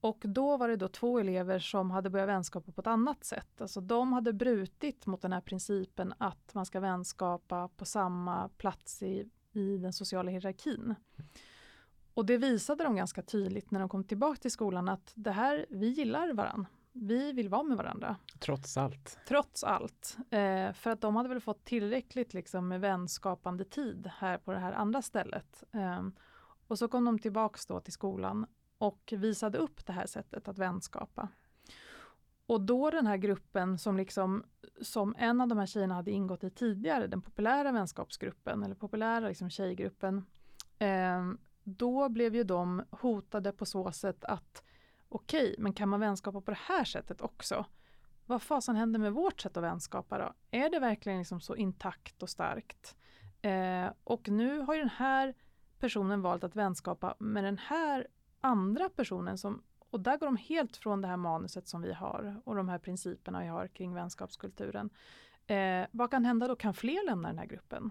Och 0.07 0.23
då 0.23 0.57
var 0.57 0.69
det 0.69 0.77
då 0.77 0.89
två 0.89 1.19
elever 1.19 1.59
som 1.59 1.91
hade 1.91 2.11
börjat 2.11 2.29
vänskapa 2.29 2.73
på 2.73 2.81
ett 2.81 2.87
annat 2.87 3.25
sätt. 3.25 3.61
Alltså 3.61 3.81
de 3.81 4.13
hade 4.13 4.33
brutit 4.33 5.07
mot 5.07 5.23
den 5.23 5.33
här 5.33 5.41
principen 5.41 6.15
att 6.19 6.55
man 6.55 6.67
ska 6.67 6.81
vänskapa 6.81 7.69
på 7.69 7.85
samma 7.85 8.49
plats 8.49 9.03
i, 9.03 9.29
i 9.53 9.77
den 9.79 9.93
sociala 9.93 10.31
hierarkin. 10.31 10.95
Och 12.15 12.27
det 12.27 12.37
visade 12.37 12.85
de 12.85 12.97
ganska 12.97 13.23
tydligt 13.23 13.71
när 13.71 13.81
de 13.81 13.89
kom 13.89 14.05
tillbaka 14.05 14.41
till 14.41 14.51
skolan 14.51 14.89
att 14.89 15.13
det 15.15 15.31
här, 15.31 15.67
vi 15.69 15.89
gillar 15.89 16.33
varandra. 16.33 16.67
Vi 16.93 17.33
vill 17.33 17.49
vara 17.49 17.63
med 17.63 17.77
varandra. 17.77 18.17
Trots 18.39 18.77
allt. 18.77 19.19
Trots 19.29 19.65
allt. 19.65 20.17
Eh, 20.31 20.73
för 20.73 20.91
att 20.91 21.01
de 21.01 21.17
hade 21.17 21.29
väl 21.29 21.41
fått 21.41 21.65
tillräckligt 21.65 22.35
liksom, 22.35 22.69
med 22.69 22.81
vänskapande 22.81 23.65
tid 23.65 24.11
här 24.19 24.39
på 24.39 24.53
det 24.53 24.59
här 24.59 24.73
andra 24.73 25.03
stället. 25.03 25.65
Eh, 25.73 26.07
och 26.67 26.79
så 26.79 26.89
kom 26.89 27.05
de 27.05 27.19
tillbaks 27.19 27.67
då 27.67 27.81
till 27.81 27.93
skolan 27.93 28.47
och 28.79 29.15
visade 29.17 29.59
upp 29.59 29.87
det 29.87 29.93
här 29.93 30.07
sättet 30.07 30.49
att 30.49 30.59
vänskapa. 30.59 31.29
Och 32.47 32.61
då 32.61 32.91
den 32.91 33.07
här 33.07 33.17
gruppen 33.17 33.79
som 33.79 33.97
liksom 33.97 34.45
som 34.83 35.15
en 35.19 35.41
av 35.41 35.49
de 35.49 35.59
här 35.59 35.67
tjejerna 35.67 35.95
hade 35.95 36.11
ingått 36.11 36.45
i 36.45 36.51
tidigare, 36.51 37.07
den 37.07 37.23
populära 37.23 37.73
vänskapsgruppen 37.73 38.63
eller 38.63 38.75
populära 38.75 39.29
liksom 39.29 39.51
tjejgruppen. 39.51 40.27
Eh, 40.79 41.33
då 41.65 42.09
blev 42.09 42.35
ju 42.35 42.45
de 42.45 42.83
hotade 42.91 43.53
på 43.53 43.67
så 43.67 43.93
sätt 43.93 44.25
att 44.25 44.63
okej, 45.09 45.51
okay, 45.51 45.63
men 45.63 45.73
kan 45.73 45.89
man 45.89 46.01
vänskapa 46.01 46.41
på 46.41 46.51
det 46.51 46.61
här 46.61 46.85
sättet 46.85 47.21
också? 47.21 47.65
Vad 48.27 48.43
fasen 48.43 48.77
händer 48.77 48.99
med 49.01 49.13
vårt 49.13 49.41
sätt 49.41 49.57
att 49.57 49.63
vänskapa 49.63 50.19
då? 50.19 50.33
Är 50.51 50.71
det 50.71 50.79
verkligen 50.79 51.19
liksom 51.19 51.41
så 51.41 51.57
intakt 51.57 52.23
och 52.23 52.31
starkt? 52.31 52.97
Eh, 53.43 53.87
och 54.05 54.29
nu 54.29 54.61
har 54.61 54.75
ju 54.75 54.81
den 54.81 54.89
här 54.89 55.35
personen 55.79 56.23
valt 56.23 56.45
att 56.45 56.57
vänskapa 56.57 57.15
med 57.19 57.45
den 57.45 57.59
här 57.59 58.07
andra 58.47 58.89
personen 58.89 59.39
som 59.39 59.63
och 59.91 60.01
där 60.01 60.19
går 60.19 60.27
de 60.27 60.37
helt 60.37 60.77
från 60.77 61.01
det 61.01 61.09
här 61.09 61.17
manuset 61.17 61.69
som 61.69 61.83
vi 61.83 61.93
har 61.93 62.41
och 62.45 62.57
de 62.57 62.69
här 62.69 62.79
principerna 62.79 63.41
vi 63.41 63.47
har 63.47 63.69
kring 63.69 63.95
vänskapskulturen. 63.95 64.91
Eh, 65.47 65.87
vad 65.91 66.11
kan 66.11 66.25
hända 66.25 66.49
då? 66.49 66.57
Kan 66.57 66.75
fler 66.75 67.07
lämna 67.07 67.29
den 67.29 67.39
här 67.39 67.47
gruppen? 67.47 67.91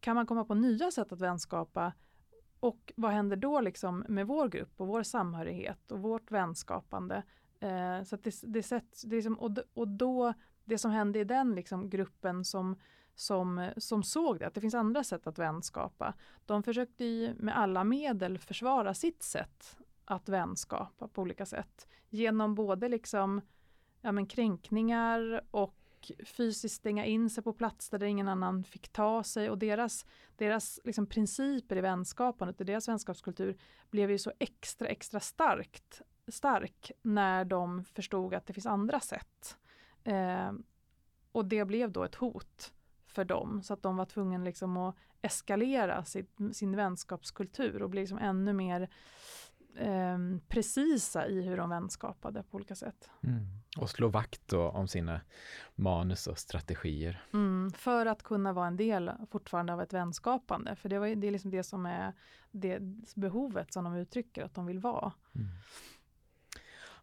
Kan 0.00 0.16
man 0.16 0.26
komma 0.26 0.44
på 0.44 0.54
nya 0.54 0.90
sätt 0.90 1.12
att 1.12 1.20
vänskapa? 1.20 1.92
Och 2.60 2.92
vad 2.96 3.10
händer 3.10 3.36
då 3.36 3.60
liksom 3.60 4.04
med 4.08 4.26
vår 4.26 4.48
grupp 4.48 4.80
och 4.80 4.86
vår 4.86 5.02
samhörighet 5.02 5.92
och 5.92 5.98
vårt 5.98 6.30
vänskapande? 6.30 7.22
Eh, 7.60 8.02
så 8.04 8.16
det, 8.16 8.34
det 8.42 8.62
sätts, 8.62 9.02
det 9.02 9.16
liksom, 9.16 9.34
och, 9.34 9.58
och 9.74 9.88
då, 9.88 10.34
det 10.64 10.78
som 10.78 10.90
hände 10.90 11.18
i 11.18 11.24
den 11.24 11.54
liksom 11.54 11.90
gruppen 11.90 12.44
som, 12.44 12.76
som, 13.14 13.70
som 13.76 14.02
såg 14.02 14.38
det, 14.38 14.46
att 14.46 14.54
det 14.54 14.60
finns 14.60 14.74
andra 14.74 15.04
sätt 15.04 15.26
att 15.26 15.38
vänskapa. 15.38 16.14
De 16.46 16.62
försökte 16.62 17.04
ju 17.04 17.34
med 17.34 17.58
alla 17.58 17.84
medel 17.84 18.38
försvara 18.38 18.94
sitt 18.94 19.22
sätt 19.22 19.78
att 20.04 20.28
vänskapa 20.28 21.08
på 21.08 21.22
olika 21.22 21.46
sätt. 21.46 21.88
Genom 22.08 22.54
både 22.54 22.88
liksom, 22.88 23.40
ja, 24.00 24.12
men 24.12 24.26
kränkningar 24.26 25.40
och 25.50 25.78
fysiskt 26.24 26.74
stänga 26.74 27.04
in 27.04 27.30
sig 27.30 27.44
på 27.44 27.52
platser 27.52 27.98
där 27.98 28.06
ingen 28.06 28.28
annan 28.28 28.64
fick 28.64 28.88
ta 28.88 29.22
sig 29.22 29.50
och 29.50 29.58
deras, 29.58 30.06
deras 30.36 30.80
liksom 30.84 31.06
principer 31.06 31.76
i 31.76 31.80
vänskapandet 31.80 32.60
och 32.60 32.66
deras 32.66 32.88
vänskapskultur 32.88 33.56
blev 33.90 34.10
ju 34.10 34.18
så 34.18 34.32
extra, 34.38 34.88
extra 34.88 35.20
starkt, 35.20 36.02
stark 36.28 36.90
när 37.02 37.44
de 37.44 37.84
förstod 37.84 38.34
att 38.34 38.46
det 38.46 38.52
finns 38.52 38.66
andra 38.66 39.00
sätt. 39.00 39.56
Eh, 40.04 40.52
och 41.32 41.44
det 41.44 41.64
blev 41.64 41.92
då 41.92 42.04
ett 42.04 42.14
hot 42.14 42.72
för 43.12 43.24
dem 43.24 43.62
så 43.62 43.74
att 43.74 43.82
de 43.82 43.96
var 43.96 44.04
tvungna 44.04 44.44
liksom 44.44 44.76
att 44.76 44.96
eskalera 45.22 46.04
sin, 46.04 46.26
sin 46.52 46.76
vänskapskultur 46.76 47.82
och 47.82 47.90
bli 47.90 48.00
liksom 48.00 48.18
ännu 48.18 48.52
mer 48.52 48.88
eh, 49.76 50.18
precisa 50.48 51.26
i 51.26 51.42
hur 51.42 51.56
de 51.56 51.70
vänskapade 51.70 52.42
på 52.42 52.56
olika 52.56 52.74
sätt. 52.74 53.10
Mm. 53.22 53.46
Och 53.78 53.90
slå 53.90 54.08
vakt 54.08 54.52
om 54.52 54.88
sina 54.88 55.20
manus 55.74 56.26
och 56.26 56.38
strategier. 56.38 57.22
Mm, 57.32 57.72
för 57.72 58.06
att 58.06 58.22
kunna 58.22 58.52
vara 58.52 58.66
en 58.66 58.76
del 58.76 59.10
fortfarande 59.30 59.72
av 59.72 59.82
ett 59.82 59.92
vänskapande. 59.92 60.76
För 60.76 60.88
det, 60.88 60.98
var, 60.98 61.06
det 61.14 61.26
är 61.26 61.30
liksom 61.30 61.50
det 61.50 61.62
som 61.62 61.86
är 61.86 62.12
det 62.50 62.78
behovet 63.14 63.72
som 63.72 63.84
de 63.84 63.96
uttrycker 63.96 64.44
att 64.44 64.54
de 64.54 64.66
vill 64.66 64.78
vara. 64.78 65.12
Mm. 65.34 65.48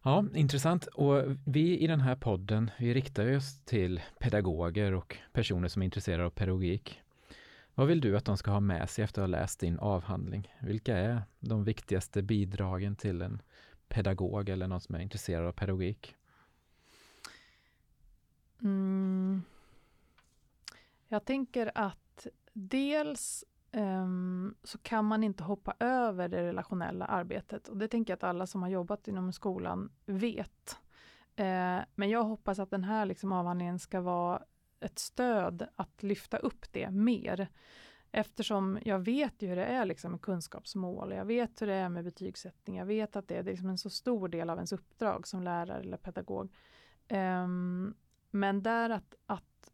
Ja, 0.02 0.24
intressant. 0.34 0.86
Och 0.86 1.24
vi 1.44 1.78
i 1.78 1.86
den 1.86 2.00
här 2.00 2.16
podden, 2.16 2.70
vi 2.78 2.94
riktar 2.94 3.36
oss 3.36 3.64
till 3.64 4.00
pedagoger 4.18 4.92
och 4.92 5.16
personer 5.32 5.68
som 5.68 5.82
är 5.82 5.84
intresserade 5.84 6.24
av 6.24 6.30
pedagogik. 6.30 7.00
Vad 7.74 7.86
vill 7.86 8.00
du 8.00 8.16
att 8.16 8.24
de 8.24 8.36
ska 8.36 8.50
ha 8.50 8.60
med 8.60 8.90
sig 8.90 9.04
efter 9.04 9.22
att 9.22 9.28
ha 9.28 9.38
läst 9.40 9.60
din 9.60 9.78
avhandling? 9.78 10.54
Vilka 10.60 10.96
är 10.96 11.22
de 11.40 11.64
viktigaste 11.64 12.22
bidragen 12.22 12.96
till 12.96 13.22
en 13.22 13.42
pedagog 13.88 14.48
eller 14.48 14.66
någon 14.66 14.80
som 14.80 14.94
är 14.94 15.00
intresserad 15.00 15.46
av 15.46 15.52
pedagogik? 15.52 16.16
Mm. 18.62 19.42
Jag 21.08 21.24
tänker 21.24 21.72
att 21.74 22.26
dels 22.52 23.44
um, 23.72 24.54
så 24.62 24.78
kan 24.78 25.04
man 25.04 25.24
inte 25.24 25.44
hoppa 25.44 25.74
över 25.80 26.28
det 26.28 26.42
relationella 26.42 27.06
arbetet 27.06 27.68
och 27.68 27.76
det 27.76 27.88
tänker 27.88 28.12
jag 28.12 28.16
att 28.16 28.24
alla 28.24 28.46
som 28.46 28.62
har 28.62 28.68
jobbat 28.68 29.08
inom 29.08 29.32
skolan 29.32 29.92
vet. 30.06 30.78
Uh, 31.40 31.84
men 31.94 32.10
jag 32.10 32.24
hoppas 32.24 32.58
att 32.58 32.70
den 32.70 32.84
här 32.84 33.06
liksom 33.06 33.32
avhandlingen 33.32 33.78
ska 33.78 34.00
vara 34.00 34.42
ett 34.80 34.98
stöd 34.98 35.68
att 35.76 36.02
lyfta 36.02 36.36
upp 36.36 36.72
det 36.72 36.90
mer. 36.90 37.48
Eftersom 38.12 38.78
jag 38.84 38.98
vet 38.98 39.42
ju 39.42 39.48
hur 39.48 39.56
det 39.56 39.64
är 39.64 39.84
liksom 39.84 40.10
med 40.10 40.20
kunskapsmål, 40.20 41.12
jag 41.12 41.24
vet 41.24 41.62
hur 41.62 41.66
det 41.66 41.74
är 41.74 41.88
med 41.88 42.04
betygssättning, 42.04 42.76
jag 42.76 42.86
vet 42.86 43.16
att 43.16 43.28
det 43.28 43.36
är 43.36 43.42
liksom 43.42 43.68
en 43.68 43.78
så 43.78 43.90
stor 43.90 44.28
del 44.28 44.50
av 44.50 44.58
ens 44.58 44.72
uppdrag 44.72 45.26
som 45.26 45.42
lärare 45.42 45.80
eller 45.80 45.96
pedagog. 45.96 46.52
Um, 47.08 47.94
men 48.30 48.62
där 48.62 48.90
att, 48.90 49.14
att, 49.26 49.72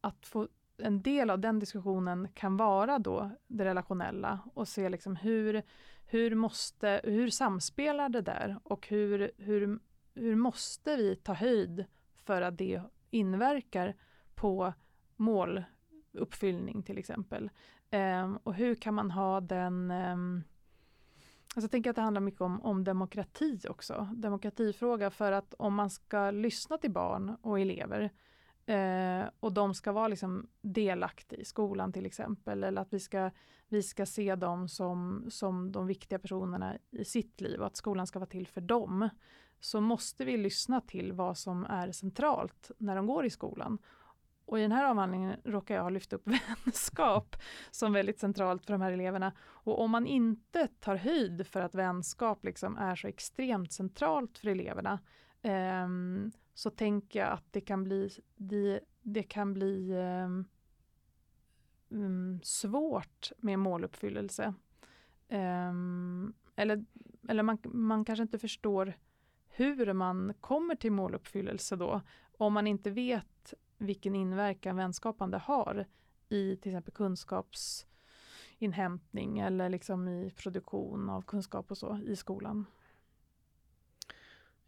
att 0.00 0.26
få 0.26 0.48
en 0.78 1.02
del 1.02 1.30
av 1.30 1.38
den 1.38 1.58
diskussionen 1.58 2.28
kan 2.34 2.56
vara 2.56 2.98
då 2.98 3.30
det 3.46 3.64
relationella 3.64 4.38
och 4.54 4.68
se 4.68 4.88
liksom 4.88 5.16
hur, 5.16 5.62
hur, 6.06 6.34
måste, 6.34 7.00
hur 7.04 7.30
samspelar 7.30 8.08
det 8.08 8.20
där 8.20 8.60
och 8.62 8.88
hur, 8.88 9.30
hur, 9.36 9.78
hur 10.14 10.36
måste 10.36 10.96
vi 10.96 11.16
ta 11.16 11.32
höjd 11.32 11.84
för 12.24 12.42
att 12.42 12.58
det 12.58 12.82
inverkar 13.10 13.96
på 14.34 14.72
måluppfyllning 15.16 16.82
till 16.82 16.98
exempel. 16.98 17.50
Um, 17.90 18.36
och 18.36 18.54
hur 18.54 18.74
kan 18.74 18.94
man 18.94 19.10
ha 19.10 19.40
den 19.40 19.90
um, 19.90 20.44
Alltså 21.54 21.64
jag 21.64 21.70
tänker 21.70 21.90
att 21.90 21.96
det 21.96 22.02
handlar 22.02 22.20
mycket 22.20 22.40
om, 22.40 22.62
om 22.62 22.84
demokrati 22.84 23.60
också, 23.68 24.08
demokratifråga 24.14 25.10
för 25.10 25.32
att 25.32 25.54
om 25.54 25.74
man 25.74 25.90
ska 25.90 26.30
lyssna 26.30 26.78
till 26.78 26.90
barn 26.90 27.36
och 27.42 27.60
elever 27.60 28.10
eh, 28.68 29.30
och 29.40 29.52
de 29.52 29.74
ska 29.74 29.92
vara 29.92 30.08
liksom 30.08 30.48
delaktiga 30.60 31.40
i 31.40 31.44
skolan 31.44 31.92
till 31.92 32.06
exempel 32.06 32.64
eller 32.64 32.82
att 32.82 32.92
vi 32.92 33.00
ska, 33.00 33.30
vi 33.68 33.82
ska 33.82 34.06
se 34.06 34.34
dem 34.34 34.68
som, 34.68 35.26
som 35.30 35.72
de 35.72 35.86
viktiga 35.86 36.18
personerna 36.18 36.78
i 36.90 37.04
sitt 37.04 37.40
liv 37.40 37.60
och 37.60 37.66
att 37.66 37.76
skolan 37.76 38.06
ska 38.06 38.18
vara 38.18 38.30
till 38.30 38.46
för 38.46 38.60
dem 38.60 39.08
så 39.60 39.80
måste 39.80 40.24
vi 40.24 40.36
lyssna 40.36 40.80
till 40.80 41.12
vad 41.12 41.38
som 41.38 41.64
är 41.64 41.92
centralt 41.92 42.70
när 42.78 42.96
de 42.96 43.06
går 43.06 43.24
i 43.24 43.30
skolan 43.30 43.78
och 44.48 44.58
i 44.58 44.62
den 44.62 44.72
här 44.72 44.84
avhandlingen 44.84 45.36
råkar 45.44 45.74
jag 45.74 45.82
ha 45.82 45.90
lyft 45.90 46.12
upp 46.12 46.22
vänskap 46.64 47.36
som 47.70 47.92
väldigt 47.92 48.20
centralt 48.20 48.66
för 48.66 48.72
de 48.72 48.82
här 48.82 48.92
eleverna. 48.92 49.32
Och 49.40 49.80
om 49.80 49.90
man 49.90 50.06
inte 50.06 50.68
tar 50.80 50.96
höjd 50.96 51.46
för 51.46 51.60
att 51.60 51.74
vänskap 51.74 52.44
liksom 52.44 52.76
är 52.76 52.96
så 52.96 53.08
extremt 53.08 53.72
centralt 53.72 54.38
för 54.38 54.48
eleverna 54.48 54.98
eh, 55.42 55.88
så 56.58 56.70
tänker 56.70 57.18
jag 57.18 57.32
att 57.32 57.44
det 57.50 57.60
kan 57.60 57.84
bli, 57.84 58.10
det, 58.36 58.80
det 59.02 59.22
kan 59.22 59.54
bli 59.54 59.92
um, 61.88 62.40
svårt 62.42 63.32
med 63.38 63.58
måluppfyllelse. 63.58 64.54
Um, 65.28 66.34
eller 66.56 66.84
eller 67.28 67.42
man, 67.42 67.58
man 67.64 68.04
kanske 68.04 68.22
inte 68.22 68.38
förstår 68.38 68.94
hur 69.48 69.92
man 69.92 70.34
kommer 70.40 70.74
till 70.74 70.92
måluppfyllelse 70.92 71.76
då, 71.76 72.00
om 72.38 72.52
man 72.52 72.66
inte 72.66 72.90
vet 72.90 73.54
vilken 73.76 74.14
inverkan 74.14 74.76
vänskapande 74.76 75.38
har 75.38 75.86
i 76.28 76.56
till 76.56 76.72
exempel 76.72 76.94
kunskapsinhämtning 76.94 79.38
eller 79.38 79.68
liksom 79.68 80.08
i 80.08 80.30
produktion 80.30 81.10
av 81.10 81.22
kunskap 81.22 81.70
och 81.70 81.78
så 81.78 81.98
i 82.06 82.16
skolan. 82.16 82.66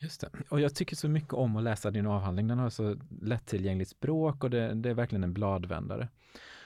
Just 0.02 0.20
det. 0.20 0.30
Och 0.48 0.60
jag 0.60 0.74
tycker 0.74 0.96
så 0.96 1.08
mycket 1.08 1.32
om 1.32 1.56
att 1.56 1.62
läsa 1.62 1.90
din 1.90 2.06
avhandling. 2.06 2.48
Den 2.48 2.58
har 2.58 2.70
så 2.70 2.96
lättillgängligt 3.22 3.90
språk 3.90 4.44
och 4.44 4.50
det, 4.50 4.74
det, 4.74 4.90
är 4.90 4.94
verkligen 4.94 5.24
en 5.24 5.32
bladvändare. 5.32 6.08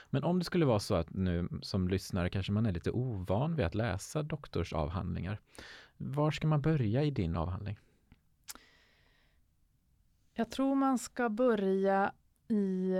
Men 0.09 0.23
om 0.23 0.39
det 0.39 0.45
skulle 0.45 0.65
vara 0.65 0.79
så 0.79 0.95
att 0.95 1.13
nu 1.13 1.49
som 1.61 1.87
lyssnare 1.87 2.29
kanske 2.29 2.51
man 2.51 2.65
är 2.65 2.71
lite 2.71 2.91
ovan 2.91 3.55
vid 3.55 3.65
att 3.65 3.75
läsa 3.75 4.23
doktorsavhandlingar. 4.23 5.39
Var 5.97 6.31
ska 6.31 6.47
man 6.47 6.61
börja 6.61 7.03
i 7.03 7.11
din 7.11 7.35
avhandling? 7.35 7.79
Jag 10.33 10.51
tror 10.51 10.75
man 10.75 10.99
ska 10.99 11.29
börja 11.29 12.11
i... 12.47 12.93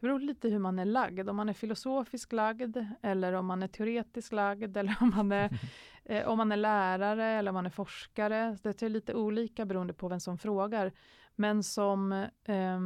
Det 0.00 0.06
beror 0.06 0.20
lite 0.20 0.48
hur 0.48 0.58
man 0.58 0.78
är 0.78 0.84
lagd, 0.84 1.28
om 1.28 1.36
man 1.36 1.48
är 1.48 1.52
filosofisk 1.52 2.32
lagd 2.32 2.76
eller 3.02 3.32
om 3.32 3.46
man 3.46 3.62
är 3.62 3.68
teoretisk 3.68 4.32
lagd 4.32 4.76
eller 4.76 4.96
om 5.00 5.12
man 5.16 5.32
är, 5.32 5.60
eh, 6.04 6.28
om 6.28 6.38
man 6.38 6.52
är 6.52 6.56
lärare 6.56 7.24
eller 7.24 7.50
om 7.50 7.54
man 7.54 7.66
är 7.66 7.70
forskare. 7.70 8.58
Det 8.62 8.82
är 8.82 8.88
lite 8.88 9.14
olika 9.14 9.64
beroende 9.64 9.92
på 9.92 10.08
vem 10.08 10.20
som 10.20 10.38
frågar. 10.38 10.92
Men 11.36 11.62
som, 11.62 12.12
eh, 12.44 12.80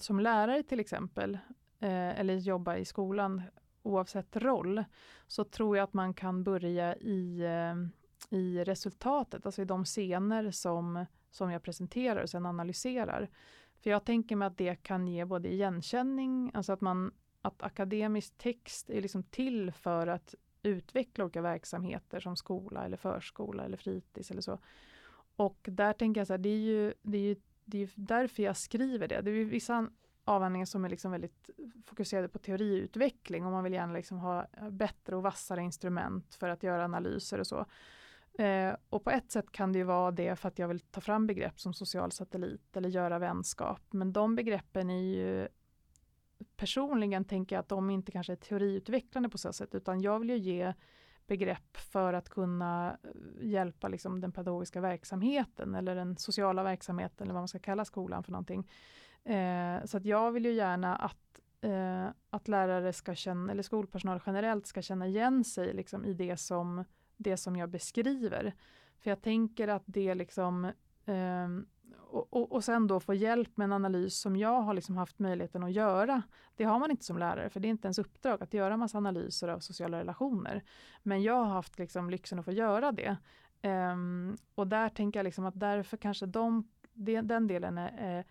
som 0.00 0.20
lärare 0.20 0.62
till 0.62 0.80
exempel, 0.80 1.38
eh, 1.80 2.20
eller 2.20 2.34
jobba 2.34 2.76
i 2.76 2.84
skolan, 2.84 3.42
oavsett 3.82 4.36
roll, 4.36 4.84
så 5.26 5.44
tror 5.44 5.76
jag 5.76 5.84
att 5.84 5.94
man 5.94 6.14
kan 6.14 6.44
börja 6.44 6.96
i, 6.96 7.40
eh, 7.40 8.38
i 8.38 8.64
resultatet, 8.64 9.46
alltså 9.46 9.62
i 9.62 9.64
de 9.64 9.84
scener 9.84 10.50
som, 10.50 11.06
som 11.30 11.50
jag 11.50 11.62
presenterar 11.62 12.22
och 12.22 12.30
sen 12.30 12.46
analyserar. 12.46 13.28
För 13.80 13.90
jag 13.90 14.04
tänker 14.04 14.36
mig 14.36 14.46
att 14.46 14.58
det 14.58 14.82
kan 14.82 15.08
ge 15.08 15.24
både 15.24 15.52
igenkänning, 15.52 16.50
alltså 16.54 16.72
att 16.72 16.80
man 16.80 17.12
att 17.42 17.62
akademisk 17.62 18.38
text 18.38 18.90
är 18.90 19.02
liksom 19.02 19.22
till 19.22 19.72
för 19.72 20.06
att 20.06 20.34
utveckla 20.62 21.24
olika 21.24 21.42
verksamheter 21.42 22.20
som 22.20 22.36
skola 22.36 22.84
eller 22.84 22.96
förskola 22.96 23.64
eller 23.64 23.76
fritids 23.76 24.30
eller 24.30 24.42
så. 24.42 24.58
Och 25.36 25.58
där 25.62 25.92
tänker 25.92 26.20
jag 26.20 26.26
så 26.26 26.32
här, 26.32 26.38
det 26.38 26.48
är 26.48 26.58
ju, 26.58 26.94
det 27.02 27.18
är 27.18 27.22
ju, 27.22 27.36
det 27.64 27.82
är 27.82 27.90
därför 27.94 28.42
jag 28.42 28.56
skriver 28.56 29.08
det. 29.08 29.20
Det 29.20 29.30
är 29.30 29.44
vissa 29.44 29.90
avhandlingar 30.24 30.66
som 30.66 30.84
är 30.84 30.88
liksom 30.88 31.12
väldigt 31.12 31.50
fokuserade 31.84 32.28
på 32.28 32.38
teoriutveckling 32.38 33.46
och 33.46 33.52
man 33.52 33.64
vill 33.64 33.72
gärna 33.72 33.92
liksom 33.92 34.18
ha 34.18 34.46
bättre 34.70 35.16
och 35.16 35.22
vassare 35.22 35.62
instrument 35.62 36.34
för 36.34 36.48
att 36.48 36.62
göra 36.62 36.84
analyser 36.84 37.38
och 37.38 37.46
så. 37.46 37.66
Eh, 38.38 38.76
och 38.90 39.04
på 39.04 39.10
ett 39.10 39.30
sätt 39.30 39.52
kan 39.52 39.72
det 39.72 39.78
ju 39.78 39.84
vara 39.84 40.10
det 40.10 40.36
för 40.36 40.48
att 40.48 40.58
jag 40.58 40.68
vill 40.68 40.80
ta 40.80 41.00
fram 41.00 41.26
begrepp 41.26 41.60
som 41.60 41.74
social 41.74 42.12
satellit 42.12 42.76
eller 42.76 42.88
göra 42.88 43.18
vänskap. 43.18 43.82
Men 43.90 44.12
de 44.12 44.34
begreppen 44.34 44.90
är 44.90 45.02
ju 45.02 45.48
personligen 46.56 47.24
tänker 47.24 47.56
jag 47.56 47.60
att 47.60 47.68
de 47.68 47.90
inte 47.90 48.12
kanske 48.12 48.32
är 48.32 48.36
teoriutvecklande 48.36 49.28
på 49.28 49.38
så 49.38 49.52
sätt 49.52 49.74
utan 49.74 50.00
jag 50.00 50.18
vill 50.18 50.30
ju 50.30 50.38
ge 50.38 50.74
begrepp 51.26 51.76
för 51.76 52.12
att 52.12 52.28
kunna 52.28 52.98
eh, 53.02 53.48
hjälpa 53.48 53.88
liksom 53.88 54.20
den 54.20 54.32
pedagogiska 54.32 54.80
verksamheten 54.80 55.74
eller 55.74 55.94
den 55.94 56.16
sociala 56.16 56.62
verksamheten 56.62 57.24
eller 57.24 57.34
vad 57.34 57.40
man 57.40 57.48
ska 57.48 57.58
kalla 57.58 57.84
skolan 57.84 58.22
för 58.22 58.32
någonting. 58.32 58.70
Eh, 59.24 59.84
så 59.84 59.96
att 59.96 60.04
jag 60.04 60.32
vill 60.32 60.44
ju 60.44 60.52
gärna 60.52 60.96
att, 60.96 61.40
eh, 61.60 62.06
att 62.30 62.48
lärare 62.48 62.92
ska 62.92 63.14
känna, 63.14 63.52
eller 63.52 63.62
skolpersonal 63.62 64.20
generellt 64.26 64.66
ska 64.66 64.82
känna 64.82 65.06
igen 65.06 65.44
sig 65.44 65.74
liksom, 65.74 66.04
i 66.04 66.14
det 66.14 66.36
som, 66.36 66.84
det 67.18 67.36
som 67.36 67.56
jag 67.56 67.68
beskriver. 67.68 68.54
För 68.98 69.10
jag 69.10 69.22
tänker 69.22 69.68
att 69.68 69.82
det 69.86 70.14
liksom 70.14 70.64
eh, 71.04 71.48
och, 72.10 72.26
och, 72.30 72.52
och, 72.52 72.64
sen 72.64 72.86
då 72.86 73.00
få 73.00 73.14
hjälp 73.14 73.56
med 73.56 73.64
en 73.64 73.72
analys 73.72 74.20
som 74.20 74.36
jag 74.36 74.62
har 74.62 74.74
liksom 74.74 74.96
haft 74.96 75.18
möjligheten 75.18 75.62
att 75.62 75.72
göra. 75.72 76.22
Det 76.56 76.64
har 76.64 76.78
man 76.78 76.90
inte 76.90 77.04
som 77.04 77.18
lärare, 77.18 77.50
för 77.50 77.60
det 77.60 77.68
är 77.68 77.70
inte 77.70 77.86
ens 77.86 77.98
uppdrag 77.98 78.42
att 78.42 78.54
göra 78.54 78.76
massa 78.76 78.98
analyser 78.98 79.48
av 79.48 79.58
sociala 79.58 79.98
relationer. 79.98 80.62
Men 81.02 81.22
jag 81.22 81.44
har 81.44 81.52
haft 81.54 81.78
liksom 81.78 82.10
lyxen 82.10 82.38
att 82.38 82.44
få 82.44 82.52
göra 82.52 82.92
det. 82.92 83.16
Um, 83.62 84.36
och 84.54 84.66
där 84.66 84.88
tänker 84.88 85.18
jag 85.18 85.24
liksom 85.24 85.46
att 85.46 85.60
därför 85.60 85.96
kanske 85.96 86.26
de, 86.26 86.68
den 87.22 87.46
delen 87.46 87.78
är, 87.78 88.24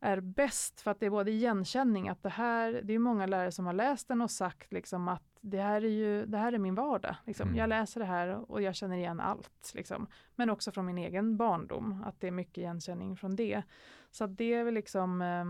är 0.00 0.20
bäst 0.20 0.80
för 0.80 0.90
att 0.90 1.00
det 1.00 1.06
är 1.06 1.10
både 1.10 1.30
igenkänning 1.30 2.08
att 2.08 2.22
det 2.22 2.28
här, 2.28 2.80
det 2.84 2.94
är 2.94 2.98
många 2.98 3.26
lärare 3.26 3.52
som 3.52 3.66
har 3.66 3.72
läst 3.72 4.08
den 4.08 4.20
och 4.20 4.30
sagt 4.30 4.72
liksom 4.72 5.08
att 5.08 5.27
det 5.40 5.60
här 5.60 5.84
är 5.84 5.88
ju, 5.88 6.26
det 6.26 6.38
här 6.38 6.52
är 6.52 6.58
min 6.58 6.74
vardag. 6.74 7.16
Liksom. 7.26 7.48
Mm. 7.48 7.58
Jag 7.58 7.68
läser 7.68 8.00
det 8.00 8.06
här 8.06 8.50
och 8.50 8.62
jag 8.62 8.74
känner 8.74 8.96
igen 8.96 9.20
allt. 9.20 9.72
Liksom. 9.74 10.06
Men 10.34 10.50
också 10.50 10.72
från 10.72 10.86
min 10.86 10.98
egen 10.98 11.36
barndom, 11.36 12.02
att 12.06 12.20
det 12.20 12.26
är 12.26 12.30
mycket 12.30 12.58
igenkänning 12.58 13.16
från 13.16 13.36
det. 13.36 13.62
Så 14.10 14.26
det 14.26 14.54
är 14.54 14.64
väl 14.64 14.74
liksom 14.74 15.22
eh, 15.22 15.44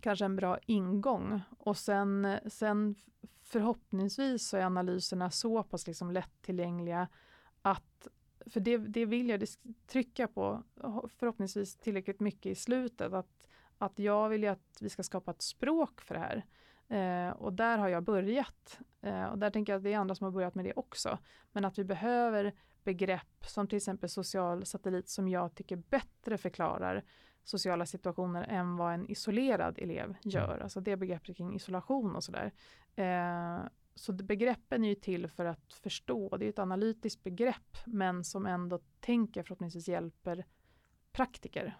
kanske 0.00 0.24
en 0.24 0.36
bra 0.36 0.58
ingång. 0.66 1.40
Och 1.58 1.76
sen, 1.76 2.38
sen 2.46 2.94
förhoppningsvis 3.42 4.48
så 4.48 4.56
är 4.56 4.62
analyserna 4.62 5.30
så 5.30 5.62
pass 5.62 5.86
liksom 5.86 6.10
lättillgängliga 6.10 7.08
att 7.62 8.08
för 8.46 8.60
det, 8.60 8.78
det 8.78 9.06
vill 9.06 9.28
jag 9.28 9.44
trycka 9.86 10.28
på 10.28 10.62
förhoppningsvis 11.18 11.76
tillräckligt 11.76 12.20
mycket 12.20 12.52
i 12.52 12.54
slutet. 12.54 13.12
Att 13.12 13.40
att 13.80 13.98
jag 13.98 14.28
vill 14.28 14.42
ju 14.42 14.48
att 14.48 14.78
vi 14.80 14.88
ska 14.88 15.02
skapa 15.02 15.30
ett 15.30 15.42
språk 15.42 16.00
för 16.00 16.14
det 16.14 16.20
här. 16.20 16.44
Eh, 16.90 17.30
och 17.30 17.52
där 17.52 17.78
har 17.78 17.88
jag 17.88 18.02
börjat. 18.02 18.80
Eh, 19.00 19.24
och 19.24 19.38
där 19.38 19.50
tänker 19.50 19.72
jag 19.72 19.78
att 19.78 19.84
det 19.84 19.92
är 19.92 19.98
andra 19.98 20.14
som 20.14 20.24
har 20.24 20.32
börjat 20.32 20.54
med 20.54 20.64
det 20.64 20.72
också. 20.76 21.18
Men 21.52 21.64
att 21.64 21.78
vi 21.78 21.84
behöver 21.84 22.52
begrepp 22.84 23.46
som 23.46 23.68
till 23.68 23.76
exempel 23.76 24.08
social 24.08 24.66
satellit 24.66 25.08
som 25.08 25.28
jag 25.28 25.54
tycker 25.54 25.76
bättre 25.76 26.38
förklarar 26.38 27.04
sociala 27.44 27.86
situationer 27.86 28.46
än 28.48 28.76
vad 28.76 28.94
en 28.94 29.10
isolerad 29.10 29.78
elev 29.78 30.04
mm. 30.04 30.16
gör. 30.22 30.58
Alltså 30.58 30.80
det 30.80 30.96
begreppet 30.96 31.36
kring 31.36 31.56
isolation 31.56 32.16
och 32.16 32.24
sådär. 32.24 32.52
Eh, 32.96 33.60
så 33.94 34.12
begreppen 34.12 34.84
är 34.84 34.88
ju 34.88 34.94
till 34.94 35.28
för 35.28 35.44
att 35.44 35.72
förstå. 35.72 36.36
Det 36.36 36.44
är 36.44 36.48
ett 36.48 36.58
analytiskt 36.58 37.22
begrepp 37.22 37.76
men 37.84 38.24
som 38.24 38.46
ändå 38.46 38.78
tänker 39.00 39.42
förhoppningsvis 39.42 39.88
hjälper 39.88 40.44
praktiker 41.12 41.76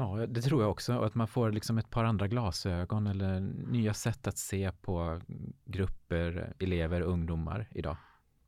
Ja, 0.00 0.26
det 0.26 0.42
tror 0.42 0.62
jag 0.62 0.70
också. 0.70 0.98
Och 0.98 1.06
att 1.06 1.14
man 1.14 1.28
får 1.28 1.52
liksom 1.52 1.78
ett 1.78 1.90
par 1.90 2.04
andra 2.04 2.28
glasögon 2.28 3.06
eller 3.06 3.40
nya 3.70 3.94
sätt 3.94 4.26
att 4.26 4.38
se 4.38 4.72
på 4.72 5.20
grupper, 5.64 6.54
elever, 6.58 7.00
ungdomar 7.00 7.68
idag. 7.70 7.96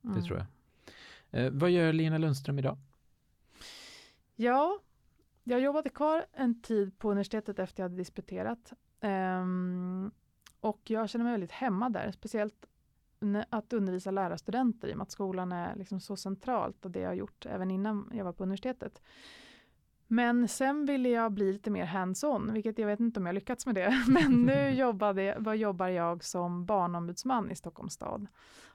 Mm. 0.03 0.15
Det 0.15 0.21
tror 0.21 0.37
jag. 0.37 0.47
Eh, 1.31 1.51
vad 1.51 1.71
gör 1.71 1.93
Lina 1.93 2.17
Lundström 2.17 2.59
idag? 2.59 2.77
Ja, 4.35 4.79
jag 5.43 5.61
jobbade 5.61 5.89
kvar 5.89 6.25
en 6.33 6.61
tid 6.61 6.97
på 6.97 7.11
universitetet 7.11 7.59
efter 7.59 7.83
jag 7.83 7.85
hade 7.85 8.01
disputerat. 8.01 8.73
Um, 9.01 10.11
och 10.59 10.81
jag 10.83 11.09
känner 11.09 11.25
mig 11.25 11.33
väldigt 11.33 11.51
hemma 11.51 11.89
där, 11.89 12.11
speciellt 12.11 12.65
att 13.49 13.73
undervisa 13.73 14.11
lärarstudenter 14.11 14.87
i 14.87 14.93
och 14.93 14.97
med 14.97 15.03
att 15.03 15.11
skolan 15.11 15.51
är 15.51 15.75
liksom 15.75 15.99
så 15.99 16.15
centralt 16.15 16.85
och 16.85 16.91
det 16.91 16.99
jag 16.99 17.09
har 17.09 17.15
gjort 17.15 17.45
även 17.45 17.71
innan 17.71 18.11
jag 18.13 18.25
var 18.25 18.33
på 18.33 18.43
universitetet. 18.43 19.01
Men 20.11 20.47
sen 20.47 20.85
ville 20.85 21.09
jag 21.09 21.31
bli 21.31 21.51
lite 21.51 21.69
mer 21.69 21.85
hands-on, 21.85 22.53
vilket 22.53 22.77
jag 22.77 22.87
vet 22.87 22.99
inte 22.99 23.19
om 23.19 23.25
jag 23.25 23.35
lyckats 23.35 23.65
med 23.65 23.75
det. 23.75 24.03
Men 24.07 24.45
nu 24.45 24.69
jobbade, 24.73 25.35
vad 25.39 25.57
jobbar 25.57 25.87
jag 25.87 26.23
som 26.23 26.65
barnombudsman 26.65 27.51
i 27.51 27.55
Stockholms 27.55 27.93
stad 27.93 28.27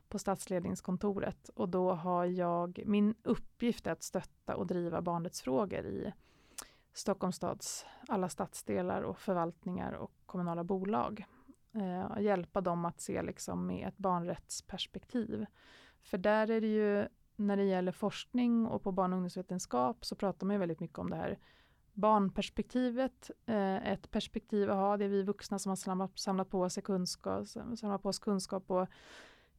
på 0.09 0.19
stadsledningskontoret 0.19 1.49
och 1.49 1.69
då 1.69 1.93
har 1.93 2.25
jag, 2.25 2.83
min 2.87 3.15
uppgift 3.23 3.87
är 3.87 3.91
att 3.93 4.03
stötta 4.03 4.57
och 4.57 4.67
driva 4.67 5.03
barnrättsfrågor 5.03 5.87
i 5.87 6.13
Stockholms 6.93 7.37
stads 7.37 7.87
alla 8.09 8.29
stadsdelar 8.29 9.03
och 9.03 9.19
förvaltningar 9.19 9.93
och 9.93 10.13
kommunala 10.27 10.65
bolag. 10.65 11.25
Eh, 11.75 12.23
hjälpa 12.23 12.61
dem 12.61 12.85
att 12.85 13.01
se 13.01 13.23
liksom 13.23 13.67
med 13.67 13.89
ett 13.89 13.99
barnrättsperspektiv. 13.99 15.47
För 16.03 16.19
där 16.19 16.51
är 16.51 16.61
det 16.61 16.75
ju 16.75 17.09
när 17.37 17.57
det 17.57 17.65
gäller 17.65 17.93
forskning 17.93 18.67
och 18.67 18.83
på 18.83 18.93
barn 18.93 19.13
och 19.13 19.17
ungdomsvetenskap 19.17 20.05
så 20.05 20.17
pratar 20.17 20.47
man 20.47 20.59
väldigt 20.59 20.81
mycket 20.81 20.99
om 20.99 21.11
det 21.11 21.17
här 21.17 21.39
barnperspektivet. 21.93 23.31
Eh, 23.47 23.93
ett 23.93 24.11
perspektiv 24.11 24.71
att 24.71 24.77
ha, 24.77 24.97
det 24.97 25.05
är 25.05 25.09
vi 25.09 25.23
vuxna 25.23 25.59
som 25.59 25.71
har 25.71 25.77
samlat, 25.77 26.19
samlat 26.19 26.51
på 26.51 26.61
oss 26.61 26.79
kunskap, 26.85 27.49
samlat 27.49 28.03
på 28.03 28.09
oss 28.09 28.19
kunskap 28.19 28.71
och 28.71 28.89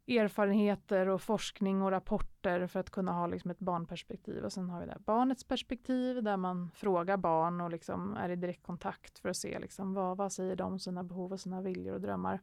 erfarenheter 0.07 1.07
och 1.07 1.21
forskning 1.21 1.82
och 1.82 1.91
rapporter 1.91 2.67
för 2.67 2.80
att 2.80 2.89
kunna 2.89 3.11
ha 3.11 3.28
liksom 3.28 3.51
ett 3.51 3.59
barnperspektiv. 3.59 4.43
Och 4.43 4.53
sen 4.53 4.69
har 4.69 4.80
vi 4.80 4.86
det 4.86 4.97
barnets 5.05 5.43
perspektiv 5.43 6.23
där 6.23 6.38
man 6.38 6.71
frågar 6.71 7.17
barn 7.17 7.61
och 7.61 7.71
liksom 7.71 8.13
är 8.13 8.30
i 8.30 8.36
direktkontakt 8.36 9.19
för 9.19 9.30
att 9.30 9.38
se 9.38 9.59
liksom 9.59 9.93
vad, 9.93 10.17
vad 10.17 10.34
säger 10.34 10.55
de 10.55 10.71
om 10.71 10.80
sina 10.80 11.03
behov 11.03 11.34
och 11.34 11.39
sina 11.39 11.61
viljor 11.61 11.93
och 11.93 12.01
drömmar. 12.01 12.41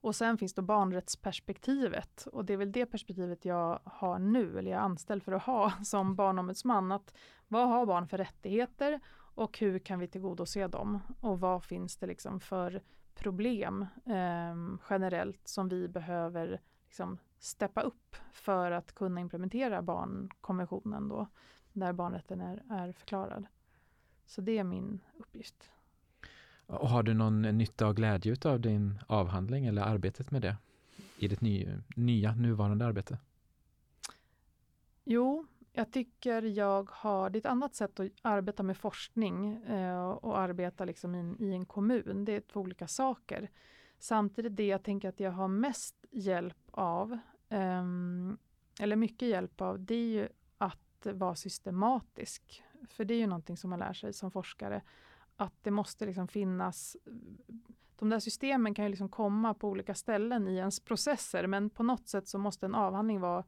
Och 0.00 0.16
sen 0.16 0.38
finns 0.38 0.54
då 0.54 0.62
barnrättsperspektivet 0.62 2.26
och 2.26 2.44
det 2.44 2.52
är 2.52 2.56
väl 2.56 2.72
det 2.72 2.86
perspektivet 2.86 3.44
jag 3.44 3.80
har 3.84 4.18
nu, 4.18 4.58
eller 4.58 4.70
jag 4.70 4.80
är 4.80 4.84
anställd 4.84 5.22
för 5.22 5.32
att 5.32 5.42
ha 5.42 5.72
som 5.84 6.14
barnombudsman. 6.14 6.92
Att 6.92 7.14
vad 7.48 7.68
har 7.68 7.86
barn 7.86 8.08
för 8.08 8.18
rättigheter 8.18 9.00
och 9.34 9.58
hur 9.58 9.78
kan 9.78 9.98
vi 9.98 10.08
tillgodose 10.08 10.66
dem? 10.66 11.00
Och 11.20 11.40
vad 11.40 11.64
finns 11.64 11.96
det 11.96 12.06
liksom 12.06 12.40
för 12.40 12.82
problem 13.14 13.86
eh, 14.04 14.78
generellt 14.90 15.48
som 15.48 15.68
vi 15.68 15.88
behöver 15.88 16.60
liksom, 16.84 17.18
steppa 17.38 17.80
upp 17.80 18.16
för 18.32 18.70
att 18.70 18.94
kunna 18.94 19.20
implementera 19.20 19.82
barnkonventionen 19.82 21.08
då, 21.08 21.26
där 21.72 21.92
barnrätten 21.92 22.40
är, 22.40 22.62
är 22.70 22.92
förklarad. 22.92 23.46
Så 24.26 24.40
det 24.40 24.58
är 24.58 24.64
min 24.64 25.00
uppgift. 25.16 25.70
Och 26.68 26.88
har 26.88 27.02
du 27.02 27.14
någon 27.14 27.42
nytta 27.42 27.86
och 27.86 27.96
glädje 27.96 28.36
av 28.44 28.60
din 28.60 28.98
avhandling 29.06 29.66
eller 29.66 29.82
arbetet 29.82 30.30
med 30.30 30.42
det 30.42 30.56
i 31.18 31.28
ditt 31.28 31.40
ny, 31.40 31.68
nya, 31.96 32.34
nuvarande 32.34 32.86
arbete? 32.86 33.18
Jo, 35.04 35.46
jag 35.72 35.92
tycker 35.92 36.42
jag 36.42 36.90
har, 36.92 37.30
det 37.30 37.36
är 37.36 37.40
ett 37.40 37.46
annat 37.46 37.74
sätt 37.74 38.00
att 38.00 38.10
arbeta 38.22 38.62
med 38.62 38.76
forskning 38.76 39.54
eh, 39.54 40.10
och 40.10 40.38
arbeta 40.38 40.84
liksom 40.84 41.14
i, 41.14 41.44
i, 41.44 41.52
en 41.52 41.66
kommun. 41.66 42.24
Det 42.24 42.32
är 42.32 42.40
två 42.40 42.60
olika 42.60 42.86
saker. 42.86 43.50
Samtidigt 43.98 44.56
det 44.56 44.66
jag 44.66 44.82
tänker 44.82 45.08
att 45.08 45.20
jag 45.20 45.30
har 45.30 45.48
mest 45.48 46.06
hjälp 46.10 46.58
av, 46.70 47.12
eh, 47.48 47.84
eller 48.80 48.96
mycket 48.96 49.28
hjälp 49.28 49.60
av, 49.60 49.80
det 49.80 49.94
är 49.94 50.08
ju 50.08 50.28
att 50.58 51.06
vara 51.12 51.34
systematisk. 51.34 52.62
För 52.88 53.04
det 53.04 53.14
är 53.14 53.18
ju 53.18 53.26
någonting 53.26 53.56
som 53.56 53.70
man 53.70 53.78
lär 53.78 53.92
sig 53.92 54.12
som 54.12 54.30
forskare, 54.30 54.82
att 55.38 55.54
det 55.62 55.70
måste 55.70 56.06
liksom 56.06 56.28
finnas 56.28 56.96
de 57.98 58.08
där 58.08 58.20
systemen 58.20 58.74
kan 58.74 58.84
ju 58.84 58.88
liksom 58.88 59.08
komma 59.08 59.54
på 59.54 59.68
olika 59.68 59.94
ställen 59.94 60.48
i 60.48 60.56
ens 60.56 60.80
processer, 60.80 61.46
men 61.46 61.70
på 61.70 61.82
något 61.82 62.08
sätt 62.08 62.28
så 62.28 62.38
måste 62.38 62.66
en 62.66 62.74
avhandling 62.74 63.20
vara 63.20 63.44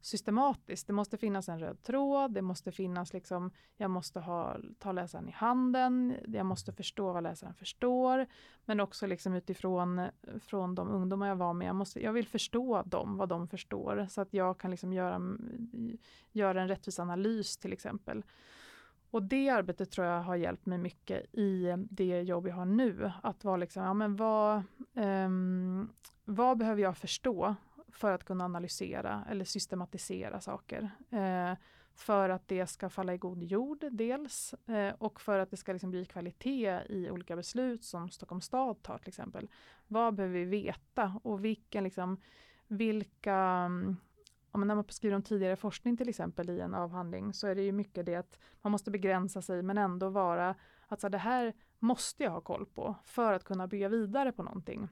systematisk. 0.00 0.86
Det 0.86 0.92
måste 0.92 1.16
finnas 1.16 1.48
en 1.48 1.58
röd 1.58 1.82
tråd, 1.82 2.32
det 2.32 2.42
måste 2.42 2.72
finnas 2.72 3.12
liksom, 3.12 3.50
jag 3.76 3.90
måste 3.90 4.20
ha, 4.20 4.56
ta 4.78 4.92
läsaren 4.92 5.28
i 5.28 5.32
handen, 5.32 6.16
jag 6.26 6.46
måste 6.46 6.72
förstå 6.72 7.12
vad 7.12 7.22
läsaren 7.22 7.54
förstår, 7.54 8.26
men 8.64 8.80
också 8.80 9.06
liksom 9.06 9.34
utifrån 9.34 10.08
från 10.40 10.74
de 10.74 10.88
ungdomar 10.88 11.28
jag 11.28 11.36
var 11.36 11.52
med, 11.52 11.68
jag, 11.68 11.76
måste, 11.76 12.02
jag 12.02 12.12
vill 12.12 12.28
förstå 12.28 12.82
dem, 12.82 13.16
vad 13.16 13.28
de 13.28 13.48
förstår, 13.48 14.06
så 14.10 14.20
att 14.20 14.34
jag 14.34 14.58
kan 14.58 14.70
liksom 14.70 14.92
göra, 14.92 15.20
göra 16.32 16.62
en 16.62 16.68
rättvis 16.68 16.98
analys 16.98 17.56
till 17.56 17.72
exempel. 17.72 18.24
Och 19.10 19.22
det 19.22 19.48
arbetet 19.48 19.90
tror 19.90 20.06
jag 20.06 20.22
har 20.22 20.36
hjälpt 20.36 20.66
mig 20.66 20.78
mycket 20.78 21.34
i 21.34 21.74
det 21.90 22.22
jobb 22.22 22.48
jag 22.48 22.54
har 22.54 22.64
nu. 22.64 23.12
Att 23.22 23.44
vara 23.44 23.56
liksom, 23.56 23.82
ja 23.82 23.94
men 23.94 24.16
vad, 24.16 24.62
um, 24.94 25.92
vad 26.24 26.58
behöver 26.58 26.82
jag 26.82 26.96
förstå 26.96 27.54
för 27.92 28.12
att 28.12 28.24
kunna 28.24 28.44
analysera 28.44 29.24
eller 29.30 29.44
systematisera 29.44 30.40
saker. 30.40 30.90
Eh, 31.10 31.54
för 31.94 32.28
att 32.28 32.48
det 32.48 32.66
ska 32.66 32.88
falla 32.90 33.14
i 33.14 33.18
god 33.18 33.42
jord 33.42 33.84
dels 33.90 34.54
eh, 34.66 34.94
och 34.98 35.20
för 35.20 35.38
att 35.38 35.50
det 35.50 35.56
ska 35.56 35.72
liksom 35.72 35.90
bli 35.90 36.04
kvalitet 36.04 36.80
i 36.88 37.10
olika 37.10 37.36
beslut 37.36 37.84
som 37.84 38.10
Stockholms 38.10 38.44
stad 38.44 38.82
tar 38.82 38.98
till 38.98 39.08
exempel. 39.08 39.48
Vad 39.86 40.14
behöver 40.14 40.38
vi 40.38 40.44
veta 40.44 41.20
och 41.22 41.44
vilken 41.44 41.84
liksom, 41.84 42.20
vilka 42.66 43.34
mm, 43.34 43.96
om 44.52 44.60
när 44.60 44.74
man 44.74 44.84
skriver 44.88 45.16
om 45.16 45.22
tidigare 45.22 45.56
forskning 45.56 45.96
till 45.96 46.08
exempel 46.08 46.50
i 46.50 46.60
en 46.60 46.74
avhandling 46.74 47.32
så 47.32 47.46
är 47.46 47.54
det 47.54 47.62
ju 47.62 47.72
mycket 47.72 48.06
det 48.06 48.14
att 48.14 48.38
man 48.62 48.72
måste 48.72 48.90
begränsa 48.90 49.42
sig 49.42 49.62
men 49.62 49.78
ändå 49.78 50.08
vara 50.08 50.54
att 50.88 51.00
så 51.00 51.08
det 51.08 51.18
här 51.18 51.52
måste 51.78 52.22
jag 52.22 52.30
ha 52.30 52.40
koll 52.40 52.66
på 52.66 52.96
för 53.04 53.32
att 53.32 53.44
kunna 53.44 53.66
bygga 53.66 53.88
vidare 53.88 54.32
på 54.32 54.42
någonting. 54.42 54.88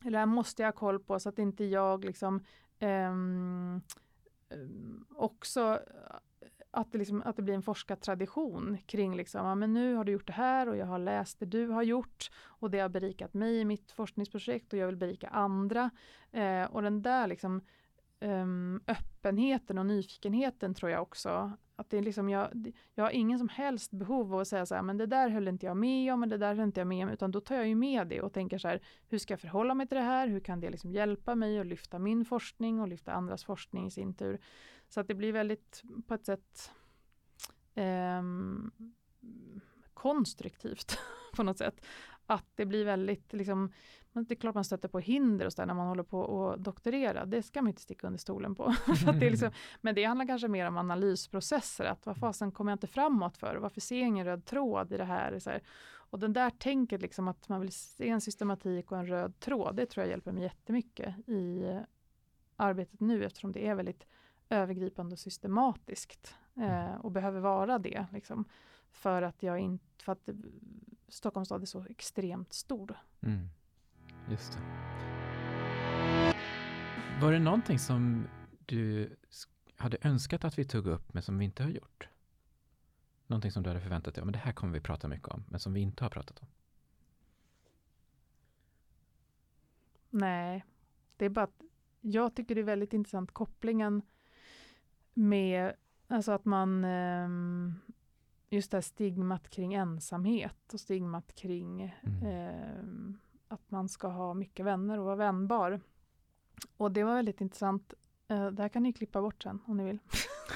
Eller 0.00 0.10
det 0.10 0.18
här 0.18 0.26
måste 0.26 0.62
jag 0.62 0.66
ha 0.66 0.72
koll 0.72 0.98
på 0.98 1.20
så 1.20 1.28
att 1.28 1.38
inte 1.38 1.64
jag 1.64 2.04
liksom 2.04 2.44
um, 2.80 3.82
också 5.16 5.60
eh, 5.60 6.16
att 6.70 6.92
det, 6.92 6.98
liksom, 6.98 7.22
att 7.24 7.36
det 7.36 7.42
blir 7.42 7.54
en 7.54 7.62
forskartradition 7.62 8.78
kring 8.86 9.16
liksom, 9.16 9.46
ja, 9.46 9.54
men 9.54 9.72
nu 9.72 9.94
har 9.94 10.04
du 10.04 10.12
gjort 10.12 10.26
det 10.26 10.32
här 10.32 10.68
och 10.68 10.76
jag 10.76 10.86
har 10.86 10.98
läst 10.98 11.40
det 11.40 11.46
du 11.46 11.68
har 11.68 11.82
gjort 11.82 12.30
och 12.44 12.70
det 12.70 12.78
har 12.78 12.88
berikat 12.88 13.34
mig 13.34 13.60
i 13.60 13.64
mitt 13.64 13.92
forskningsprojekt 13.92 14.72
och 14.72 14.78
jag 14.78 14.86
vill 14.86 14.96
berika 14.96 15.28
andra. 15.28 15.90
Eh, 16.32 16.64
och 16.64 16.82
den 16.82 17.02
där 17.02 17.26
liksom, 17.26 17.60
um, 18.20 18.80
öppenheten 18.86 19.78
och 19.78 19.86
nyfikenheten 19.86 20.74
tror 20.74 20.90
jag 20.90 21.02
också 21.02 21.52
att 21.76 21.90
det 21.90 21.98
är 21.98 22.02
liksom 22.02 22.28
jag, 22.28 22.72
jag 22.94 23.04
har 23.04 23.10
ingen 23.10 23.38
som 23.38 23.48
helst 23.48 23.90
behov 23.90 24.34
av 24.34 24.40
att 24.40 24.48
säga 24.48 24.66
så 24.66 24.74
här, 24.74 24.82
men 24.82 24.96
det 24.96 25.06
där 25.06 25.28
höll 25.28 25.48
inte 25.48 25.66
jag 25.66 25.76
med 25.76 26.12
om, 26.12 26.20
men 26.20 26.28
det 26.28 26.38
där 26.38 26.54
höll 26.54 26.64
inte 26.64 26.80
jag 26.80 26.86
med 26.86 27.06
om, 27.06 27.12
utan 27.12 27.30
då 27.30 27.40
tar 27.40 27.54
jag 27.54 27.68
ju 27.68 27.74
med 27.74 28.06
det 28.06 28.20
och 28.20 28.32
tänker 28.32 28.58
så 28.58 28.68
här, 28.68 28.80
hur 29.08 29.18
ska 29.18 29.32
jag 29.32 29.40
förhålla 29.40 29.74
mig 29.74 29.86
till 29.86 29.96
det 29.96 30.02
här? 30.02 30.28
Hur 30.28 30.40
kan 30.40 30.60
det 30.60 30.70
liksom 30.70 30.92
hjälpa 30.92 31.34
mig 31.34 31.60
att 31.60 31.66
lyfta 31.66 31.98
min 31.98 32.24
forskning 32.24 32.80
och 32.80 32.88
lyfta 32.88 33.12
andras 33.12 33.44
forskning 33.44 33.86
i 33.86 33.90
sin 33.90 34.14
tur? 34.14 34.40
Så 34.88 35.00
att 35.00 35.08
det 35.08 35.14
blir 35.14 35.32
väldigt 35.32 35.82
på 36.06 36.14
ett 36.14 36.26
sätt 36.26 36.70
um, 37.74 38.72
konstruktivt 39.94 40.98
på 41.36 41.42
något 41.42 41.58
sätt. 41.58 41.86
Att 42.26 42.46
det 42.54 42.66
blir 42.66 42.84
väldigt, 42.84 43.32
liksom, 43.32 43.72
det 44.14 44.34
är 44.34 44.36
klart 44.36 44.54
man 44.54 44.64
stöter 44.64 44.88
på 44.88 44.98
hinder 44.98 45.46
och 45.46 45.52
så 45.52 45.62
där 45.62 45.66
när 45.66 45.74
man 45.74 45.86
håller 45.86 46.02
på 46.02 46.50
att 46.50 46.64
doktorera. 46.64 47.24
Det 47.24 47.42
ska 47.42 47.62
man 47.62 47.68
inte 47.68 47.82
sticka 47.82 48.06
under 48.06 48.18
stolen 48.18 48.54
på. 48.54 48.74
det 49.20 49.26
är 49.26 49.30
liksom, 49.30 49.50
men 49.80 49.94
det 49.94 50.04
handlar 50.04 50.26
kanske 50.26 50.48
mer 50.48 50.66
om 50.66 50.76
analysprocesser. 50.76 51.84
Att 51.84 52.06
vad 52.06 52.16
fasen 52.16 52.52
kommer 52.52 52.72
jag 52.72 52.76
inte 52.76 52.86
framåt 52.86 53.36
för? 53.36 53.56
Varför 53.56 53.80
ser 53.80 53.98
jag 53.98 54.08
ingen 54.08 54.26
röd 54.26 54.44
tråd 54.44 54.92
i 54.92 54.96
det 54.96 55.04
här? 55.04 55.38
Så 55.38 55.50
här. 55.50 55.62
Och 56.10 56.18
den 56.18 56.32
där 56.32 56.50
tänket 56.50 57.02
liksom 57.02 57.28
att 57.28 57.48
man 57.48 57.60
vill 57.60 57.72
se 57.72 58.08
en 58.08 58.20
systematik 58.20 58.92
och 58.92 58.98
en 58.98 59.06
röd 59.06 59.40
tråd. 59.40 59.76
Det 59.76 59.86
tror 59.86 60.04
jag 60.04 60.10
hjälper 60.10 60.32
mig 60.32 60.42
jättemycket 60.42 61.28
i 61.28 61.62
arbetet 62.56 63.00
nu 63.00 63.24
eftersom 63.24 63.52
det 63.52 63.66
är 63.66 63.74
väldigt 63.74 64.06
övergripande 64.48 65.12
och 65.12 65.18
systematiskt. 65.18 66.34
Eh, 66.56 66.94
och 66.94 67.10
behöver 67.10 67.40
vara 67.40 67.78
det. 67.78 68.06
Liksom, 68.12 68.44
för 68.90 69.22
att 69.22 69.42
jag 69.42 69.58
inte, 69.58 70.04
för 70.04 70.12
att 70.12 70.28
Stockholms 71.08 71.48
stad 71.48 71.62
är 71.62 71.66
så 71.66 71.86
extremt 71.88 72.52
stor. 72.52 72.96
Mm. 73.20 73.48
Just 74.30 74.52
det. 74.52 74.58
Var 77.20 77.32
det 77.32 77.38
någonting 77.38 77.78
som 77.78 78.26
du 78.66 79.16
hade 79.76 79.98
önskat 80.02 80.44
att 80.44 80.58
vi 80.58 80.64
tog 80.64 80.86
upp 80.86 81.14
men 81.14 81.22
som 81.22 81.38
vi 81.38 81.44
inte 81.44 81.62
har 81.62 81.70
gjort? 81.70 82.08
Någonting 83.26 83.50
som 83.50 83.62
du 83.62 83.70
hade 83.70 83.80
förväntat 83.80 84.14
dig, 84.14 84.24
men 84.24 84.32
det 84.32 84.38
här 84.38 84.52
kommer 84.52 84.72
vi 84.72 84.80
prata 84.80 85.08
mycket 85.08 85.28
om, 85.28 85.44
men 85.48 85.60
som 85.60 85.72
vi 85.72 85.80
inte 85.80 86.04
har 86.04 86.10
pratat 86.10 86.40
om? 86.40 86.46
Nej, 90.10 90.64
det 91.16 91.24
är 91.24 91.28
bara 91.30 91.44
att 91.44 91.62
jag 92.00 92.34
tycker 92.34 92.54
det 92.54 92.60
är 92.60 92.62
väldigt 92.62 92.92
intressant 92.92 93.32
kopplingen 93.32 94.02
med 95.14 95.74
alltså 96.08 96.32
att 96.32 96.44
man 96.44 96.84
um, 96.84 97.74
just 98.50 98.70
det 98.70 98.76
här 98.76 98.82
stigmat 98.82 99.50
kring 99.50 99.74
ensamhet 99.74 100.72
och 100.72 100.80
stigmat 100.80 101.34
kring 101.34 101.94
mm. 102.02 103.18
Att 103.54 103.70
man 103.70 103.88
ska 103.88 104.08
ha 104.08 104.34
mycket 104.34 104.66
vänner 104.66 104.98
och 104.98 105.04
vara 105.04 105.16
vänbar. 105.16 105.80
Och 106.76 106.92
det 106.92 107.04
var 107.04 107.14
väldigt 107.14 107.40
intressant. 107.40 107.94
Uh, 108.30 108.46
det 108.46 108.62
här 108.62 108.68
kan 108.68 108.82
ni 108.82 108.92
klippa 108.92 109.20
bort 109.20 109.42
sen 109.42 109.60
om 109.66 109.76
ni 109.76 109.84
vill. 109.84 109.98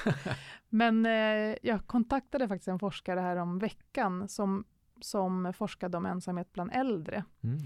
Men 0.69 1.07
uh, 1.07 1.57
jag 1.63 1.87
kontaktade 1.87 2.49
faktiskt 2.49 2.69
en 2.69 2.79
forskare 2.79 3.21
här 3.21 3.37
om 3.37 3.59
veckan 3.59 4.29
som, 4.29 4.65
som 5.01 5.53
forskade 5.57 5.97
om 5.97 6.07
ensamhet 6.07 6.53
bland 6.53 6.71
äldre. 6.73 7.25
Mm. 7.41 7.59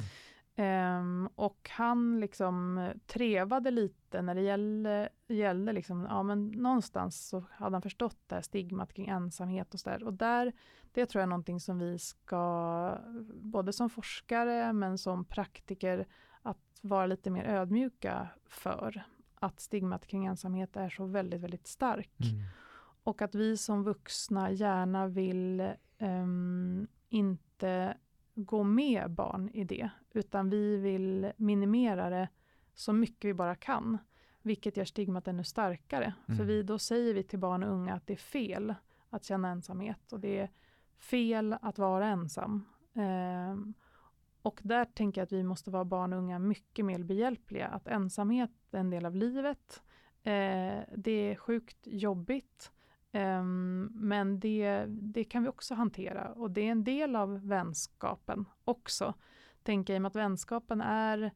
Um, 0.57 1.29
och 1.35 1.71
han 1.73 2.21
liksom 2.21 2.89
trevade 3.07 3.71
lite 3.71 4.23
när 4.23 4.35
det 4.35 4.41
gällde, 4.41 5.09
gällde 5.29 5.73
liksom, 5.73 6.07
ja 6.11 6.23
men 6.23 6.47
någonstans 6.47 7.29
så 7.29 7.45
hade 7.51 7.75
han 7.75 7.83
förstått 7.83 8.19
det 8.27 8.35
här 8.35 8.43
stigmat 8.43 8.93
kring 8.93 9.09
ensamhet 9.09 9.75
och 9.75 9.81
sådär. 9.81 10.05
Och 10.05 10.13
där, 10.13 10.53
det 10.93 11.07
tror 11.07 11.21
jag 11.21 11.27
är 11.27 11.31
någonting 11.31 11.61
som 11.61 11.79
vi 11.79 11.99
ska, 11.99 12.99
både 13.35 13.73
som 13.73 13.91
forskare 13.91 14.73
men 14.73 14.99
som 14.99 15.25
praktiker, 15.25 16.07
att 16.43 16.79
vara 16.81 17.07
lite 17.07 17.31
mer 17.31 17.45
ödmjuka 17.45 18.29
för. 18.47 19.05
Att 19.35 19.61
stigmat 19.61 20.07
kring 20.07 20.27
ensamhet 20.27 20.77
är 20.77 20.89
så 20.89 21.07
väldigt, 21.07 21.41
väldigt 21.41 21.67
stark. 21.67 22.21
Mm. 22.21 22.43
Och 23.05 23.23
att 23.23 23.35
vi 23.35 23.57
som 23.57 23.85
vuxna 23.85 24.51
gärna 24.51 25.07
vill 25.07 25.73
um, 25.99 26.87
inte 27.09 27.97
gå 28.35 28.63
med 28.63 29.11
barn 29.11 29.49
i 29.49 29.65
det, 29.65 29.91
utan 30.13 30.51
vi 30.51 30.77
vill 30.77 31.33
minimera 31.37 32.11
det 32.11 32.29
så 32.75 32.93
mycket 32.93 33.29
vi 33.29 33.35
bara 33.35 33.55
kan, 33.55 33.99
vilket 34.43 34.77
gör 34.77 34.85
stigmat 34.85 35.29
ännu 35.29 35.45
starkare. 35.45 36.15
Mm. 36.29 36.39
För 36.39 36.45
vi, 36.45 36.63
då 36.63 36.79
säger 36.79 37.15
vi 37.15 37.23
till 37.23 37.39
barn 37.39 37.63
och 37.63 37.73
unga 37.73 37.95
att 37.95 38.07
det 38.07 38.13
är 38.13 38.17
fel 38.17 38.75
att 39.11 39.25
känna 39.25 39.49
ensamhet 39.49 40.13
och 40.13 40.21
det 40.21 40.39
är 40.39 40.51
fel 40.99 41.57
att 41.63 41.79
vara 41.79 42.07
ensam. 42.07 42.65
Eh, 42.95 43.57
Och 44.43 44.61
där 44.63 44.85
tänker 44.85 45.21
jag 45.21 45.27
att 45.27 45.33
vi 45.33 45.43
måste 45.43 45.71
vara 45.71 45.85
barn 45.85 46.13
och 46.13 46.19
unga 46.19 46.39
mycket 46.39 46.85
mer 46.85 47.03
behjälpliga. 47.03 47.69
Att 47.69 47.87
ensamhet 47.87 48.51
är 48.71 48.79
en 48.79 48.91
del 48.91 49.07
av 49.07 49.17
livet. 49.17 49.83
Eh, 50.23 50.83
det 50.97 51.11
är 51.11 51.37
sjukt 51.37 51.79
jobbigt. 51.83 52.73
Um, 53.15 53.85
men 53.95 54.41
det, 54.41 54.85
det 54.89 55.25
kan 55.25 55.43
vi 55.43 55.49
också 55.49 55.75
hantera 55.75 56.33
och 56.33 56.51
det 56.51 56.61
är 56.61 56.71
en 56.73 56.85
del 56.85 57.17
av 57.17 57.47
vänskapen 57.47 58.45
också. 58.65 59.15
Tänker 59.63 59.95
jag, 59.95 60.07
att 60.07 60.17
vänskapen 60.17 60.81
är 60.81 61.33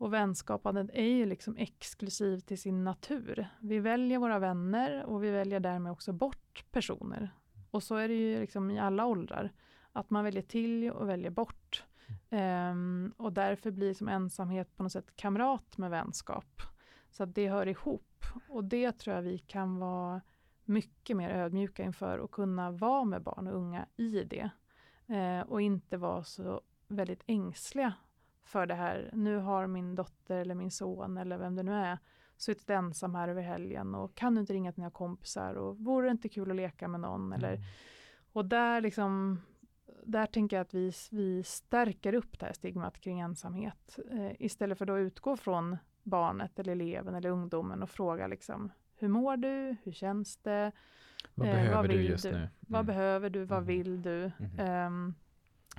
och 0.00 0.12
vänskapandet 0.12 0.90
är 0.92 1.04
ju 1.04 1.26
liksom 1.26 1.56
exklusivt 1.56 2.46
till 2.46 2.60
sin 2.60 2.84
natur. 2.84 3.48
Vi 3.60 3.78
väljer 3.78 4.18
våra 4.18 4.38
vänner 4.38 5.04
och 5.04 5.24
vi 5.24 5.30
väljer 5.30 5.60
därmed 5.60 5.92
också 5.92 6.12
bort 6.12 6.64
personer. 6.70 7.30
Och 7.70 7.82
så 7.82 7.96
är 7.96 8.08
det 8.08 8.14
ju 8.14 8.40
liksom 8.40 8.70
i 8.70 8.78
alla 8.78 9.06
åldrar. 9.06 9.52
Att 9.92 10.10
man 10.10 10.24
väljer 10.24 10.42
till 10.42 10.90
och 10.90 11.08
väljer 11.08 11.30
bort. 11.30 11.84
Um, 12.30 13.14
och 13.16 13.32
därför 13.32 13.70
blir 13.70 13.94
som 13.94 14.08
ensamhet 14.08 14.76
på 14.76 14.82
något 14.82 14.92
sätt 14.92 15.16
kamrat 15.16 15.78
med 15.78 15.90
vänskap. 15.90 16.62
Så 17.10 17.22
att 17.22 17.34
det 17.34 17.48
hör 17.48 17.68
ihop. 17.68 18.24
Och 18.48 18.64
det 18.64 18.92
tror 18.92 19.16
jag 19.16 19.22
vi 19.22 19.38
kan 19.38 19.78
vara 19.78 20.20
mycket 20.70 21.16
mer 21.16 21.30
ödmjuka 21.30 21.82
inför 21.82 22.18
och 22.18 22.30
kunna 22.30 22.70
vara 22.70 23.04
med 23.04 23.22
barn 23.22 23.46
och 23.46 23.56
unga 23.56 23.86
i 23.96 24.24
det. 24.24 24.50
Uh, 25.10 25.40
och 25.40 25.62
inte 25.62 25.96
vara 25.96 26.24
så 26.24 26.60
väldigt 26.88 27.22
ängsliga 27.26 27.92
för 28.44 28.66
det 28.66 28.74
här. 28.74 29.10
Nu 29.12 29.36
har 29.36 29.66
min 29.66 29.94
dotter 29.94 30.36
eller 30.36 30.54
min 30.54 30.70
son 30.70 31.16
eller 31.16 31.38
vem 31.38 31.56
det 31.56 31.62
nu 31.62 31.74
är 31.74 31.98
suttit 32.36 32.70
ensam 32.70 33.14
här 33.14 33.28
över 33.28 33.42
helgen 33.42 33.94
och 33.94 34.14
kan 34.14 34.34
du 34.34 34.40
inte 34.40 34.52
ringa 34.52 34.72
till 34.72 34.80
dina 34.80 34.90
kompisar 34.90 35.54
och 35.54 35.78
vore 35.78 36.06
det 36.06 36.10
inte 36.10 36.28
kul 36.28 36.50
att 36.50 36.56
leka 36.56 36.88
med 36.88 37.00
någon? 37.00 37.26
Mm. 37.26 37.32
Eller, 37.32 37.60
och 38.32 38.44
där 38.44 38.80
liksom 38.80 39.40
där 40.04 40.26
tänker 40.26 40.56
jag 40.56 40.64
att 40.64 40.74
vi, 40.74 40.92
vi 41.10 41.42
stärker 41.42 42.14
upp 42.14 42.38
det 42.38 42.46
här 42.46 42.52
stigmat 42.52 43.00
kring 43.00 43.20
ensamhet. 43.20 43.98
Eh, 44.10 44.32
istället 44.38 44.78
för 44.78 44.90
att 44.90 45.00
utgå 45.00 45.36
från 45.36 45.76
barnet 46.02 46.58
eller 46.58 46.72
eleven 46.72 47.14
eller 47.14 47.30
ungdomen 47.30 47.82
och 47.82 47.90
fråga 47.90 48.26
liksom, 48.26 48.72
hur 49.00 49.08
mår 49.08 49.36
du? 49.36 49.76
Hur 49.82 49.92
känns 49.92 50.36
det? 50.36 50.72
Vad 51.34 51.48
eh, 51.48 51.54
behöver 51.54 51.76
vad 51.76 51.88
du 51.88 52.02
just 52.02 52.24
du? 52.24 52.30
nu? 52.30 52.36
Mm. 52.36 52.50
Vad 52.60 52.86
behöver 52.86 53.30
du? 53.30 53.44
Vad 53.44 53.58
mm. 53.58 53.66
vill 53.66 54.02
du? 54.02 54.24
Eh, 54.58 54.90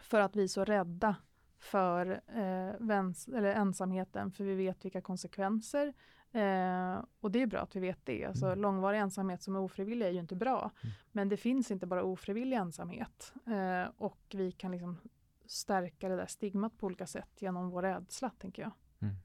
för 0.01 0.19
att 0.19 0.35
vi 0.35 0.43
är 0.43 0.47
så 0.47 0.65
rädda 0.65 1.15
för 1.59 2.21
eh, 2.27 3.57
ensamheten, 3.57 4.31
för 4.31 4.43
vi 4.43 4.55
vet 4.55 4.85
vilka 4.85 5.01
konsekvenser. 5.01 5.93
Eh, 6.31 7.03
och 7.19 7.31
det 7.31 7.41
är 7.41 7.45
bra 7.45 7.59
att 7.59 7.75
vi 7.75 7.79
vet 7.79 8.05
det. 8.05 8.25
Alltså, 8.25 8.45
mm. 8.45 8.61
Långvarig 8.61 8.99
ensamhet 8.99 9.43
som 9.43 9.55
är 9.55 9.59
ofrivillig 9.59 10.05
är 10.05 10.11
ju 10.11 10.19
inte 10.19 10.35
bra. 10.35 10.71
Mm. 10.83 10.93
Men 11.11 11.29
det 11.29 11.37
finns 11.37 11.71
inte 11.71 11.85
bara 11.85 12.03
ofrivillig 12.03 12.57
ensamhet. 12.57 13.33
Eh, 13.47 13.91
och 13.97 14.21
vi 14.33 14.51
kan 14.51 14.71
liksom 14.71 14.97
stärka 15.45 16.09
det 16.09 16.15
där 16.15 16.25
stigmat 16.25 16.77
på 16.77 16.85
olika 16.85 17.07
sätt 17.07 17.29
genom 17.39 17.69
vår 17.69 17.81
rädsla, 17.81 18.31
tänker 18.39 18.61
jag. 18.61 18.71
Mm. 18.99 19.15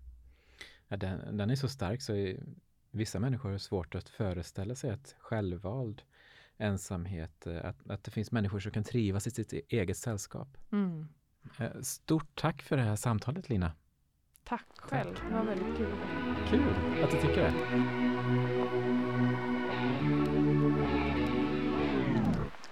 Ja, 0.88 0.97
den, 0.97 1.36
den, 1.36 1.51
är 1.51 1.57
så 1.57 1.68
stark 1.68 2.03
så 2.03 2.12
vissa 2.97 3.18
människor 3.18 3.51
har 3.51 3.59
svårt 3.59 3.94
att 3.94 4.09
föreställa 4.09 4.74
sig 4.74 4.90
att 4.90 5.14
självvald 5.18 6.03
ensamhet, 6.59 7.47
eh, 7.47 7.64
att, 7.64 7.90
att 7.90 8.05
det 8.05 8.11
finns 8.11 8.32
människor 8.32 8.61
som 8.61 8.72
kan 8.72 8.84
trivas 8.84 9.26
i 9.26 9.30
sitt 9.30 9.53
eget 9.53 9.97
sällskap. 9.97 10.49
Mm. 10.72 11.09
Eh, 11.59 11.80
stort 11.82 12.40
tack 12.40 12.62
för 12.62 12.76
det 12.76 12.82
här 12.82 12.97
samtalet 12.97 13.49
Lina. 13.49 13.72
Tack 14.44 14.66
själv, 14.76 15.14
det 15.28 15.34
var 15.34 15.44
väldigt 15.44 15.76
kul. 15.76 15.94
Kul 16.51 17.05
att 17.05 17.11
du 17.11 17.20
tycker 17.20 17.42
det. 17.42 17.53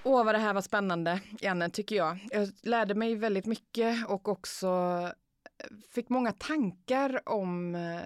Åh, 0.06 0.24
vad 0.24 0.34
det 0.34 0.38
här 0.38 0.54
var 0.54 0.60
spännande, 0.60 1.20
Janne, 1.40 1.70
tycker 1.70 1.96
jag. 1.96 2.28
Jag 2.30 2.48
lärde 2.62 2.94
mig 2.94 3.16
väldigt 3.16 3.46
mycket 3.46 4.06
och 4.08 4.28
också 4.28 4.68
fick 5.90 6.08
många 6.08 6.32
tankar 6.32 7.28
om 7.28 7.74
eh, 7.74 8.00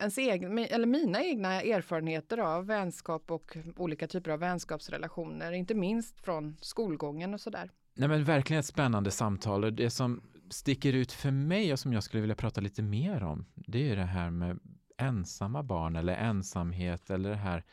ens 0.00 0.18
egen, 0.18 0.58
eller 0.58 0.86
mina 0.86 1.24
egna 1.24 1.62
erfarenheter 1.62 2.38
av 2.38 2.66
vänskap 2.66 3.30
och 3.30 3.56
olika 3.76 4.06
typer 4.06 4.30
av 4.30 4.38
vänskapsrelationer, 4.38 5.52
inte 5.52 5.74
minst 5.74 6.20
från 6.20 6.56
skolgången 6.60 7.34
och 7.34 7.40
sådär. 7.40 7.70
Nej 7.94 8.08
men 8.08 8.24
verkligen 8.24 8.60
ett 8.60 8.66
spännande 8.66 9.10
samtal 9.10 9.64
och 9.64 9.72
det 9.72 9.90
som 9.90 10.22
sticker 10.50 10.92
ut 10.92 11.12
för 11.12 11.30
mig 11.30 11.72
och 11.72 11.78
som 11.78 11.92
jag 11.92 12.02
skulle 12.02 12.20
vilja 12.20 12.36
prata 12.36 12.60
lite 12.60 12.82
mer 12.82 13.22
om, 13.22 13.44
det 13.54 13.90
är 13.90 13.96
det 13.96 14.02
här 14.02 14.30
med 14.30 14.58
ensamma 14.96 15.62
barn 15.62 15.96
eller 15.96 16.14
ensamhet 16.14 17.10
eller 17.10 17.30
det 17.30 17.36
här 17.36 17.64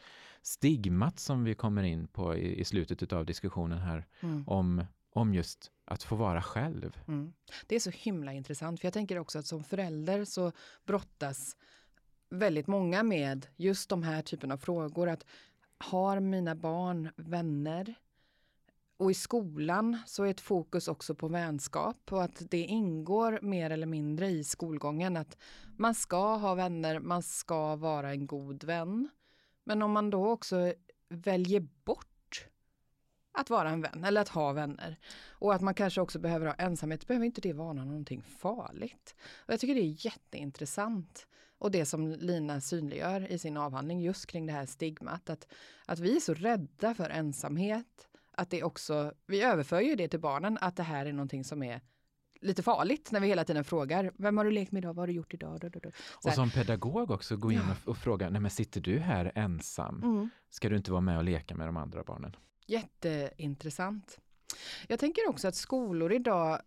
stigmat 0.42 1.20
som 1.20 1.44
vi 1.44 1.56
kommer 1.56 1.84
in 1.84 2.08
på 2.08 2.36
i, 2.36 2.60
i 2.60 2.66
slutet 2.66 3.14
av 3.14 3.26
diskussionen 3.26 3.78
här 3.78 4.06
mm. 4.20 4.44
om, 4.48 4.86
om 5.14 5.34
just 5.34 5.72
att 5.90 6.04
få 6.04 6.16
vara 6.16 6.42
själv. 6.42 6.98
Mm. 7.08 7.34
Det 7.68 7.76
är 7.76 7.80
så 7.80 7.90
himla 7.90 8.34
intressant, 8.34 8.80
för 8.80 8.86
jag 8.86 8.94
tänker 8.94 9.20
också 9.20 9.40
att 9.40 9.46
som 9.46 9.64
förälder 9.64 10.26
så 10.26 10.52
brottas 10.86 11.56
väldigt 12.30 12.68
många 12.68 13.04
med 13.04 13.48
just 13.56 13.90
de 13.90 14.04
här 14.04 14.22
typen 14.22 14.52
av 14.52 14.58
frågor. 14.58 15.10
Att 15.10 15.26
har 15.78 16.20
mina 16.20 16.56
barn 16.56 17.10
vänner? 17.16 17.96
Och 18.98 19.12
i 19.12 19.14
skolan 19.14 19.98
så 20.06 20.24
är 20.24 20.30
ett 20.30 20.42
fokus 20.42 20.88
också 20.88 21.16
på 21.16 21.28
vänskap 21.28 22.12
och 22.12 22.24
att 22.24 22.42
det 22.50 22.62
ingår 22.62 23.40
mer 23.42 23.70
eller 23.70 23.88
mindre 23.88 24.28
i 24.28 24.44
skolgången 24.44 25.18
att 25.18 25.38
man 25.78 25.96
ska 25.96 26.36
ha 26.36 26.56
vänner, 26.56 27.00
man 27.00 27.24
ska 27.24 27.76
vara 27.76 28.12
en 28.12 28.28
god 28.28 28.64
vän. 28.64 29.10
Men 29.64 29.82
om 29.82 29.92
man 29.92 30.10
då 30.10 30.30
också 30.30 30.74
väljer 31.10 31.68
bort 31.84 32.09
att 33.40 33.50
vara 33.50 33.70
en 33.70 33.82
vän 33.82 34.04
eller 34.04 34.22
att 34.22 34.30
ha 34.30 34.52
vänner 34.54 35.00
och 35.30 35.54
att 35.54 35.62
man 35.62 35.74
kanske 35.74 36.02
också 36.02 36.20
behöver 36.20 36.46
ha 36.46 36.54
ensamhet, 36.54 37.08
behöver 37.08 37.26
inte 37.26 37.42
det 37.42 37.54
vara 37.54 37.74
någonting 37.74 38.22
farligt. 38.22 39.16
Och 39.38 39.54
jag 39.54 39.60
tycker 39.60 39.76
det 39.76 39.82
är 39.82 40.06
jätteintressant 40.06 41.28
och 41.58 41.72
det 41.72 41.86
som 41.86 42.08
Lina 42.08 42.62
synliggör 42.62 43.32
i 43.32 43.40
sin 43.40 43.58
avhandling 43.58 44.02
just 44.02 44.26
kring 44.26 44.46
det 44.46 44.54
här 44.54 44.66
stigmat, 44.66 45.30
att, 45.30 45.48
att 45.86 46.00
vi 46.00 46.16
är 46.16 46.20
så 46.20 46.34
rädda 46.34 46.94
för 46.94 47.10
ensamhet 47.10 48.08
att 48.32 48.50
det 48.50 48.64
också, 48.64 49.14
vi 49.28 49.42
överför 49.42 49.82
ju 49.82 49.96
det 49.96 50.08
till 50.08 50.20
barnen, 50.20 50.58
att 50.62 50.76
det 50.76 50.84
här 50.84 51.06
är 51.06 51.14
någonting 51.14 51.44
som 51.44 51.64
är 51.64 51.82
lite 52.42 52.64
farligt 52.64 53.12
när 53.12 53.20
vi 53.20 53.28
hela 53.28 53.44
tiden 53.44 53.64
frågar, 53.64 54.12
vem 54.18 54.38
har 54.38 54.46
du 54.46 54.52
lekt 54.52 54.72
med 54.72 54.82
idag, 54.82 54.94
vad 54.94 55.02
har 55.02 55.08
du 55.08 55.14
gjort 55.14 55.34
idag? 55.34 55.72
Och 56.26 56.34
som 56.34 56.50
pedagog 56.50 57.12
också 57.12 57.38
gå 57.38 57.52
in 57.52 57.60
och, 57.60 57.90
och 57.90 57.98
fråga, 57.98 58.30
nej 58.30 58.42
men 58.42 58.52
sitter 58.52 58.82
du 58.82 59.00
här 59.00 59.32
ensam? 59.36 60.04
Mm. 60.04 60.30
Ska 60.50 60.70
du 60.70 60.78
inte 60.78 60.92
vara 60.92 61.02
med 61.02 61.18
och 61.18 61.24
leka 61.24 61.56
med 61.56 61.68
de 61.68 61.78
andra 61.78 62.04
barnen? 62.04 62.36
Jätteintressant. 62.70 64.20
Jag 64.88 65.00
tänker 65.00 65.30
också 65.30 65.48
att 65.48 65.56
skolor 65.56 66.14
idag 66.14 66.62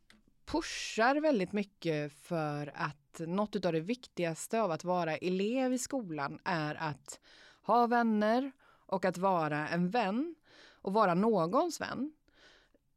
pushar 0.44 1.20
väldigt 1.20 1.53
mycket 1.53 2.12
för 2.12 2.72
att 2.74 3.18
något 3.18 3.64
av 3.64 3.72
det 3.72 3.80
viktigaste 3.80 4.61
av 4.61 4.70
att 4.70 4.84
vara 4.84 5.16
elev 5.16 5.72
i 5.72 5.78
skolan 5.78 6.38
är 6.44 6.74
att 6.74 7.20
ha 7.62 7.86
vänner 7.86 8.53
och 8.86 9.05
att 9.05 9.18
vara 9.18 9.68
en 9.68 9.90
vän 9.90 10.34
och 10.82 10.92
vara 10.92 11.14
någons 11.14 11.80
vän. 11.80 12.12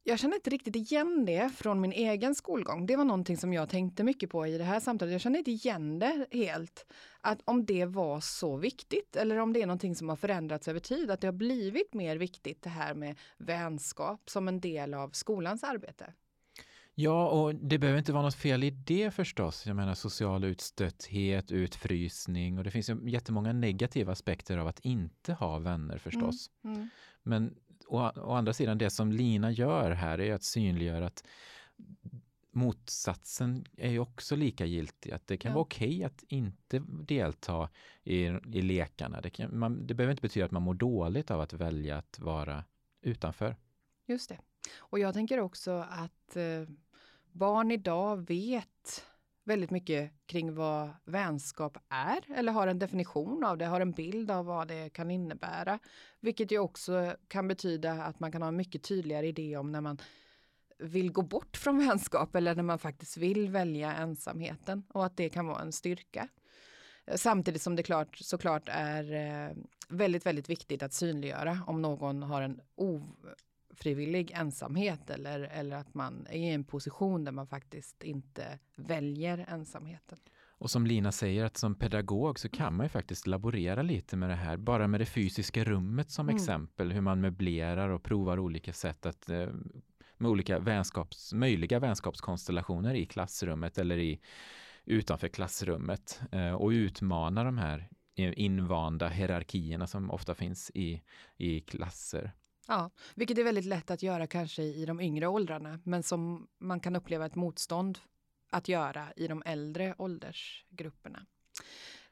Jag 0.07 0.19
känner 0.19 0.35
inte 0.35 0.49
riktigt 0.49 0.75
igen 0.75 1.25
det 1.25 1.49
från 1.55 1.81
min 1.81 1.91
egen 1.91 2.35
skolgång. 2.35 2.85
Det 2.85 2.95
var 2.95 3.03
någonting 3.03 3.37
som 3.37 3.53
jag 3.53 3.69
tänkte 3.69 4.03
mycket 4.03 4.29
på 4.29 4.47
i 4.47 4.57
det 4.57 4.63
här 4.63 4.79
samtalet. 4.79 5.11
Jag 5.11 5.21
känner 5.21 5.39
inte 5.39 5.51
igen 5.51 5.99
det 5.99 6.25
helt. 6.31 6.85
Att 7.21 7.41
om 7.45 7.65
det 7.65 7.85
var 7.85 8.19
så 8.19 8.57
viktigt 8.57 9.15
eller 9.15 9.37
om 9.37 9.53
det 9.53 9.61
är 9.61 9.65
någonting 9.65 9.95
som 9.95 10.09
har 10.09 10.15
förändrats 10.15 10.67
över 10.67 10.79
tid. 10.79 11.11
Att 11.11 11.21
det 11.21 11.27
har 11.27 11.31
blivit 11.31 11.93
mer 11.93 12.17
viktigt 12.17 12.61
det 12.61 12.69
här 12.69 12.93
med 12.93 13.19
vänskap 13.37 14.29
som 14.29 14.47
en 14.47 14.59
del 14.59 14.93
av 14.93 15.09
skolans 15.09 15.63
arbete. 15.63 16.13
Ja, 16.95 17.29
och 17.29 17.55
det 17.55 17.77
behöver 17.77 17.99
inte 17.99 18.13
vara 18.13 18.23
något 18.23 18.35
fel 18.35 18.63
i 18.63 18.69
det 18.69 19.11
förstås. 19.11 19.65
Jag 19.65 19.75
menar 19.75 19.93
social 19.93 20.43
utstötthet, 20.43 21.51
utfrysning 21.51 22.57
och 22.57 22.63
det 22.63 22.71
finns 22.71 22.89
ju 22.89 23.09
jättemånga 23.09 23.53
negativa 23.53 24.11
aspekter 24.11 24.57
av 24.57 24.67
att 24.67 24.79
inte 24.79 25.33
ha 25.33 25.59
vänner 25.59 25.97
förstås. 25.97 26.49
Mm, 26.63 26.75
mm. 26.75 26.89
Men 27.23 27.55
å, 27.87 28.11
å 28.15 28.31
andra 28.33 28.53
sidan, 28.53 28.77
det 28.77 28.89
som 28.89 29.11
Lina 29.11 29.51
gör 29.51 29.91
här 29.91 30.21
är 30.21 30.33
att 30.33 30.43
synliggöra 30.43 31.05
att 31.05 31.23
motsatsen 32.51 33.65
är 33.77 33.91
ju 33.91 33.99
också 33.99 34.35
lika 34.35 34.65
giltig. 34.65 35.11
Att 35.11 35.27
det 35.27 35.37
kan 35.37 35.49
ja. 35.49 35.55
vara 35.55 35.61
okej 35.61 35.87
okay 35.87 36.03
att 36.03 36.23
inte 36.27 36.79
delta 36.87 37.69
i, 38.03 38.23
i 38.27 38.61
lekarna. 38.61 39.21
Det, 39.21 39.29
kan, 39.29 39.59
man, 39.59 39.87
det 39.87 39.93
behöver 39.93 40.11
inte 40.11 40.21
betyda 40.21 40.45
att 40.45 40.51
man 40.51 40.61
mår 40.61 40.73
dåligt 40.73 41.31
av 41.31 41.41
att 41.41 41.53
välja 41.53 41.97
att 41.97 42.19
vara 42.19 42.63
utanför. 43.01 43.55
Just 44.05 44.29
det. 44.29 44.39
Och 44.77 44.99
jag 44.99 45.13
tänker 45.13 45.39
också 45.39 45.71
att 45.89 46.35
eh, 46.35 46.69
barn 47.31 47.71
idag 47.71 48.27
vet 48.27 49.05
väldigt 49.45 49.71
mycket 49.71 50.11
kring 50.25 50.55
vad 50.55 50.89
vänskap 51.05 51.77
är 51.89 52.37
eller 52.37 52.51
har 52.51 52.67
en 52.67 52.79
definition 52.79 53.43
av 53.43 53.57
det, 53.57 53.65
har 53.65 53.81
en 53.81 53.91
bild 53.91 54.31
av 54.31 54.45
vad 54.45 54.67
det 54.67 54.89
kan 54.89 55.11
innebära. 55.11 55.79
Vilket 56.19 56.51
ju 56.51 56.59
också 56.59 57.15
kan 57.27 57.47
betyda 57.47 57.91
att 57.91 58.19
man 58.19 58.31
kan 58.31 58.41
ha 58.41 58.49
en 58.49 58.55
mycket 58.55 58.83
tydligare 58.83 59.27
idé 59.27 59.57
om 59.57 59.71
när 59.71 59.81
man 59.81 59.97
vill 60.77 61.11
gå 61.11 61.21
bort 61.21 61.57
från 61.57 61.87
vänskap 61.87 62.35
eller 62.35 62.55
när 62.55 62.63
man 62.63 62.79
faktiskt 62.79 63.17
vill 63.17 63.49
välja 63.49 63.93
ensamheten 63.93 64.83
och 64.89 65.05
att 65.05 65.17
det 65.17 65.29
kan 65.29 65.47
vara 65.47 65.61
en 65.61 65.71
styrka. 65.71 66.27
Samtidigt 67.15 67.61
som 67.61 67.75
det 67.75 67.83
klart, 67.83 68.17
såklart 68.17 68.69
är 68.71 69.13
eh, 69.13 69.55
väldigt, 69.89 70.25
väldigt 70.25 70.49
viktigt 70.49 70.83
att 70.83 70.93
synliggöra 70.93 71.59
om 71.67 71.81
någon 71.81 72.23
har 72.23 72.41
en 72.41 72.61
ofrivillig 73.75 74.31
ensamhet 74.31 75.09
eller, 75.09 75.39
eller 75.39 75.75
att 75.75 75.93
man 75.93 76.27
är 76.29 76.37
i 76.37 76.49
en 76.49 76.63
position 76.63 77.23
där 77.23 77.31
man 77.31 77.47
faktiskt 77.47 78.03
inte 78.03 78.59
väljer 78.75 79.45
ensamheten. 79.49 80.17
Och 80.57 80.71
som 80.71 80.87
Lina 80.87 81.11
säger, 81.11 81.45
att 81.45 81.57
som 81.57 81.75
pedagog 81.75 82.39
så 82.39 82.49
kan 82.49 82.75
man 82.75 82.85
ju 82.85 82.89
faktiskt 82.89 83.27
laborera 83.27 83.81
lite 83.81 84.17
med 84.17 84.29
det 84.29 84.35
här, 84.35 84.57
bara 84.57 84.87
med 84.87 85.01
det 85.01 85.05
fysiska 85.05 85.63
rummet 85.63 86.11
som 86.11 86.25
mm. 86.25 86.35
exempel, 86.35 86.91
hur 86.91 87.01
man 87.01 87.21
möblerar 87.21 87.89
och 87.89 88.03
provar 88.03 88.39
olika 88.39 88.73
sätt 88.73 89.05
att 89.05 89.29
eh, 89.29 89.47
med 90.17 90.31
olika 90.31 90.59
vänskaps, 90.59 91.33
möjliga 91.33 91.79
vänskapskonstellationer 91.79 92.93
i 92.93 93.05
klassrummet 93.05 93.77
eller 93.77 93.97
i, 93.97 94.21
utanför 94.85 95.27
klassrummet 95.27 96.21
eh, 96.31 96.53
och 96.53 96.69
utmana 96.69 97.43
de 97.43 97.57
här 97.57 97.89
invanda 98.15 99.07
hierarkierna 99.07 99.87
som 99.87 100.11
ofta 100.11 100.35
finns 100.35 100.71
i, 100.73 101.01
i 101.37 101.59
klasser. 101.59 102.31
Ja, 102.67 102.89
vilket 103.15 103.37
är 103.37 103.43
väldigt 103.43 103.65
lätt 103.65 103.91
att 103.91 104.03
göra 104.03 104.27
kanske 104.27 104.63
i 104.63 104.85
de 104.85 105.01
yngre 105.01 105.27
åldrarna, 105.27 105.79
men 105.83 106.03
som 106.03 106.47
man 106.57 106.79
kan 106.79 106.95
uppleva 106.95 107.25
ett 107.25 107.35
motstånd 107.35 107.99
att 108.49 108.67
göra 108.67 109.13
i 109.15 109.27
de 109.27 109.43
äldre 109.45 109.95
åldersgrupperna. 109.97 111.25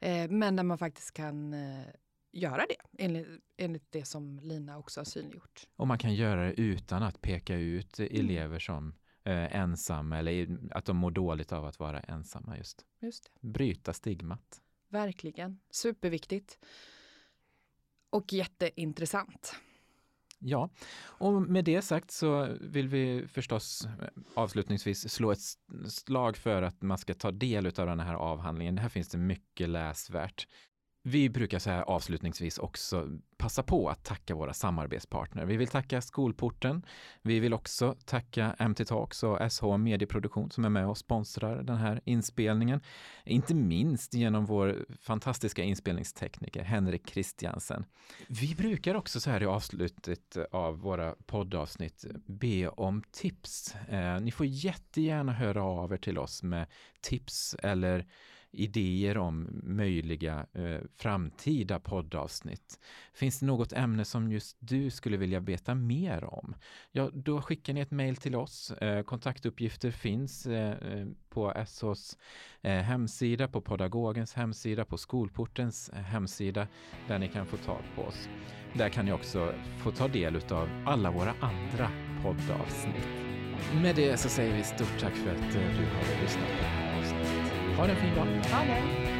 Eh, 0.00 0.30
men 0.30 0.56
där 0.56 0.62
man 0.62 0.78
faktiskt 0.78 1.12
kan 1.12 1.54
eh, 1.54 1.86
göra 2.32 2.66
det 2.68 3.04
enligt, 3.04 3.28
enligt 3.56 3.92
det 3.92 4.04
som 4.04 4.40
Lina 4.42 4.78
också 4.78 5.00
har 5.00 5.04
synliggjort. 5.04 5.66
Och 5.76 5.86
man 5.86 5.98
kan 5.98 6.14
göra 6.14 6.44
det 6.44 6.60
utan 6.60 7.02
att 7.02 7.20
peka 7.20 7.56
ut 7.56 7.98
mm. 7.98 8.12
elever 8.12 8.58
som 8.58 8.94
eh, 9.24 9.56
ensamma 9.56 10.18
eller 10.18 10.58
att 10.70 10.84
de 10.84 10.96
mår 10.96 11.10
dåligt 11.10 11.52
av 11.52 11.64
att 11.64 11.78
vara 11.78 12.00
ensamma. 12.00 12.58
Just, 12.58 12.84
just 13.00 13.24
det. 13.24 13.48
Bryta 13.48 13.92
stigmat. 13.92 14.60
Verkligen. 14.88 15.60
Superviktigt. 15.70 16.58
Och 18.10 18.32
jätteintressant. 18.32 19.54
Ja, 20.46 20.68
och 21.00 21.42
med 21.42 21.64
det 21.64 21.82
sagt 21.82 22.10
så 22.10 22.56
vill 22.60 22.88
vi 22.88 23.26
förstås 23.28 23.88
eh, 24.00 24.08
avslutningsvis 24.34 25.12
slå 25.12 25.32
ett 25.32 25.38
slag 25.88 26.36
för 26.36 26.62
att 26.62 26.82
man 26.82 26.98
ska 26.98 27.14
ta 27.14 27.30
del 27.30 27.66
av 27.66 27.86
den 27.86 28.00
här 28.00 28.14
avhandlingen. 28.14 28.78
Här 28.78 28.88
finns 28.88 29.08
det 29.08 29.18
mycket 29.18 29.68
läsvärt. 29.68 30.46
Vi 31.06 31.28
brukar 31.28 31.58
så 31.58 31.70
här 31.70 31.82
avslutningsvis 31.82 32.58
också 32.58 33.08
passa 33.36 33.62
på 33.62 33.88
att 33.88 34.04
tacka 34.04 34.34
våra 34.34 34.52
samarbetspartner. 34.52 35.44
Vi 35.44 35.56
vill 35.56 35.68
tacka 35.68 36.00
Skolporten. 36.00 36.86
Vi 37.22 37.40
vill 37.40 37.54
också 37.54 37.96
tacka 38.04 38.56
MT 38.68 38.84
Talks 38.84 39.22
och 39.22 39.52
SH 39.52 39.76
Medieproduktion 39.76 40.50
som 40.50 40.64
är 40.64 40.68
med 40.68 40.86
och 40.86 40.98
sponsrar 40.98 41.62
den 41.62 41.76
här 41.76 42.00
inspelningen. 42.04 42.80
Inte 43.24 43.54
minst 43.54 44.14
genom 44.14 44.46
vår 44.46 44.86
fantastiska 45.00 45.62
inspelningstekniker 45.62 46.62
Henrik 46.62 47.10
Christiansen. 47.10 47.84
Vi 48.28 48.54
brukar 48.54 48.94
också 48.94 49.20
så 49.20 49.30
här 49.30 49.42
i 49.42 49.46
avslutet 49.46 50.36
av 50.50 50.78
våra 50.78 51.14
poddavsnitt 51.26 52.04
be 52.26 52.68
om 52.68 53.02
tips. 53.12 53.74
Eh, 53.74 54.20
ni 54.20 54.30
får 54.30 54.46
jättegärna 54.46 55.32
höra 55.32 55.62
av 55.64 55.92
er 55.92 55.96
till 55.96 56.18
oss 56.18 56.42
med 56.42 56.66
tips 57.00 57.56
eller 57.62 58.06
idéer 58.54 59.18
om 59.18 59.60
möjliga 59.62 60.46
eh, 60.52 60.80
framtida 60.96 61.80
poddavsnitt. 61.80 62.80
Finns 63.14 63.40
det 63.40 63.46
något 63.46 63.72
ämne 63.72 64.04
som 64.04 64.32
just 64.32 64.56
du 64.60 64.90
skulle 64.90 65.16
vilja 65.16 65.40
veta 65.40 65.74
mer 65.74 66.24
om? 66.24 66.54
Ja, 66.92 67.10
då 67.12 67.40
skickar 67.40 67.72
ni 67.72 67.80
ett 67.80 67.90
mejl 67.90 68.16
till 68.16 68.36
oss. 68.36 68.70
Eh, 68.70 69.02
kontaktuppgifter 69.02 69.90
finns 69.90 70.46
eh, 70.46 70.70
eh 70.70 71.06
på 71.28 71.52
SHs 71.66 72.18
eh, 72.62 72.72
hemsida, 72.72 73.48
på 73.48 73.60
Podagogens 73.60 74.34
hemsida, 74.34 74.84
på 74.84 74.98
Skolportens 74.98 75.88
eh, 75.88 75.98
hemsida 75.98 76.68
där 77.08 77.18
ni 77.18 77.28
kan 77.28 77.46
få 77.46 77.56
tag 77.56 77.82
på 77.94 78.02
oss. 78.02 78.28
Där 78.74 78.88
kan 78.88 79.04
ni 79.04 79.12
också 79.12 79.54
få 79.78 79.90
ta 79.90 80.08
del 80.08 80.36
av 80.36 80.68
alla 80.86 81.10
våra 81.10 81.34
andra 81.40 81.90
poddavsnitt. 82.22 83.24
Med 83.82 83.96
det 83.96 84.16
så 84.16 84.28
säger 84.28 84.56
vi 84.56 84.62
stort 84.62 85.00
tack 85.00 85.14
för 85.14 85.30
att 85.30 85.54
eh, 85.54 85.78
du 85.78 85.86
har 85.86 86.22
lyssnat 86.22 86.83
på 87.76 87.86
det 87.86 87.92
här 87.92 88.20
avsnittet. 88.20 88.52
Ha 88.52 89.13